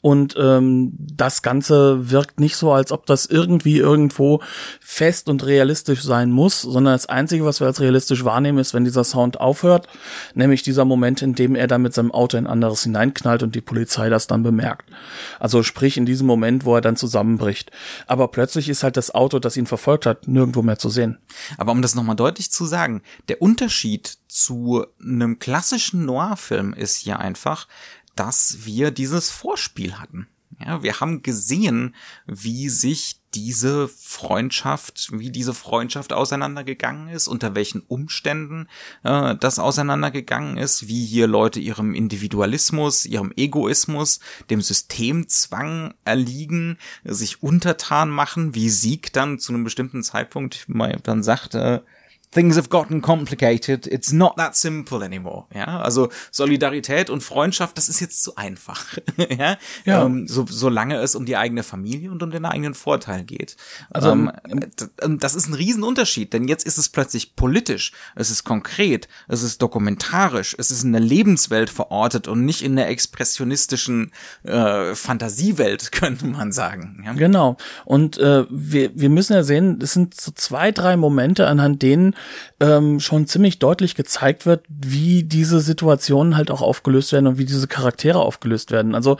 Und 0.00 0.36
ähm, 0.38 0.92
das 0.96 1.42
Ganze 1.42 2.10
wirkt 2.10 2.38
nicht 2.38 2.56
so, 2.56 2.72
als 2.72 2.92
ob 2.92 3.06
das 3.06 3.26
irgendwie 3.26 3.78
irgendwo 3.78 4.40
fest 4.80 5.28
und 5.28 5.44
realistisch 5.44 6.02
sein 6.02 6.30
muss, 6.30 6.62
sondern 6.62 6.94
das 6.94 7.06
Einzige, 7.06 7.44
was 7.44 7.58
wir 7.58 7.66
als 7.66 7.80
realistisch 7.80 8.24
wahrnehmen, 8.24 8.58
ist, 8.58 8.74
wenn 8.74 8.84
dieser 8.84 9.02
Sound 9.02 9.40
aufhört, 9.40 9.88
nämlich 10.34 10.62
dieser 10.62 10.84
Moment, 10.84 11.22
in 11.22 11.34
dem 11.34 11.56
er 11.56 11.66
dann 11.66 11.82
mit 11.82 11.94
seinem 11.94 12.12
Auto 12.12 12.36
in 12.36 12.46
anderes 12.46 12.84
hineinknallt 12.84 13.42
und 13.42 13.56
die 13.56 13.60
Polizei 13.60 14.08
das 14.08 14.28
dann 14.28 14.44
bemerkt. 14.44 14.88
Also 15.40 15.64
sprich 15.64 15.96
in 15.96 16.06
diesem 16.06 16.28
Moment, 16.28 16.64
wo 16.64 16.76
er 16.76 16.80
dann 16.80 16.96
zusammenbricht. 16.96 17.72
Aber 18.06 18.28
plötzlich 18.28 18.68
ist 18.68 18.84
halt 18.84 18.96
das 18.96 19.12
Auto, 19.12 19.40
das 19.40 19.56
ihn 19.56 19.66
verfolgt 19.66 20.06
hat, 20.06 20.28
nirgendwo 20.28 20.62
mehr 20.62 20.78
zu 20.78 20.90
sehen. 20.90 21.18
Aber 21.56 21.72
um 21.72 21.82
das 21.82 21.96
nochmal 21.96 22.16
deutlich 22.16 22.52
zu 22.52 22.66
sagen, 22.66 23.02
der 23.28 23.42
Unterschied 23.42 24.18
zu 24.28 24.86
einem 25.02 25.38
klassischen 25.38 26.04
Noir-Film 26.04 26.74
ist 26.74 26.96
hier 26.96 27.18
einfach, 27.18 27.66
dass 28.18 28.64
wir 28.64 28.90
dieses 28.90 29.30
Vorspiel 29.30 29.98
hatten. 29.98 30.26
Ja, 30.64 30.82
wir 30.82 30.98
haben 30.98 31.22
gesehen, 31.22 31.94
wie 32.26 32.68
sich 32.68 33.20
diese 33.34 33.86
Freundschaft, 33.86 35.10
wie 35.12 35.30
diese 35.30 35.54
Freundschaft 35.54 36.12
auseinandergegangen 36.12 37.08
ist, 37.08 37.28
unter 37.28 37.54
welchen 37.54 37.80
Umständen 37.82 38.66
äh, 39.04 39.36
das 39.36 39.60
auseinandergegangen 39.60 40.56
ist, 40.56 40.88
wie 40.88 41.04
hier 41.04 41.28
Leute 41.28 41.60
ihrem 41.60 41.94
Individualismus, 41.94 43.04
ihrem 43.04 43.32
Egoismus, 43.36 44.18
dem 44.50 44.62
Systemzwang 44.62 45.94
erliegen, 46.04 46.78
sich 47.04 47.40
untertan 47.40 48.10
machen, 48.10 48.56
wie 48.56 48.70
Sieg 48.70 49.12
dann 49.12 49.38
zu 49.38 49.52
einem 49.52 49.62
bestimmten 49.62 50.02
Zeitpunkt 50.02 50.68
mal 50.68 50.98
dann 51.04 51.22
sagt, 51.22 51.54
äh, 51.54 51.80
things 52.30 52.56
have 52.56 52.68
gotten 52.68 53.00
complicated. 53.00 53.86
It's 53.86 54.12
not 54.12 54.36
that 54.36 54.54
simple 54.56 55.04
anymore. 55.04 55.46
Ja, 55.54 55.80
also 55.80 56.10
Solidarität 56.30 57.10
und 57.10 57.22
Freundschaft, 57.22 57.78
das 57.78 57.88
ist 57.88 58.00
jetzt 58.00 58.22
zu 58.22 58.36
einfach. 58.36 58.98
ja, 59.38 59.56
ja. 59.84 60.04
Ähm, 60.04 60.28
so, 60.28 60.44
solange 60.48 60.96
es 60.96 61.14
um 61.14 61.24
die 61.24 61.36
eigene 61.36 61.62
Familie 61.62 62.10
und 62.10 62.22
um 62.22 62.30
den 62.30 62.44
eigenen 62.44 62.74
Vorteil 62.74 63.24
geht. 63.24 63.56
Also 63.90 64.10
ähm, 64.10 64.32
ähm 65.00 65.18
das 65.18 65.34
ist 65.34 65.48
ein 65.48 65.54
Riesenunterschied, 65.54 66.32
denn 66.32 66.48
jetzt 66.48 66.66
ist 66.66 66.78
es 66.78 66.88
plötzlich 66.88 67.34
politisch, 67.34 67.92
es 68.14 68.30
ist 68.30 68.44
konkret, 68.44 69.08
es 69.26 69.42
ist 69.42 69.62
dokumentarisch, 69.62 70.54
es 70.58 70.70
ist 70.70 70.84
in 70.84 70.92
der 70.92 71.00
Lebenswelt 71.00 71.70
verortet 71.70 72.28
und 72.28 72.44
nicht 72.44 72.62
in 72.62 72.76
der 72.76 72.88
expressionistischen 72.88 74.12
äh, 74.42 74.94
Fantasiewelt, 74.94 75.92
könnte 75.92 76.26
man 76.26 76.52
sagen. 76.52 77.02
Ja? 77.04 77.14
Genau. 77.14 77.56
Und 77.84 78.18
äh, 78.18 78.44
wir, 78.50 78.90
wir 78.94 79.08
müssen 79.08 79.32
ja 79.32 79.42
sehen, 79.42 79.78
es 79.82 79.92
sind 79.94 80.20
so 80.20 80.30
zwei, 80.32 80.72
drei 80.72 80.96
Momente, 80.96 81.46
anhand 81.46 81.82
denen 81.82 82.14
ähm, 82.60 83.00
schon 83.00 83.26
ziemlich 83.26 83.58
deutlich 83.58 83.94
gezeigt 83.94 84.46
wird, 84.46 84.64
wie 84.68 85.22
diese 85.22 85.60
Situationen 85.60 86.36
halt 86.36 86.50
auch 86.50 86.62
aufgelöst 86.62 87.12
werden 87.12 87.26
und 87.26 87.38
wie 87.38 87.44
diese 87.44 87.68
Charaktere 87.68 88.18
aufgelöst 88.18 88.70
werden. 88.70 88.94
Also 88.94 89.16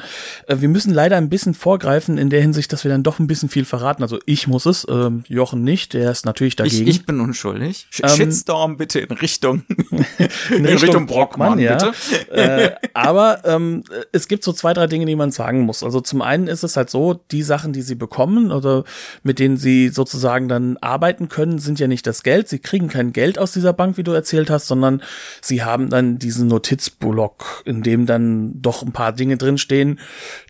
äh, 0.47 0.57
wir 0.59 0.69
müssen 0.69 0.93
leider 0.93 1.17
ein 1.17 1.29
bisschen 1.29 1.55
vorgreifen 1.55 2.19
in 2.19 2.31
der 2.31 2.41
Hinsicht, 2.41 2.73
dass 2.73 2.85
wir 2.85 2.91
dann 2.91 3.03
doch 3.03 3.19
ein 3.19 3.27
bisschen 3.27 3.49
viel 3.49 3.65
verraten. 3.65 4.03
Also 4.03 4.19
ich 4.27 4.49
muss 4.49 4.67
es, 4.67 4.87
ähm, 4.89 5.25
Jochen 5.29 5.63
nicht, 5.63 5.95
der 5.95 6.11
ist 6.11 6.27
natürlich 6.27 6.57
dagegen. 6.57 6.89
Ich, 6.89 6.97
ich 6.99 7.07
bin 7.07 7.21
unschuldig. 7.21 7.87
Sh 7.91 8.01
ähm, 8.03 8.09
Shitstorm 8.09 8.77
bitte 8.77 9.01
in 9.01 9.13
Richtung 9.13 9.63
in 10.51 10.67
Richtung 10.67 11.07
Brockmann, 11.07 11.57
Brockmann 11.57 11.59
ja. 11.59 11.75
bitte. 11.75 11.93
Äh, 12.33 12.71
aber 12.95 13.43
ähm, 13.45 13.85
es 14.13 14.29
gibt 14.29 14.43
so 14.45 14.53
zwei, 14.53 14.73
drei 14.75 14.87
Dinge, 14.87 15.07
die 15.07 15.17
man 15.17 15.31
sagen 15.31 15.61
muss. 15.61 15.83
Also 15.83 16.01
zum 16.01 16.23
einen 16.23 16.49
ist 16.49 16.65
es 16.65 16.77
halt 16.77 16.91
so, 16.91 17.15
die 17.31 17.43
Sachen, 17.43 17.73
die 17.73 17.83
sie 17.83 17.95
bekommen 17.95 18.51
oder 18.51 18.85
mit 19.23 19.39
denen 19.39 19.57
sie 19.57 19.89
sozusagen 19.89 20.49
dann 20.49 20.77
arbeiten 20.79 21.29
können, 21.29 21.59
sind 21.59 21.79
ja 21.79 21.87
nicht 21.87 22.07
das 22.07 22.23
Geld. 22.23 22.49
Sie 22.49 22.59
kriegen 22.59 22.88
kein 22.89 23.13
Geld 23.13 23.39
aus 23.39 23.53
dieser 23.53 23.73
Bank, 23.73 23.97
wie 23.97 24.03
du 24.03 24.13
erzählt 24.13 24.51
hast, 24.51 24.67
sondern 24.67 25.03
sie 25.41 25.63
haben 25.63 25.91
dann 25.91 26.19
diesen 26.19 26.49
Notizblock, 26.49 27.63
in 27.65 27.83
dem 27.83 28.07
dann 28.07 28.61
doch 28.61 28.83
ein 28.83 28.93
paar 28.93 29.13
Dinge 29.13 29.37
drinstehen, 29.37 29.99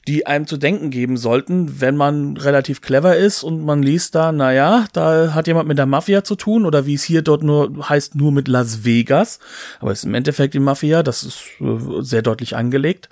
die 0.07 0.27
einem 0.27 0.47
zu 0.47 0.57
denken 0.57 0.91
geben 0.91 1.17
sollten, 1.17 1.81
wenn 1.81 1.97
man 1.97 2.37
relativ 2.37 2.81
clever 2.81 3.17
ist 3.17 3.43
und 3.43 3.65
man 3.65 3.83
liest 3.83 4.15
da, 4.15 4.33
naja, 4.33 4.87
da 4.93 5.35
hat 5.35 5.47
jemand 5.47 5.69
mit 5.69 5.79
der 5.79 5.87
Mafia 5.87 6.25
zu 6.25 6.35
tun 6.35 6.65
oder 6.65 6.87
wie 6.87 6.95
es 6.95 7.03
hier 7.03 7.23
dort 7.23 7.43
nur 7.43 7.89
heißt, 7.89 8.15
nur 8.15 8.33
mit 8.33 8.49
Las 8.49 8.85
Vegas. 8.85 9.39
Aber 9.81 9.93
es 9.93 10.01
ist 10.01 10.05
im 10.05 10.15
Endeffekt 10.15 10.55
die 10.55 10.61
Mafia, 10.61 11.03
das 11.03 11.23
ist 11.23 11.45
äh, 11.61 12.03
sehr 12.03 12.23
deutlich 12.23 12.57
angelegt. 12.57 13.09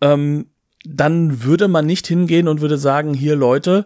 Ähm, 0.00 0.46
dann 0.84 1.42
würde 1.42 1.68
man 1.68 1.86
nicht 1.86 2.06
hingehen 2.06 2.48
und 2.48 2.60
würde 2.60 2.78
sagen, 2.78 3.14
hier 3.14 3.36
Leute, 3.36 3.84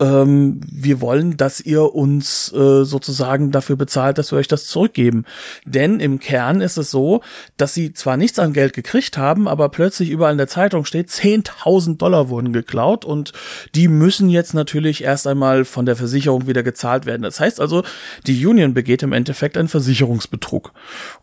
ähm, 0.00 0.60
wir 0.66 1.00
wollen, 1.00 1.36
dass 1.36 1.60
ihr 1.60 1.94
uns 1.94 2.52
äh, 2.52 2.84
sozusagen 2.84 3.50
dafür 3.50 3.76
bezahlt, 3.76 4.18
dass 4.18 4.32
wir 4.32 4.38
euch 4.38 4.48
das 4.48 4.66
zurückgeben. 4.66 5.24
Denn 5.64 6.00
im 6.00 6.18
Kern 6.18 6.60
ist 6.60 6.78
es 6.78 6.90
so, 6.90 7.20
dass 7.56 7.74
sie 7.74 7.92
zwar 7.92 8.16
nichts 8.16 8.38
an 8.38 8.52
Geld 8.52 8.72
gekriegt 8.72 9.18
haben, 9.18 9.46
aber 9.46 9.68
plötzlich 9.68 10.10
überall 10.10 10.32
in 10.32 10.38
der 10.38 10.48
Zeitung 10.48 10.84
steht, 10.84 11.10
10.000 11.10 11.98
Dollar 11.98 12.28
wurden 12.30 12.52
geklaut 12.52 13.04
und 13.04 13.32
die 13.74 13.88
müssen 13.88 14.30
jetzt 14.30 14.54
natürlich 14.54 15.04
erst 15.04 15.26
einmal 15.26 15.64
von 15.64 15.86
der 15.86 15.96
Versicherung 15.96 16.46
wieder 16.46 16.62
gezahlt 16.62 17.04
werden. 17.04 17.22
Das 17.22 17.38
heißt 17.38 17.60
also, 17.60 17.84
die 18.26 18.46
Union 18.46 18.74
begeht 18.74 19.02
im 19.02 19.12
Endeffekt 19.12 19.58
einen 19.58 19.68
Versicherungsbetrug. 19.68 20.72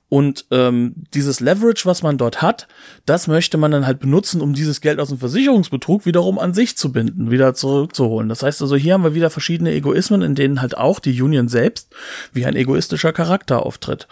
Und 0.09 0.45
ähm, 0.51 0.93
dieses 1.13 1.41
Leverage, 1.41 1.85
was 1.85 2.01
man 2.01 2.17
dort 2.17 2.41
hat, 2.41 2.67
das 3.05 3.27
möchte 3.27 3.57
man 3.57 3.71
dann 3.71 3.85
halt 3.85 3.99
benutzen, 3.99 4.41
um 4.41 4.53
dieses 4.53 4.79
Geld 4.79 4.99
aus 4.99 5.09
dem 5.09 5.17
Versicherungsbetrug 5.17 6.05
wiederum 6.05 6.39
an 6.39 6.53
sich 6.53 6.77
zu 6.77 6.93
binden, 6.93 7.29
wieder 7.29 7.53
zurückzuholen. 7.53 8.29
Das 8.29 8.41
heißt 8.41 8.61
also, 8.61 8.77
hier 8.77 8.93
haben 8.93 9.03
wir 9.03 9.15
wieder 9.15 9.29
verschiedene 9.29 9.73
Egoismen, 9.73 10.21
in 10.21 10.35
denen 10.35 10.61
halt 10.61 10.77
auch 10.77 10.99
die 10.99 11.21
Union 11.21 11.49
selbst 11.49 11.93
wie 12.31 12.45
ein 12.45 12.55
egoistischer 12.55 13.11
Charakter 13.11 13.65
auftritt. 13.65 14.07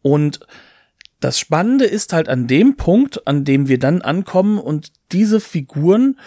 Und 0.00 0.40
das 1.18 1.40
Spannende 1.40 1.86
ist 1.86 2.12
halt 2.12 2.28
an 2.28 2.46
dem 2.46 2.76
Punkt, 2.76 3.26
an 3.26 3.44
dem 3.44 3.66
wir 3.66 3.80
dann 3.80 4.02
ankommen 4.02 4.58
und 4.58 4.92
diese 5.10 5.40
Figuren 5.40 6.20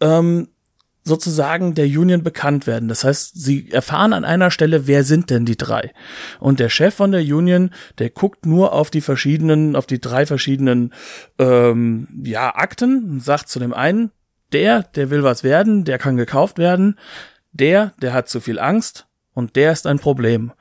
ähm, 0.00 0.48
sozusagen 1.06 1.74
der 1.74 1.86
Union 1.86 2.24
bekannt 2.24 2.66
werden. 2.66 2.88
Das 2.88 3.04
heißt, 3.04 3.40
sie 3.40 3.70
erfahren 3.70 4.12
an 4.12 4.24
einer 4.24 4.50
Stelle, 4.50 4.88
wer 4.88 5.04
sind 5.04 5.30
denn 5.30 5.46
die 5.46 5.56
drei? 5.56 5.92
Und 6.40 6.58
der 6.58 6.68
Chef 6.68 6.94
von 6.94 7.12
der 7.12 7.20
Union, 7.20 7.70
der 7.98 8.10
guckt 8.10 8.44
nur 8.44 8.72
auf 8.72 8.90
die 8.90 9.00
verschiedenen, 9.00 9.76
auf 9.76 9.86
die 9.86 10.00
drei 10.00 10.26
verschiedenen 10.26 10.92
ähm, 11.38 12.08
ja, 12.24 12.56
Akten 12.56 13.08
und 13.08 13.22
sagt 13.22 13.48
zu 13.48 13.60
dem 13.60 13.72
einen, 13.72 14.10
der, 14.52 14.82
der 14.82 15.10
will 15.10 15.22
was 15.22 15.44
werden, 15.44 15.84
der 15.84 15.98
kann 15.98 16.16
gekauft 16.16 16.58
werden, 16.58 16.98
der, 17.52 17.92
der 18.02 18.12
hat 18.12 18.28
zu 18.28 18.40
viel 18.40 18.58
Angst 18.58 19.06
und 19.32 19.54
der 19.54 19.70
ist 19.70 19.86
ein 19.86 20.00
Problem. 20.00 20.52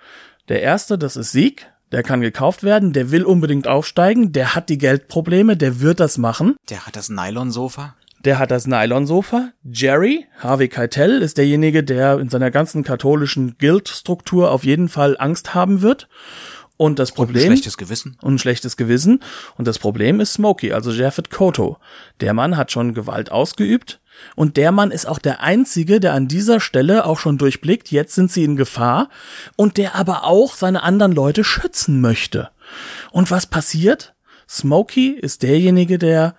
Der 0.48 0.62
erste, 0.62 1.00
das 1.00 1.18
ist 1.18 1.32
Sieg, 1.32 1.72
der 1.92 2.04
kann 2.04 2.22
gekauft 2.22 2.62
werden, 2.62 2.94
der 2.94 3.10
will 3.10 3.24
unbedingt 3.24 3.68
aufsteigen, 3.68 4.32
der 4.32 4.54
hat 4.54 4.70
die 4.70 4.78
Geldprobleme, 4.78 5.58
der 5.58 5.80
wird 5.82 6.00
das 6.00 6.20
machen. 6.20 6.56
Der 6.70 6.86
hat 6.86 6.96
das 6.96 7.10
Nylonsofa 7.10 7.96
der 8.26 8.40
hat 8.40 8.52
das 8.52 8.68
Nylonsofa. 8.68 9.52
Jerry, 9.64 10.26
Harvey 10.40 10.68
Keitel, 10.68 11.22
ist 11.22 11.38
derjenige, 11.38 11.84
der 11.84 12.20
in 12.20 12.30
seiner 12.30 12.52
ganzen 12.52 12.84
katholischen 12.84 13.58
Guild-Struktur 13.58 14.52
auf 14.52 14.64
jeden 14.64 14.90
Fall 14.90 15.16
Angst 15.20 15.54
haben 15.54 15.82
wird. 15.82 16.08
Und 16.78 17.00
das 17.00 17.14
Problem. 17.14 17.36
Und 17.36 17.42
ein 17.44 17.58
schlechtes 17.58 17.78
Gewissen. 17.78 18.18
Und 18.22 18.34
ein 18.34 18.40
schlechtes 18.40 18.76
Gewissen. 18.76 19.22
Und 19.58 19.68
das 19.68 19.80
Problem 19.80 20.20
ist 20.20 20.34
Smokey, 20.34 20.74
also 20.74 20.92
Japheth 20.92 21.30
Koto. 21.30 21.78
Der 22.20 22.34
Mann 22.34 22.58
hat 22.58 22.72
schon 22.72 22.94
Gewalt 22.94 23.32
ausgeübt. 23.32 24.02
Und 24.36 24.58
der 24.58 24.72
Mann 24.72 24.92
ist 24.92 25.06
auch 25.06 25.20
der 25.20 25.42
einzige, 25.42 26.00
der 26.00 26.14
an 26.14 26.28
dieser 26.28 26.60
Stelle 26.60 27.06
auch 27.06 27.20
schon 27.20 27.38
durchblickt, 27.38 27.92
jetzt 27.92 28.16
sind 28.16 28.32
sie 28.32 28.44
in 28.44 28.58
Gefahr. 28.58 29.10
Und 29.56 29.78
der 29.78 29.96
aber 29.96 30.26
auch 30.26 30.56
seine 30.56 30.84
anderen 30.84 31.14
Leute 31.14 31.44
schützen 31.44 32.02
möchte. 32.02 32.50
Und 33.12 33.32
was 33.32 33.46
passiert? 33.46 34.14
Smokey 34.50 35.12
ist 35.12 35.44
derjenige, 35.44 35.98
der 35.98 36.36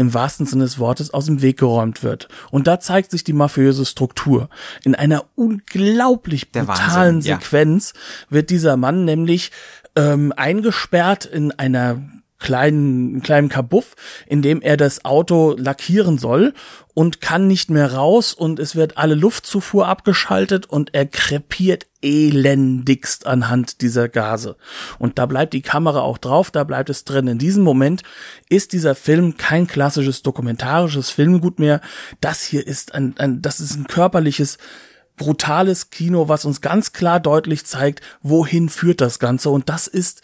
im 0.00 0.14
wahrsten 0.14 0.46
Sinne 0.46 0.64
des 0.64 0.78
Wortes 0.78 1.12
aus 1.12 1.26
dem 1.26 1.42
Weg 1.42 1.58
geräumt 1.58 2.02
wird. 2.02 2.28
Und 2.50 2.66
da 2.66 2.80
zeigt 2.80 3.10
sich 3.10 3.22
die 3.22 3.34
mafiöse 3.34 3.84
Struktur. 3.84 4.48
In 4.82 4.94
einer 4.94 5.24
unglaublich 5.34 6.50
brutalen 6.52 7.20
Sequenz 7.20 7.92
ja. 7.94 8.00
wird 8.30 8.50
dieser 8.50 8.78
Mann 8.78 9.04
nämlich 9.04 9.52
ähm, 9.96 10.32
eingesperrt 10.34 11.26
in 11.26 11.52
einer 11.52 12.00
kleinen, 12.40 13.22
kleinen 13.22 13.48
Kabuff, 13.48 13.94
in 14.26 14.42
dem 14.42 14.60
er 14.60 14.76
das 14.76 15.04
Auto 15.04 15.54
lackieren 15.56 16.18
soll 16.18 16.54
und 16.94 17.20
kann 17.20 17.46
nicht 17.46 17.70
mehr 17.70 17.92
raus 17.94 18.32
und 18.32 18.58
es 18.58 18.74
wird 18.74 18.98
alle 18.98 19.14
Luftzufuhr 19.14 19.86
abgeschaltet 19.86 20.66
und 20.66 20.94
er 20.94 21.06
krepiert 21.06 21.86
elendigst 22.02 23.26
anhand 23.26 23.82
dieser 23.82 24.08
Gase. 24.08 24.56
Und 24.98 25.18
da 25.18 25.26
bleibt 25.26 25.52
die 25.52 25.62
Kamera 25.62 26.00
auch 26.00 26.18
drauf, 26.18 26.50
da 26.50 26.64
bleibt 26.64 26.90
es 26.90 27.04
drin. 27.04 27.28
In 27.28 27.38
diesem 27.38 27.62
Moment 27.62 28.02
ist 28.48 28.72
dieser 28.72 28.94
Film 28.94 29.36
kein 29.36 29.66
klassisches 29.66 30.22
dokumentarisches 30.22 31.10
Filmgut 31.10 31.58
mehr. 31.58 31.80
Das 32.20 32.42
hier 32.42 32.66
ist 32.66 32.94
ein, 32.94 33.14
ein 33.18 33.42
das 33.42 33.60
ist 33.60 33.76
ein 33.76 33.86
körperliches 33.86 34.58
brutales 35.16 35.90
Kino, 35.90 36.28
was 36.28 36.46
uns 36.46 36.62
ganz 36.62 36.92
klar 36.92 37.20
deutlich 37.20 37.66
zeigt, 37.66 38.00
wohin 38.22 38.70
führt 38.70 39.02
das 39.02 39.18
Ganze. 39.18 39.50
Und 39.50 39.68
das 39.68 39.86
ist 39.86 40.22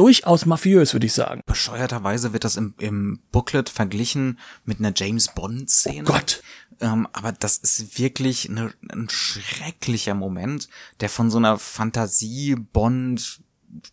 durchaus 0.00 0.46
mafiös, 0.46 0.94
würde 0.94 1.04
ich 1.04 1.12
sagen. 1.12 1.42
Bescheuerterweise 1.44 2.32
wird 2.32 2.44
das 2.44 2.56
im, 2.56 2.72
im 2.78 3.20
Booklet 3.32 3.68
verglichen 3.68 4.38
mit 4.64 4.78
einer 4.78 4.94
James 4.96 5.28
Bond-Szene. 5.34 6.04
Oh 6.08 6.12
Gott. 6.12 6.42
Ähm, 6.80 7.06
aber 7.12 7.32
das 7.32 7.58
ist 7.58 7.98
wirklich 7.98 8.48
eine, 8.48 8.72
ein 8.90 9.10
schrecklicher 9.10 10.14
Moment, 10.14 10.68
der 11.00 11.10
von 11.10 11.30
so 11.30 11.36
einer 11.36 11.58
Fantasie-Bond 11.58 13.42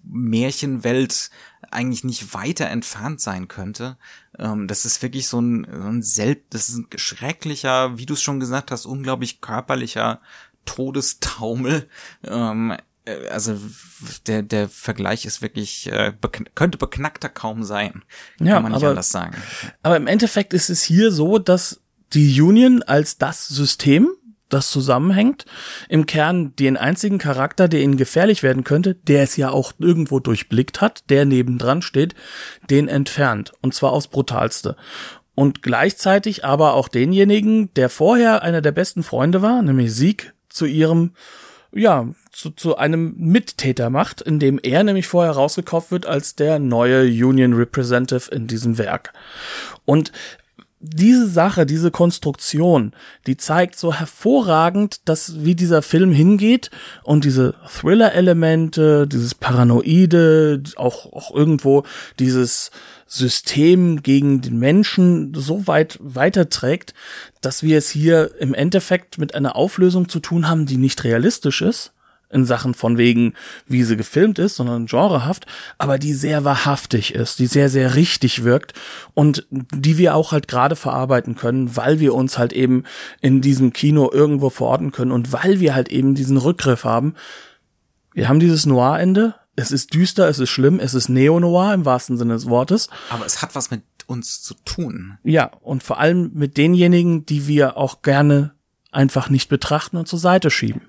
Märchenwelt 0.01 1.29
eigentlich 1.69 2.05
nicht 2.05 2.33
weiter 2.33 2.67
entfernt 2.67 3.19
sein 3.19 3.49
könnte. 3.49 3.97
Ähm, 4.39 4.69
das 4.69 4.85
ist 4.85 5.01
wirklich 5.01 5.27
so 5.27 5.41
ein, 5.41 5.67
so 5.69 5.87
ein 5.89 6.01
selbst, 6.01 6.45
das 6.51 6.69
ist 6.69 6.77
ein 6.77 6.87
schrecklicher, 6.95 7.97
wie 7.97 8.05
du 8.05 8.13
es 8.13 8.23
schon 8.23 8.39
gesagt 8.39 8.71
hast, 8.71 8.85
unglaublich 8.85 9.41
körperlicher 9.41 10.21
Todestaumel. 10.63 11.89
Ähm, 12.23 12.71
äh, 12.71 12.77
also 13.31 13.57
der 14.25 14.43
der 14.43 14.69
Vergleich 14.69 15.25
ist 15.25 15.41
wirklich 15.41 15.91
äh, 15.91 16.13
bekn 16.19 16.45
könnte 16.55 16.77
beknackter 16.77 17.29
kaum 17.29 17.63
sein. 17.63 18.03
Ja, 18.39 18.55
Kann 18.55 18.63
man 18.63 18.71
nicht 18.73 18.81
aber, 18.81 18.89
anders 18.89 19.11
sagen. 19.11 19.35
Aber 19.83 19.97
im 19.97 20.07
Endeffekt 20.07 20.53
ist 20.53 20.69
es 20.69 20.81
hier 20.81 21.11
so, 21.11 21.39
dass 21.39 21.81
die 22.13 22.41
Union 22.41 22.83
als 22.83 23.17
das 23.17 23.47
System, 23.47 24.09
das 24.49 24.71
zusammenhängt, 24.71 25.45
im 25.89 26.05
Kern 26.05 26.55
den 26.55 26.77
einzigen 26.77 27.17
Charakter, 27.17 27.67
der 27.67 27.81
ihnen 27.81 27.97
gefährlich 27.97 28.43
werden 28.43 28.63
könnte, 28.63 28.95
der 28.95 29.23
es 29.23 29.35
ja 29.35 29.49
auch 29.49 29.73
irgendwo 29.77 30.19
durchblickt 30.19 30.79
hat, 30.79 31.09
der 31.09 31.25
nebendran 31.25 31.81
steht, 31.81 32.15
den 32.69 32.87
entfernt. 32.87 33.51
Und 33.61 33.73
zwar 33.73 33.91
aufs 33.91 34.07
brutalste. 34.07 34.77
Und 35.35 35.61
gleichzeitig 35.61 36.45
aber 36.45 36.73
auch 36.73 36.87
denjenigen, 36.87 37.73
der 37.75 37.89
vorher 37.89 38.41
einer 38.41 38.61
der 38.61 38.71
besten 38.71 39.03
Freunde 39.03 39.41
war, 39.41 39.61
nämlich 39.61 39.93
Sieg, 39.93 40.33
zu 40.49 40.65
ihrem 40.65 41.11
ja, 41.71 42.07
zu, 42.31 42.51
zu 42.51 42.77
einem 42.77 43.15
Mittäter 43.17 43.89
macht, 43.89 44.21
indem 44.21 44.59
er 44.61 44.83
nämlich 44.83 45.07
vorher 45.07 45.33
rausgekauft 45.33 45.91
wird 45.91 46.05
als 46.05 46.35
der 46.35 46.59
neue 46.59 47.03
Union 47.03 47.53
Representative 47.53 48.33
in 48.33 48.47
diesem 48.47 48.77
Werk. 48.77 49.13
Und 49.85 50.11
diese 50.89 51.27
Sache, 51.27 51.65
diese 51.65 51.91
Konstruktion, 51.91 52.93
die 53.25 53.37
zeigt 53.37 53.77
so 53.77 53.93
hervorragend, 53.93 55.01
dass 55.05 55.43
wie 55.43 55.55
dieser 55.55 55.81
Film 55.81 56.11
hingeht 56.11 56.71
und 57.03 57.25
diese 57.25 57.55
Thriller-Elemente, 57.67 59.07
dieses 59.07 59.35
Paranoide, 59.35 60.63
auch, 60.75 61.11
auch 61.13 61.33
irgendwo 61.33 61.83
dieses 62.19 62.71
System 63.07 64.03
gegen 64.03 64.41
den 64.41 64.59
Menschen 64.59 65.33
so 65.33 65.67
weit 65.67 65.97
weiterträgt, 66.01 66.93
dass 67.41 67.63
wir 67.63 67.77
es 67.77 67.89
hier 67.89 68.31
im 68.39 68.53
Endeffekt 68.53 69.17
mit 69.17 69.33
einer 69.33 69.55
Auflösung 69.55 70.09
zu 70.09 70.19
tun 70.19 70.49
haben, 70.49 70.65
die 70.65 70.77
nicht 70.77 71.03
realistisch 71.03 71.61
ist, 71.61 71.93
in 72.29 72.45
Sachen 72.45 72.73
von 72.73 72.97
wegen, 72.97 73.33
wie 73.67 73.83
sie 73.83 73.95
gefilmt 73.95 74.39
ist, 74.39 74.55
sondern 74.55 74.85
genrehaft, 74.85 75.45
aber 75.77 75.97
die 75.97 76.13
sehr 76.13 76.43
wahrhaftig 76.43 77.13
ist, 77.13 77.39
die 77.39 77.47
sehr, 77.47 77.69
sehr 77.69 77.95
richtig 77.95 78.43
wirkt 78.43 78.73
und 79.13 79.47
die 79.49 79.97
wir 79.97 80.15
auch 80.15 80.31
halt 80.31 80.47
gerade 80.47 80.75
verarbeiten 80.75 81.35
können, 81.35 81.75
weil 81.75 81.99
wir 81.99 82.13
uns 82.13 82.37
halt 82.37 82.53
eben 82.53 82.83
in 83.21 83.41
diesem 83.41 83.71
Kino 83.71 84.11
irgendwo 84.11 84.49
verorten 84.49 84.91
können 84.91 85.11
und 85.11 85.31
weil 85.31 85.59
wir 85.59 85.73
halt 85.73 85.89
eben 85.89 86.15
diesen 86.15 86.37
Rückgriff 86.37 86.83
haben. 86.83 87.15
Wir 88.13 88.27
haben 88.27 88.39
dieses 88.39 88.65
Noir-Ende. 88.65 89.35
Es 89.55 89.71
ist 89.71 89.93
düster, 89.93 90.27
es 90.27 90.39
ist 90.39 90.49
schlimm, 90.49 90.79
es 90.79 90.93
ist 90.93 91.09
Neo-Noir 91.09 91.73
im 91.73 91.85
wahrsten 91.85 92.17
Sinne 92.17 92.33
des 92.33 92.47
Wortes. 92.47 92.89
Aber 93.09 93.25
es 93.25 93.41
hat 93.41 93.55
was 93.55 93.71
mit 93.71 93.81
uns 94.05 94.41
zu 94.41 94.53
tun. 94.65 95.17
Ja, 95.23 95.51
und 95.61 95.83
vor 95.83 95.99
allem 95.99 96.31
mit 96.33 96.57
denjenigen, 96.57 97.25
die 97.25 97.47
wir 97.47 97.77
auch 97.77 98.01
gerne 98.01 98.53
einfach 98.91 99.29
nicht 99.29 99.49
betrachten 99.49 99.97
und 99.97 100.07
zur 100.07 100.19
Seite 100.19 100.49
schieben. 100.49 100.81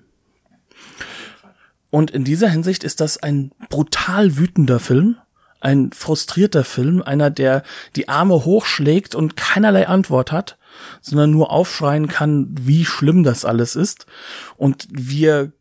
Und 1.91 2.11
in 2.11 2.25
dieser 2.25 2.49
Hinsicht 2.49 2.85
ist 2.85 3.01
das 3.01 3.17
ein 3.19 3.53
brutal 3.69 4.37
wütender 4.37 4.79
Film, 4.79 5.17
ein 5.61 5.91
frustrierter 5.93 6.65
Film, 6.65 7.03
einer, 7.03 7.31
der 7.31 7.63
die 7.97 8.09
Arme 8.09 8.45
hochschlägt 8.45 9.15
und 9.15 9.37
keinerlei 9.37 9.89
Antwort 9.89 10.31
hat, 10.31 10.59
sondern 11.01 11.31
nur 11.31 11.51
aufschreien 11.51 12.09
kann, 12.09 12.49
wie 12.61 12.85
schlimm 12.85 13.25
das 13.25 13.45
alles 13.45 13.75
ist. 13.75 14.07
Und 14.57 14.87
wir 14.91 15.53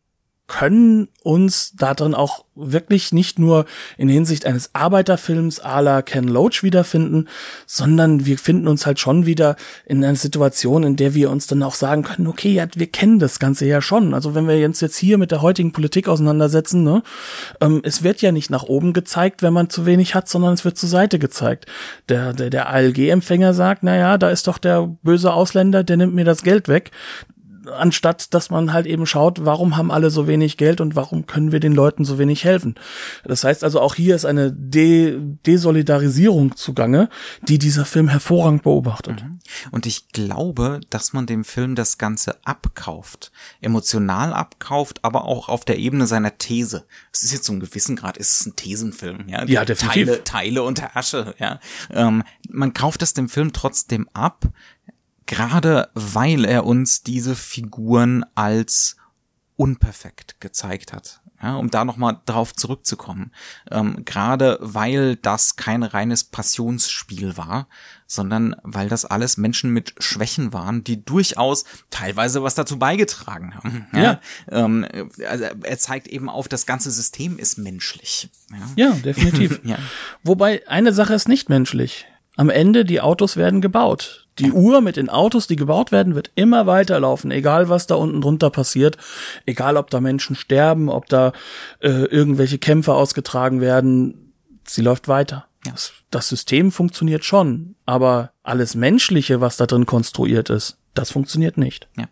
können 0.47 1.09
uns 1.23 1.73
darin 1.75 2.13
auch 2.13 2.45
wirklich 2.55 3.11
nicht 3.11 3.37
nur 3.37 3.65
in 3.97 4.07
Hinsicht 4.07 4.45
eines 4.45 4.73
Arbeiterfilms 4.73 5.63
à 5.63 5.81
la 5.81 6.01
Ken 6.01 6.23
Loach 6.23 6.63
wiederfinden, 6.63 7.27
sondern 7.65 8.25
wir 8.25 8.37
finden 8.37 8.67
uns 8.67 8.85
halt 8.85 8.99
schon 8.99 9.25
wieder 9.25 9.57
in 9.85 10.03
einer 10.03 10.15
Situation, 10.15 10.83
in 10.83 10.95
der 10.95 11.13
wir 11.13 11.29
uns 11.29 11.47
dann 11.47 11.61
auch 11.63 11.75
sagen 11.75 12.03
können, 12.03 12.27
okay, 12.27 12.53
ja, 12.53 12.65
wir 12.73 12.87
kennen 12.87 13.19
das 13.19 13.39
Ganze 13.39 13.65
ja 13.65 13.81
schon. 13.81 14.13
Also 14.13 14.35
wenn 14.35 14.47
wir 14.47 14.65
uns 14.65 14.79
jetzt 14.79 14.97
hier 14.97 15.17
mit 15.17 15.31
der 15.31 15.41
heutigen 15.41 15.73
Politik 15.73 16.07
auseinandersetzen, 16.07 16.83
ne, 16.83 17.03
ähm, 17.59 17.81
es 17.83 18.03
wird 18.03 18.21
ja 18.21 18.31
nicht 18.31 18.49
nach 18.49 18.63
oben 18.63 18.93
gezeigt, 18.93 19.43
wenn 19.43 19.53
man 19.53 19.69
zu 19.69 19.85
wenig 19.85 20.15
hat, 20.15 20.29
sondern 20.29 20.53
es 20.53 20.63
wird 20.63 20.77
zur 20.77 20.89
Seite 20.89 21.19
gezeigt. 21.19 21.65
Der, 22.07 22.31
der, 22.31 22.49
der 22.49 22.69
ALG-Empfänger 22.69 23.53
sagt, 23.53 23.83
na 23.83 23.97
ja, 23.97 24.17
da 24.17 24.29
ist 24.29 24.47
doch 24.47 24.57
der 24.57 24.87
böse 25.03 25.33
Ausländer, 25.33 25.83
der 25.83 25.97
nimmt 25.97 26.15
mir 26.15 26.25
das 26.25 26.41
Geld 26.41 26.69
weg 26.69 26.91
anstatt 27.71 28.33
dass 28.33 28.49
man 28.49 28.73
halt 28.73 28.85
eben 28.85 29.05
schaut, 29.05 29.45
warum 29.45 29.77
haben 29.77 29.91
alle 29.91 30.09
so 30.09 30.27
wenig 30.27 30.57
Geld 30.57 30.81
und 30.81 30.95
warum 30.95 31.25
können 31.25 31.51
wir 31.51 31.59
den 31.59 31.73
Leuten 31.73 32.05
so 32.05 32.17
wenig 32.17 32.43
helfen. 32.43 32.75
Das 33.23 33.43
heißt 33.43 33.63
also 33.63 33.81
auch 33.81 33.95
hier 33.95 34.15
ist 34.15 34.25
eine 34.25 34.51
De 34.51 35.19
Desolidarisierung 35.45 36.55
zugange, 36.55 37.09
die 37.41 37.57
dieser 37.57 37.85
Film 37.85 38.07
hervorragend 38.07 38.63
beobachtet. 38.63 39.23
Mhm. 39.23 39.39
Und 39.71 39.85
ich 39.85 40.09
glaube, 40.09 40.81
dass 40.89 41.13
man 41.13 41.25
dem 41.25 41.43
Film 41.43 41.75
das 41.75 41.97
Ganze 41.97 42.37
abkauft, 42.45 43.31
emotional 43.61 44.33
abkauft, 44.33 44.99
aber 45.03 45.25
auch 45.25 45.49
auf 45.49 45.65
der 45.65 45.77
Ebene 45.77 46.07
seiner 46.07 46.37
These. 46.37 46.85
Es 47.11 47.23
ist 47.23 47.33
jetzt 47.33 47.45
zum 47.45 47.59
gewissen 47.59 47.95
Grad, 47.95 48.17
ist 48.17 48.39
es 48.39 48.45
ein 48.45 48.55
Thesenfilm, 48.55 49.27
ja, 49.27 49.45
ja 49.45 49.65
definitiv. 49.65 50.07
Teile, 50.07 50.23
Teile 50.23 50.63
und 50.63 50.95
Asche, 50.95 51.35
ja. 51.39 51.59
Ähm, 51.91 52.23
man 52.49 52.73
kauft 52.73 53.01
es 53.01 53.13
dem 53.13 53.29
Film 53.29 53.53
trotzdem 53.53 54.09
ab, 54.13 54.45
gerade 55.27 55.89
weil 55.93 56.45
er 56.45 56.65
uns 56.65 57.03
diese 57.03 57.35
Figuren 57.35 58.25
als 58.35 58.95
unperfekt 59.55 60.39
gezeigt 60.39 60.93
hat. 60.93 61.21
Ja, 61.41 61.55
um 61.55 61.69
da 61.69 61.85
nochmal 61.85 62.19
drauf 62.25 62.55
zurückzukommen. 62.55 63.31
Ähm, 63.69 64.05
gerade 64.05 64.57
weil 64.59 65.17
das 65.17 65.55
kein 65.55 65.83
reines 65.83 66.23
Passionsspiel 66.23 67.37
war, 67.37 67.67
sondern 68.07 68.55
weil 68.63 68.89
das 68.89 69.05
alles 69.05 69.37
Menschen 69.37 69.69
mit 69.71 69.93
Schwächen 69.99 70.51
waren, 70.51 70.83
die 70.83 71.05
durchaus 71.05 71.65
teilweise 71.91 72.41
was 72.41 72.55
dazu 72.55 72.79
beigetragen 72.79 73.53
haben. 73.53 73.85
Ja. 73.93 74.01
ja. 74.01 74.21
Ähm, 74.49 74.87
also 75.29 75.45
er 75.61 75.77
zeigt 75.77 76.07
eben 76.07 76.27
auf, 76.27 76.47
das 76.47 76.65
ganze 76.65 76.89
System 76.89 77.37
ist 77.37 77.59
menschlich. 77.59 78.29
Ja, 78.49 78.87
ja 78.87 78.91
definitiv. 78.95 79.59
ja. 79.63 79.77
Wobei 80.23 80.67
eine 80.67 80.91
Sache 80.91 81.13
ist 81.13 81.27
nicht 81.27 81.49
menschlich. 81.49 82.07
Am 82.35 82.49
Ende, 82.49 82.83
die 82.83 82.99
Autos 82.99 83.37
werden 83.37 83.61
gebaut. 83.61 84.26
Die 84.39 84.51
Uhr 84.51 84.81
mit 84.81 84.97
den 84.97 85.09
Autos, 85.09 85.47
die 85.47 85.55
gebaut 85.55 85.91
werden, 85.91 86.15
wird 86.15 86.31
immer 86.35 86.67
weiterlaufen, 86.67 87.31
egal 87.31 87.69
was 87.69 87.87
da 87.87 87.95
unten 87.95 88.21
drunter 88.21 88.49
passiert, 88.49 88.97
egal 89.45 89.77
ob 89.77 89.89
da 89.89 89.99
Menschen 89.99 90.35
sterben, 90.35 90.89
ob 90.89 91.07
da 91.07 91.33
äh, 91.79 91.89
irgendwelche 91.89 92.57
Kämpfe 92.57 92.93
ausgetragen 92.93 93.61
werden, 93.61 94.33
sie 94.65 94.81
läuft 94.81 95.07
weiter. 95.07 95.47
Ja. 95.65 95.71
Das, 95.71 95.93
das 96.11 96.29
System 96.29 96.71
funktioniert 96.71 97.25
schon, 97.25 97.75
aber 97.85 98.31
alles 98.43 98.75
Menschliche, 98.75 99.41
was 99.41 99.57
da 99.57 99.65
drin 99.65 99.85
konstruiert 99.85 100.49
ist, 100.49 100.77
das 100.93 101.11
funktioniert 101.11 101.57
nicht. 101.57 101.87
Ja. 101.97 102.05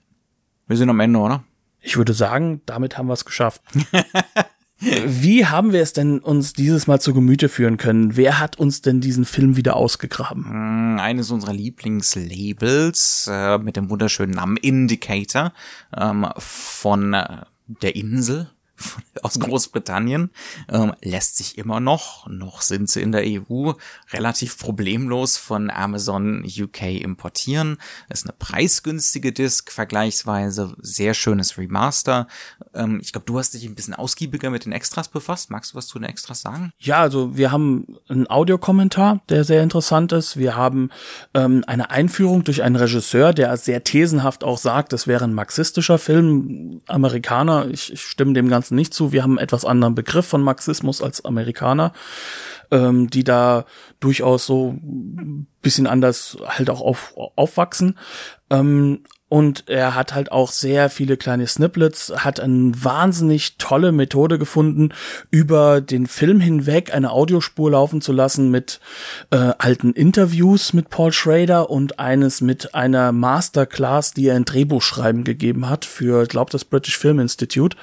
Wir 0.68 0.78
sind 0.78 0.90
am 0.90 1.00
Ende, 1.00 1.20
oder? 1.20 1.44
Ich 1.80 1.98
würde 1.98 2.14
sagen, 2.14 2.62
damit 2.66 2.98
haben 2.98 3.08
wir 3.08 3.14
es 3.14 3.26
geschafft. 3.26 3.62
Wie 4.80 5.46
haben 5.46 5.72
wir 5.72 5.82
es 5.82 5.94
denn 5.94 6.20
uns 6.20 6.54
dieses 6.54 6.86
Mal 6.86 7.00
zu 7.00 7.14
Gemüte 7.14 7.48
führen 7.48 7.78
können? 7.78 8.18
Wer 8.18 8.40
hat 8.40 8.60
uns 8.60 8.82
denn 8.82 9.00
diesen 9.00 9.26
Film 9.26 9.56
wieder 9.56 9.76
ausgegraben? 9.76 10.46
Hm, 10.46 11.00
eines 11.00 11.32
unserer 11.32 11.54
Lieblingslabels 11.54 13.30
äh, 13.32 13.58
mit 13.58 13.78
dem 13.78 13.90
wunderschönen 13.90 14.34
Namen 14.34 14.58
Indicator 14.58 15.54
ähm, 15.96 16.28
von 16.38 17.14
äh, 17.14 17.44
der 17.68 17.96
Insel 17.96 18.50
aus 19.22 19.40
Großbritannien, 19.40 20.30
ähm, 20.70 20.94
lässt 21.02 21.38
sich 21.38 21.58
immer 21.58 21.80
noch, 21.80 22.28
noch 22.28 22.62
sind 22.62 22.90
sie 22.90 23.02
in 23.02 23.12
der 23.12 23.24
EU, 23.26 23.74
relativ 24.12 24.58
problemlos 24.58 25.38
von 25.38 25.70
Amazon 25.70 26.44
UK 26.46 27.02
importieren. 27.02 27.78
ist 28.10 28.26
eine 28.26 28.36
preisgünstige 28.38 29.32
Disc, 29.32 29.72
vergleichsweise 29.72 30.76
sehr 30.80 31.14
schönes 31.14 31.58
Remaster. 31.58 32.28
Ähm, 32.74 33.00
ich 33.02 33.12
glaube, 33.12 33.26
du 33.26 33.40
hast 33.40 33.54
dich 33.54 33.66
ein 33.66 33.76
bisschen 33.76 33.94
ausgiebiger 33.94 34.50
mit 34.50 34.66
den 34.66 34.72
Extras 34.72 35.08
befasst. 35.08 35.50
Magst 35.50 35.74
du 35.74 35.78
was 35.78 35.88
zu 35.88 36.00
den 36.00 36.10
Extras 36.10 36.42
sagen? 36.42 36.72
Ja, 36.80 37.02
also 37.02 37.38
wir 37.38 37.52
haben 37.52 37.98
einen 38.10 38.30
Audiokommentar, 38.30 39.22
der 39.30 39.44
sehr 39.44 39.64
interessant 39.64 40.12
ist. 40.12 40.38
Wir 40.38 40.56
haben 40.56 40.90
ähm, 41.34 41.64
eine 41.68 41.90
Einführung 41.90 42.44
durch 42.44 42.64
einen 42.64 42.76
Regisseur, 42.76 43.34
der 43.34 43.56
sehr 43.58 43.84
thesenhaft 43.84 44.44
auch 44.44 44.58
sagt, 44.58 44.94
es 44.94 45.08
wäre 45.08 45.24
ein 45.24 45.34
marxistischer 45.34 45.98
Film, 45.98 46.82
Amerikaner. 46.88 47.68
Ich, 47.70 47.94
ich 47.94 48.02
stimme 48.02 48.34
dem 48.34 48.50
Ganzen 48.50 48.65
Ganzen 48.66 48.76
nicht 48.76 48.96
zu. 48.96 49.12
Wir 49.12 49.22
haben 49.22 49.38
einen 49.38 49.44
etwas 49.46 49.64
anderen 49.64 49.94
Begriff 49.94 50.26
von 50.26 50.42
Marxismus 50.42 51.00
als 51.00 51.24
Amerikaner, 51.24 51.94
ähm, 52.72 53.12
die 53.12 53.24
da 53.24 53.66
durchaus 54.00 54.48
so 54.48 54.72
ein 54.72 55.46
bisschen 55.62 55.86
anders 55.86 56.38
halt 56.44 56.72
auch 56.72 56.82
auf, 56.82 57.14
aufwachsen. 57.36 57.96
Ähm, 58.50 59.04
und 59.36 59.68
er 59.68 59.96
hat 59.96 60.16
halt 60.16 60.32
auch 60.32 60.50
sehr 60.50 60.90
viele 60.90 61.18
kleine 61.18 61.46
Snippets, 61.46 62.14
hat 62.16 62.40
eine 62.40 62.72
wahnsinnig 62.82 63.58
tolle 63.58 63.92
Methode 63.92 64.40
gefunden, 64.40 64.94
über 65.30 65.82
den 65.82 66.08
Film 66.08 66.40
hinweg 66.40 66.94
eine 66.94 67.12
Audiospur 67.12 67.72
laufen 67.72 68.00
zu 68.00 68.14
lassen 68.14 68.50
mit 68.50 68.80
äh, 69.32 69.52
alten 69.58 69.92
Interviews 69.92 70.72
mit 70.72 70.90
Paul 70.90 71.12
Schrader 71.12 71.70
und 71.70 72.00
eines 72.00 72.40
mit 72.40 72.76
einer 72.76 73.12
Masterclass, 73.12 74.14
die 74.14 74.28
er 74.28 74.38
in 74.38 74.46
Drehbuchschreiben 74.46 75.26
gegeben 75.26 75.68
hat 75.68 75.84
für, 75.84 76.28
glaube, 76.28 76.52
das 76.52 76.64
British 76.64 76.98
Film 76.98 77.20
Institute, 77.20 77.76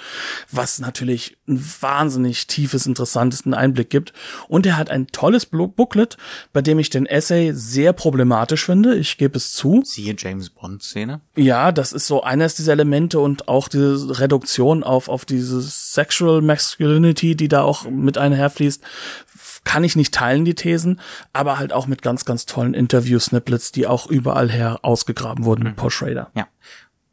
was 0.50 0.78
natürlich 0.78 1.36
ein 1.46 1.62
wahnsinnig 1.82 2.46
tiefes, 2.46 2.86
interessantes 2.86 3.44
Einblick 3.46 3.90
gibt. 3.90 4.14
Und 4.48 4.64
er 4.64 4.78
hat 4.78 4.88
ein 4.88 5.08
tolles 5.08 5.44
Booklet, 5.44 6.16
bei 6.54 6.62
dem 6.62 6.78
ich 6.78 6.88
den 6.88 7.04
Essay 7.04 7.52
sehr 7.52 7.92
problematisch 7.92 8.64
finde. 8.64 8.94
Ich 8.94 9.18
gebe 9.18 9.36
es 9.36 9.52
zu. 9.52 9.82
Siehe 9.84 10.14
James 10.16 10.48
Bond 10.48 10.82
Szene. 10.82 11.20
Ja, 11.42 11.72
das 11.72 11.92
ist 11.92 12.06
so 12.06 12.22
eines 12.22 12.54
dieser 12.54 12.72
Elemente 12.72 13.20
und 13.20 13.48
auch 13.48 13.68
diese 13.68 14.18
Reduktion 14.20 14.82
auf, 14.84 15.08
auf 15.08 15.24
diese 15.24 15.60
Sexual 15.60 16.42
Masculinity, 16.42 17.36
die 17.36 17.48
da 17.48 17.62
auch 17.62 17.84
mit 17.84 18.18
einherfließt, 18.18 18.82
kann 19.64 19.84
ich 19.84 19.96
nicht 19.96 20.12
teilen, 20.12 20.44
die 20.44 20.54
Thesen, 20.54 21.00
aber 21.32 21.58
halt 21.58 21.72
auch 21.72 21.86
mit 21.86 22.02
ganz, 22.02 22.24
ganz 22.24 22.46
tollen 22.46 22.74
Interview-Snippets, 22.74 23.72
die 23.72 23.86
auch 23.86 24.06
überall 24.08 24.50
her 24.50 24.80
ausgegraben 24.82 25.44
wurden 25.44 25.60
mhm. 25.60 25.68
mit 25.68 25.76
Paul 25.76 25.90
Schrader. 25.90 26.30
Ja. 26.34 26.48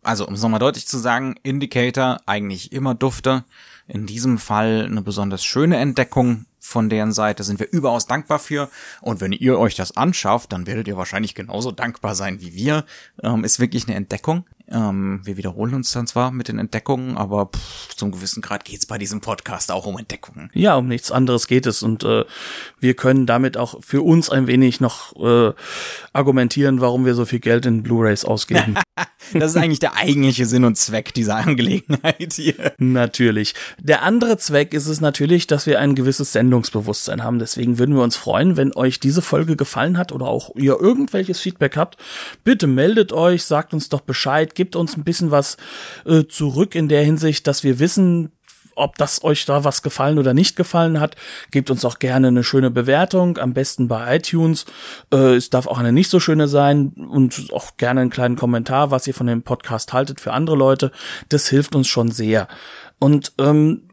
Also, 0.01 0.27
um 0.27 0.33
es 0.33 0.41
nochmal 0.41 0.59
deutlich 0.59 0.87
zu 0.87 0.97
sagen, 0.97 1.35
Indicator 1.43 2.19
eigentlich 2.25 2.71
immer 2.71 2.95
dufte. 2.95 3.43
In 3.87 4.05
diesem 4.05 4.37
Fall 4.37 4.85
eine 4.85 5.01
besonders 5.01 5.43
schöne 5.43 5.77
Entdeckung 5.77 6.45
von 6.59 6.89
deren 6.89 7.11
Seite 7.11 7.43
sind 7.43 7.59
wir 7.59 7.71
überaus 7.71 8.05
dankbar 8.05 8.39
für. 8.39 8.69
Und 9.01 9.21
wenn 9.21 9.31
ihr 9.31 9.57
euch 9.57 9.75
das 9.75 9.95
anschafft, 9.95 10.51
dann 10.51 10.67
werdet 10.67 10.87
ihr 10.87 10.97
wahrscheinlich 10.97 11.35
genauso 11.35 11.71
dankbar 11.71 12.15
sein 12.15 12.41
wie 12.41 12.53
wir. 12.53 12.85
Ähm, 13.23 13.43
ist 13.43 13.59
wirklich 13.59 13.87
eine 13.87 13.95
Entdeckung. 13.95 14.45
Ähm, 14.71 15.21
wir 15.23 15.37
wiederholen 15.37 15.73
uns 15.73 15.91
dann 15.91 16.05
zwar 16.05 16.31
mit 16.31 16.47
den 16.47 16.59
Entdeckungen, 16.59 17.17
aber 17.17 17.47
pff, 17.47 17.95
zum 17.95 18.11
gewissen 18.11 18.41
Grad 18.41 18.65
geht's 18.65 18.85
bei 18.85 18.97
diesem 18.97 19.19
Podcast 19.19 19.71
auch 19.71 19.85
um 19.85 19.97
Entdeckungen. 19.97 20.51
Ja, 20.53 20.75
um 20.75 20.87
nichts 20.87 21.11
anderes 21.11 21.47
geht 21.47 21.65
es. 21.65 21.81
Und 21.81 22.03
äh, 22.03 22.25
wir 22.79 22.93
können 22.93 23.25
damit 23.25 23.57
auch 23.57 23.81
für 23.81 24.03
uns 24.03 24.29
ein 24.29 24.47
wenig 24.47 24.79
noch 24.79 25.15
äh, 25.15 25.53
argumentieren, 26.13 26.81
warum 26.81 27.05
wir 27.05 27.15
so 27.15 27.25
viel 27.25 27.39
Geld 27.39 27.65
in 27.65 27.81
Blu-rays 27.81 28.25
ausgeben. 28.25 28.75
das 29.33 29.51
ist 29.51 29.57
eigentlich 29.57 29.79
der 29.79 29.95
eigentliche 29.95 30.45
Sinn 30.45 30.65
und 30.65 30.77
Zweck 30.77 31.13
dieser 31.13 31.37
Angelegenheit 31.37 32.33
hier. 32.33 32.73
Natürlich. 32.77 33.55
Der 33.79 34.03
andere 34.03 34.37
Zweck 34.37 34.73
ist 34.73 34.87
es 34.87 35.01
natürlich, 35.01 35.47
dass 35.47 35.65
wir 35.65 35.79
ein 35.79 35.95
gewisses 35.95 36.31
Sendungsbewusstsein 36.49 37.23
haben. 37.23 37.39
Deswegen 37.39 37.77
würden 37.77 37.95
wir 37.95 38.01
uns 38.01 38.15
freuen, 38.15 38.57
wenn 38.57 38.75
euch 38.75 38.99
diese 38.99 39.21
Folge 39.21 39.55
gefallen 39.55 39.97
hat 39.97 40.11
oder 40.11 40.25
auch 40.25 40.55
ihr 40.55 40.79
irgendwelches 40.79 41.39
Feedback 41.39 41.77
habt. 41.77 41.97
Bitte 42.43 42.65
meldet 42.65 43.13
euch, 43.13 43.43
sagt 43.43 43.73
uns 43.73 43.89
doch 43.89 44.01
Bescheid, 44.01 44.55
gibt 44.55 44.75
uns 44.75 44.97
ein 44.97 45.03
bisschen 45.03 45.29
was 45.31 45.57
äh, 46.05 46.23
zurück 46.25 46.73
in 46.73 46.89
der 46.89 47.03
Hinsicht, 47.03 47.45
dass 47.45 47.63
wir 47.63 47.77
wissen, 47.79 48.31
ob 48.75 48.97
das 48.97 49.23
euch 49.23 49.45
da 49.45 49.63
was 49.63 49.83
gefallen 49.83 50.17
oder 50.17 50.33
nicht 50.33 50.55
gefallen 50.55 50.99
hat. 50.99 51.15
Gebt 51.51 51.69
uns 51.69 51.85
auch 51.85 51.99
gerne 51.99 52.29
eine 52.29 52.43
schöne 52.43 52.71
Bewertung, 52.71 53.37
am 53.37 53.53
besten 53.53 53.87
bei 53.87 54.15
iTunes. 54.15 54.65
Äh, 55.13 55.35
es 55.35 55.49
darf 55.49 55.67
auch 55.67 55.77
eine 55.77 55.91
nicht 55.91 56.09
so 56.09 56.19
schöne 56.19 56.47
sein 56.47 56.93
und 56.93 57.49
auch 57.53 57.77
gerne 57.77 58.01
einen 58.01 58.09
kleinen 58.09 58.37
Kommentar, 58.37 58.89
was 58.89 59.05
ihr 59.05 59.13
von 59.13 59.27
dem 59.27 59.43
Podcast 59.43 59.93
haltet 59.93 60.19
für 60.19 60.33
andere 60.33 60.55
Leute. 60.55 60.91
Das 61.27 61.47
hilft 61.47 61.75
uns 61.75 61.87
schon 61.87 62.09
sehr. 62.09 62.47
Und 62.99 63.33
ähm, 63.37 63.88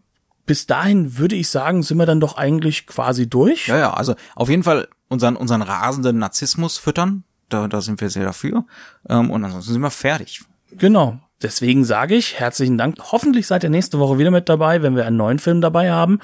bis 0.46 0.66
dahin 0.66 1.18
würde 1.18 1.34
ich 1.34 1.48
sagen, 1.48 1.82
sind 1.82 1.98
wir 1.98 2.06
dann 2.06 2.20
doch 2.20 2.36
eigentlich 2.36 2.86
quasi 2.86 3.28
durch. 3.28 3.66
Ja, 3.66 3.76
ja, 3.76 3.94
also 3.94 4.14
auf 4.34 4.48
jeden 4.48 4.62
Fall 4.62 4.88
unseren, 5.08 5.36
unseren 5.36 5.62
rasenden 5.62 6.18
Narzissmus 6.18 6.78
füttern. 6.78 7.24
Da, 7.48 7.68
da 7.68 7.80
sind 7.80 8.00
wir 8.00 8.10
sehr 8.10 8.24
dafür. 8.24 8.64
Ähm, 9.08 9.30
und 9.30 9.44
ansonsten 9.44 9.72
sind 9.72 9.82
wir 9.82 9.90
fertig. 9.90 10.42
Genau. 10.72 11.18
Deswegen 11.42 11.84
sage 11.84 12.14
ich 12.14 12.40
herzlichen 12.40 12.78
Dank. 12.78 12.96
Hoffentlich 13.12 13.46
seid 13.46 13.62
ihr 13.62 13.70
nächste 13.70 13.98
Woche 13.98 14.18
wieder 14.18 14.30
mit 14.30 14.48
dabei, 14.48 14.82
wenn 14.82 14.96
wir 14.96 15.06
einen 15.06 15.18
neuen 15.18 15.38
Film 15.38 15.60
dabei 15.60 15.92
haben. 15.92 16.20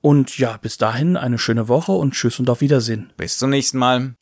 Und 0.00 0.38
ja, 0.38 0.58
bis 0.58 0.78
dahin 0.78 1.16
eine 1.16 1.38
schöne 1.38 1.66
Woche 1.68 1.92
und 1.92 2.12
tschüss 2.12 2.38
und 2.38 2.48
auf 2.50 2.60
Wiedersehen. 2.60 3.10
Bis 3.16 3.38
zum 3.38 3.50
nächsten 3.50 3.78
Mal. 3.78 4.14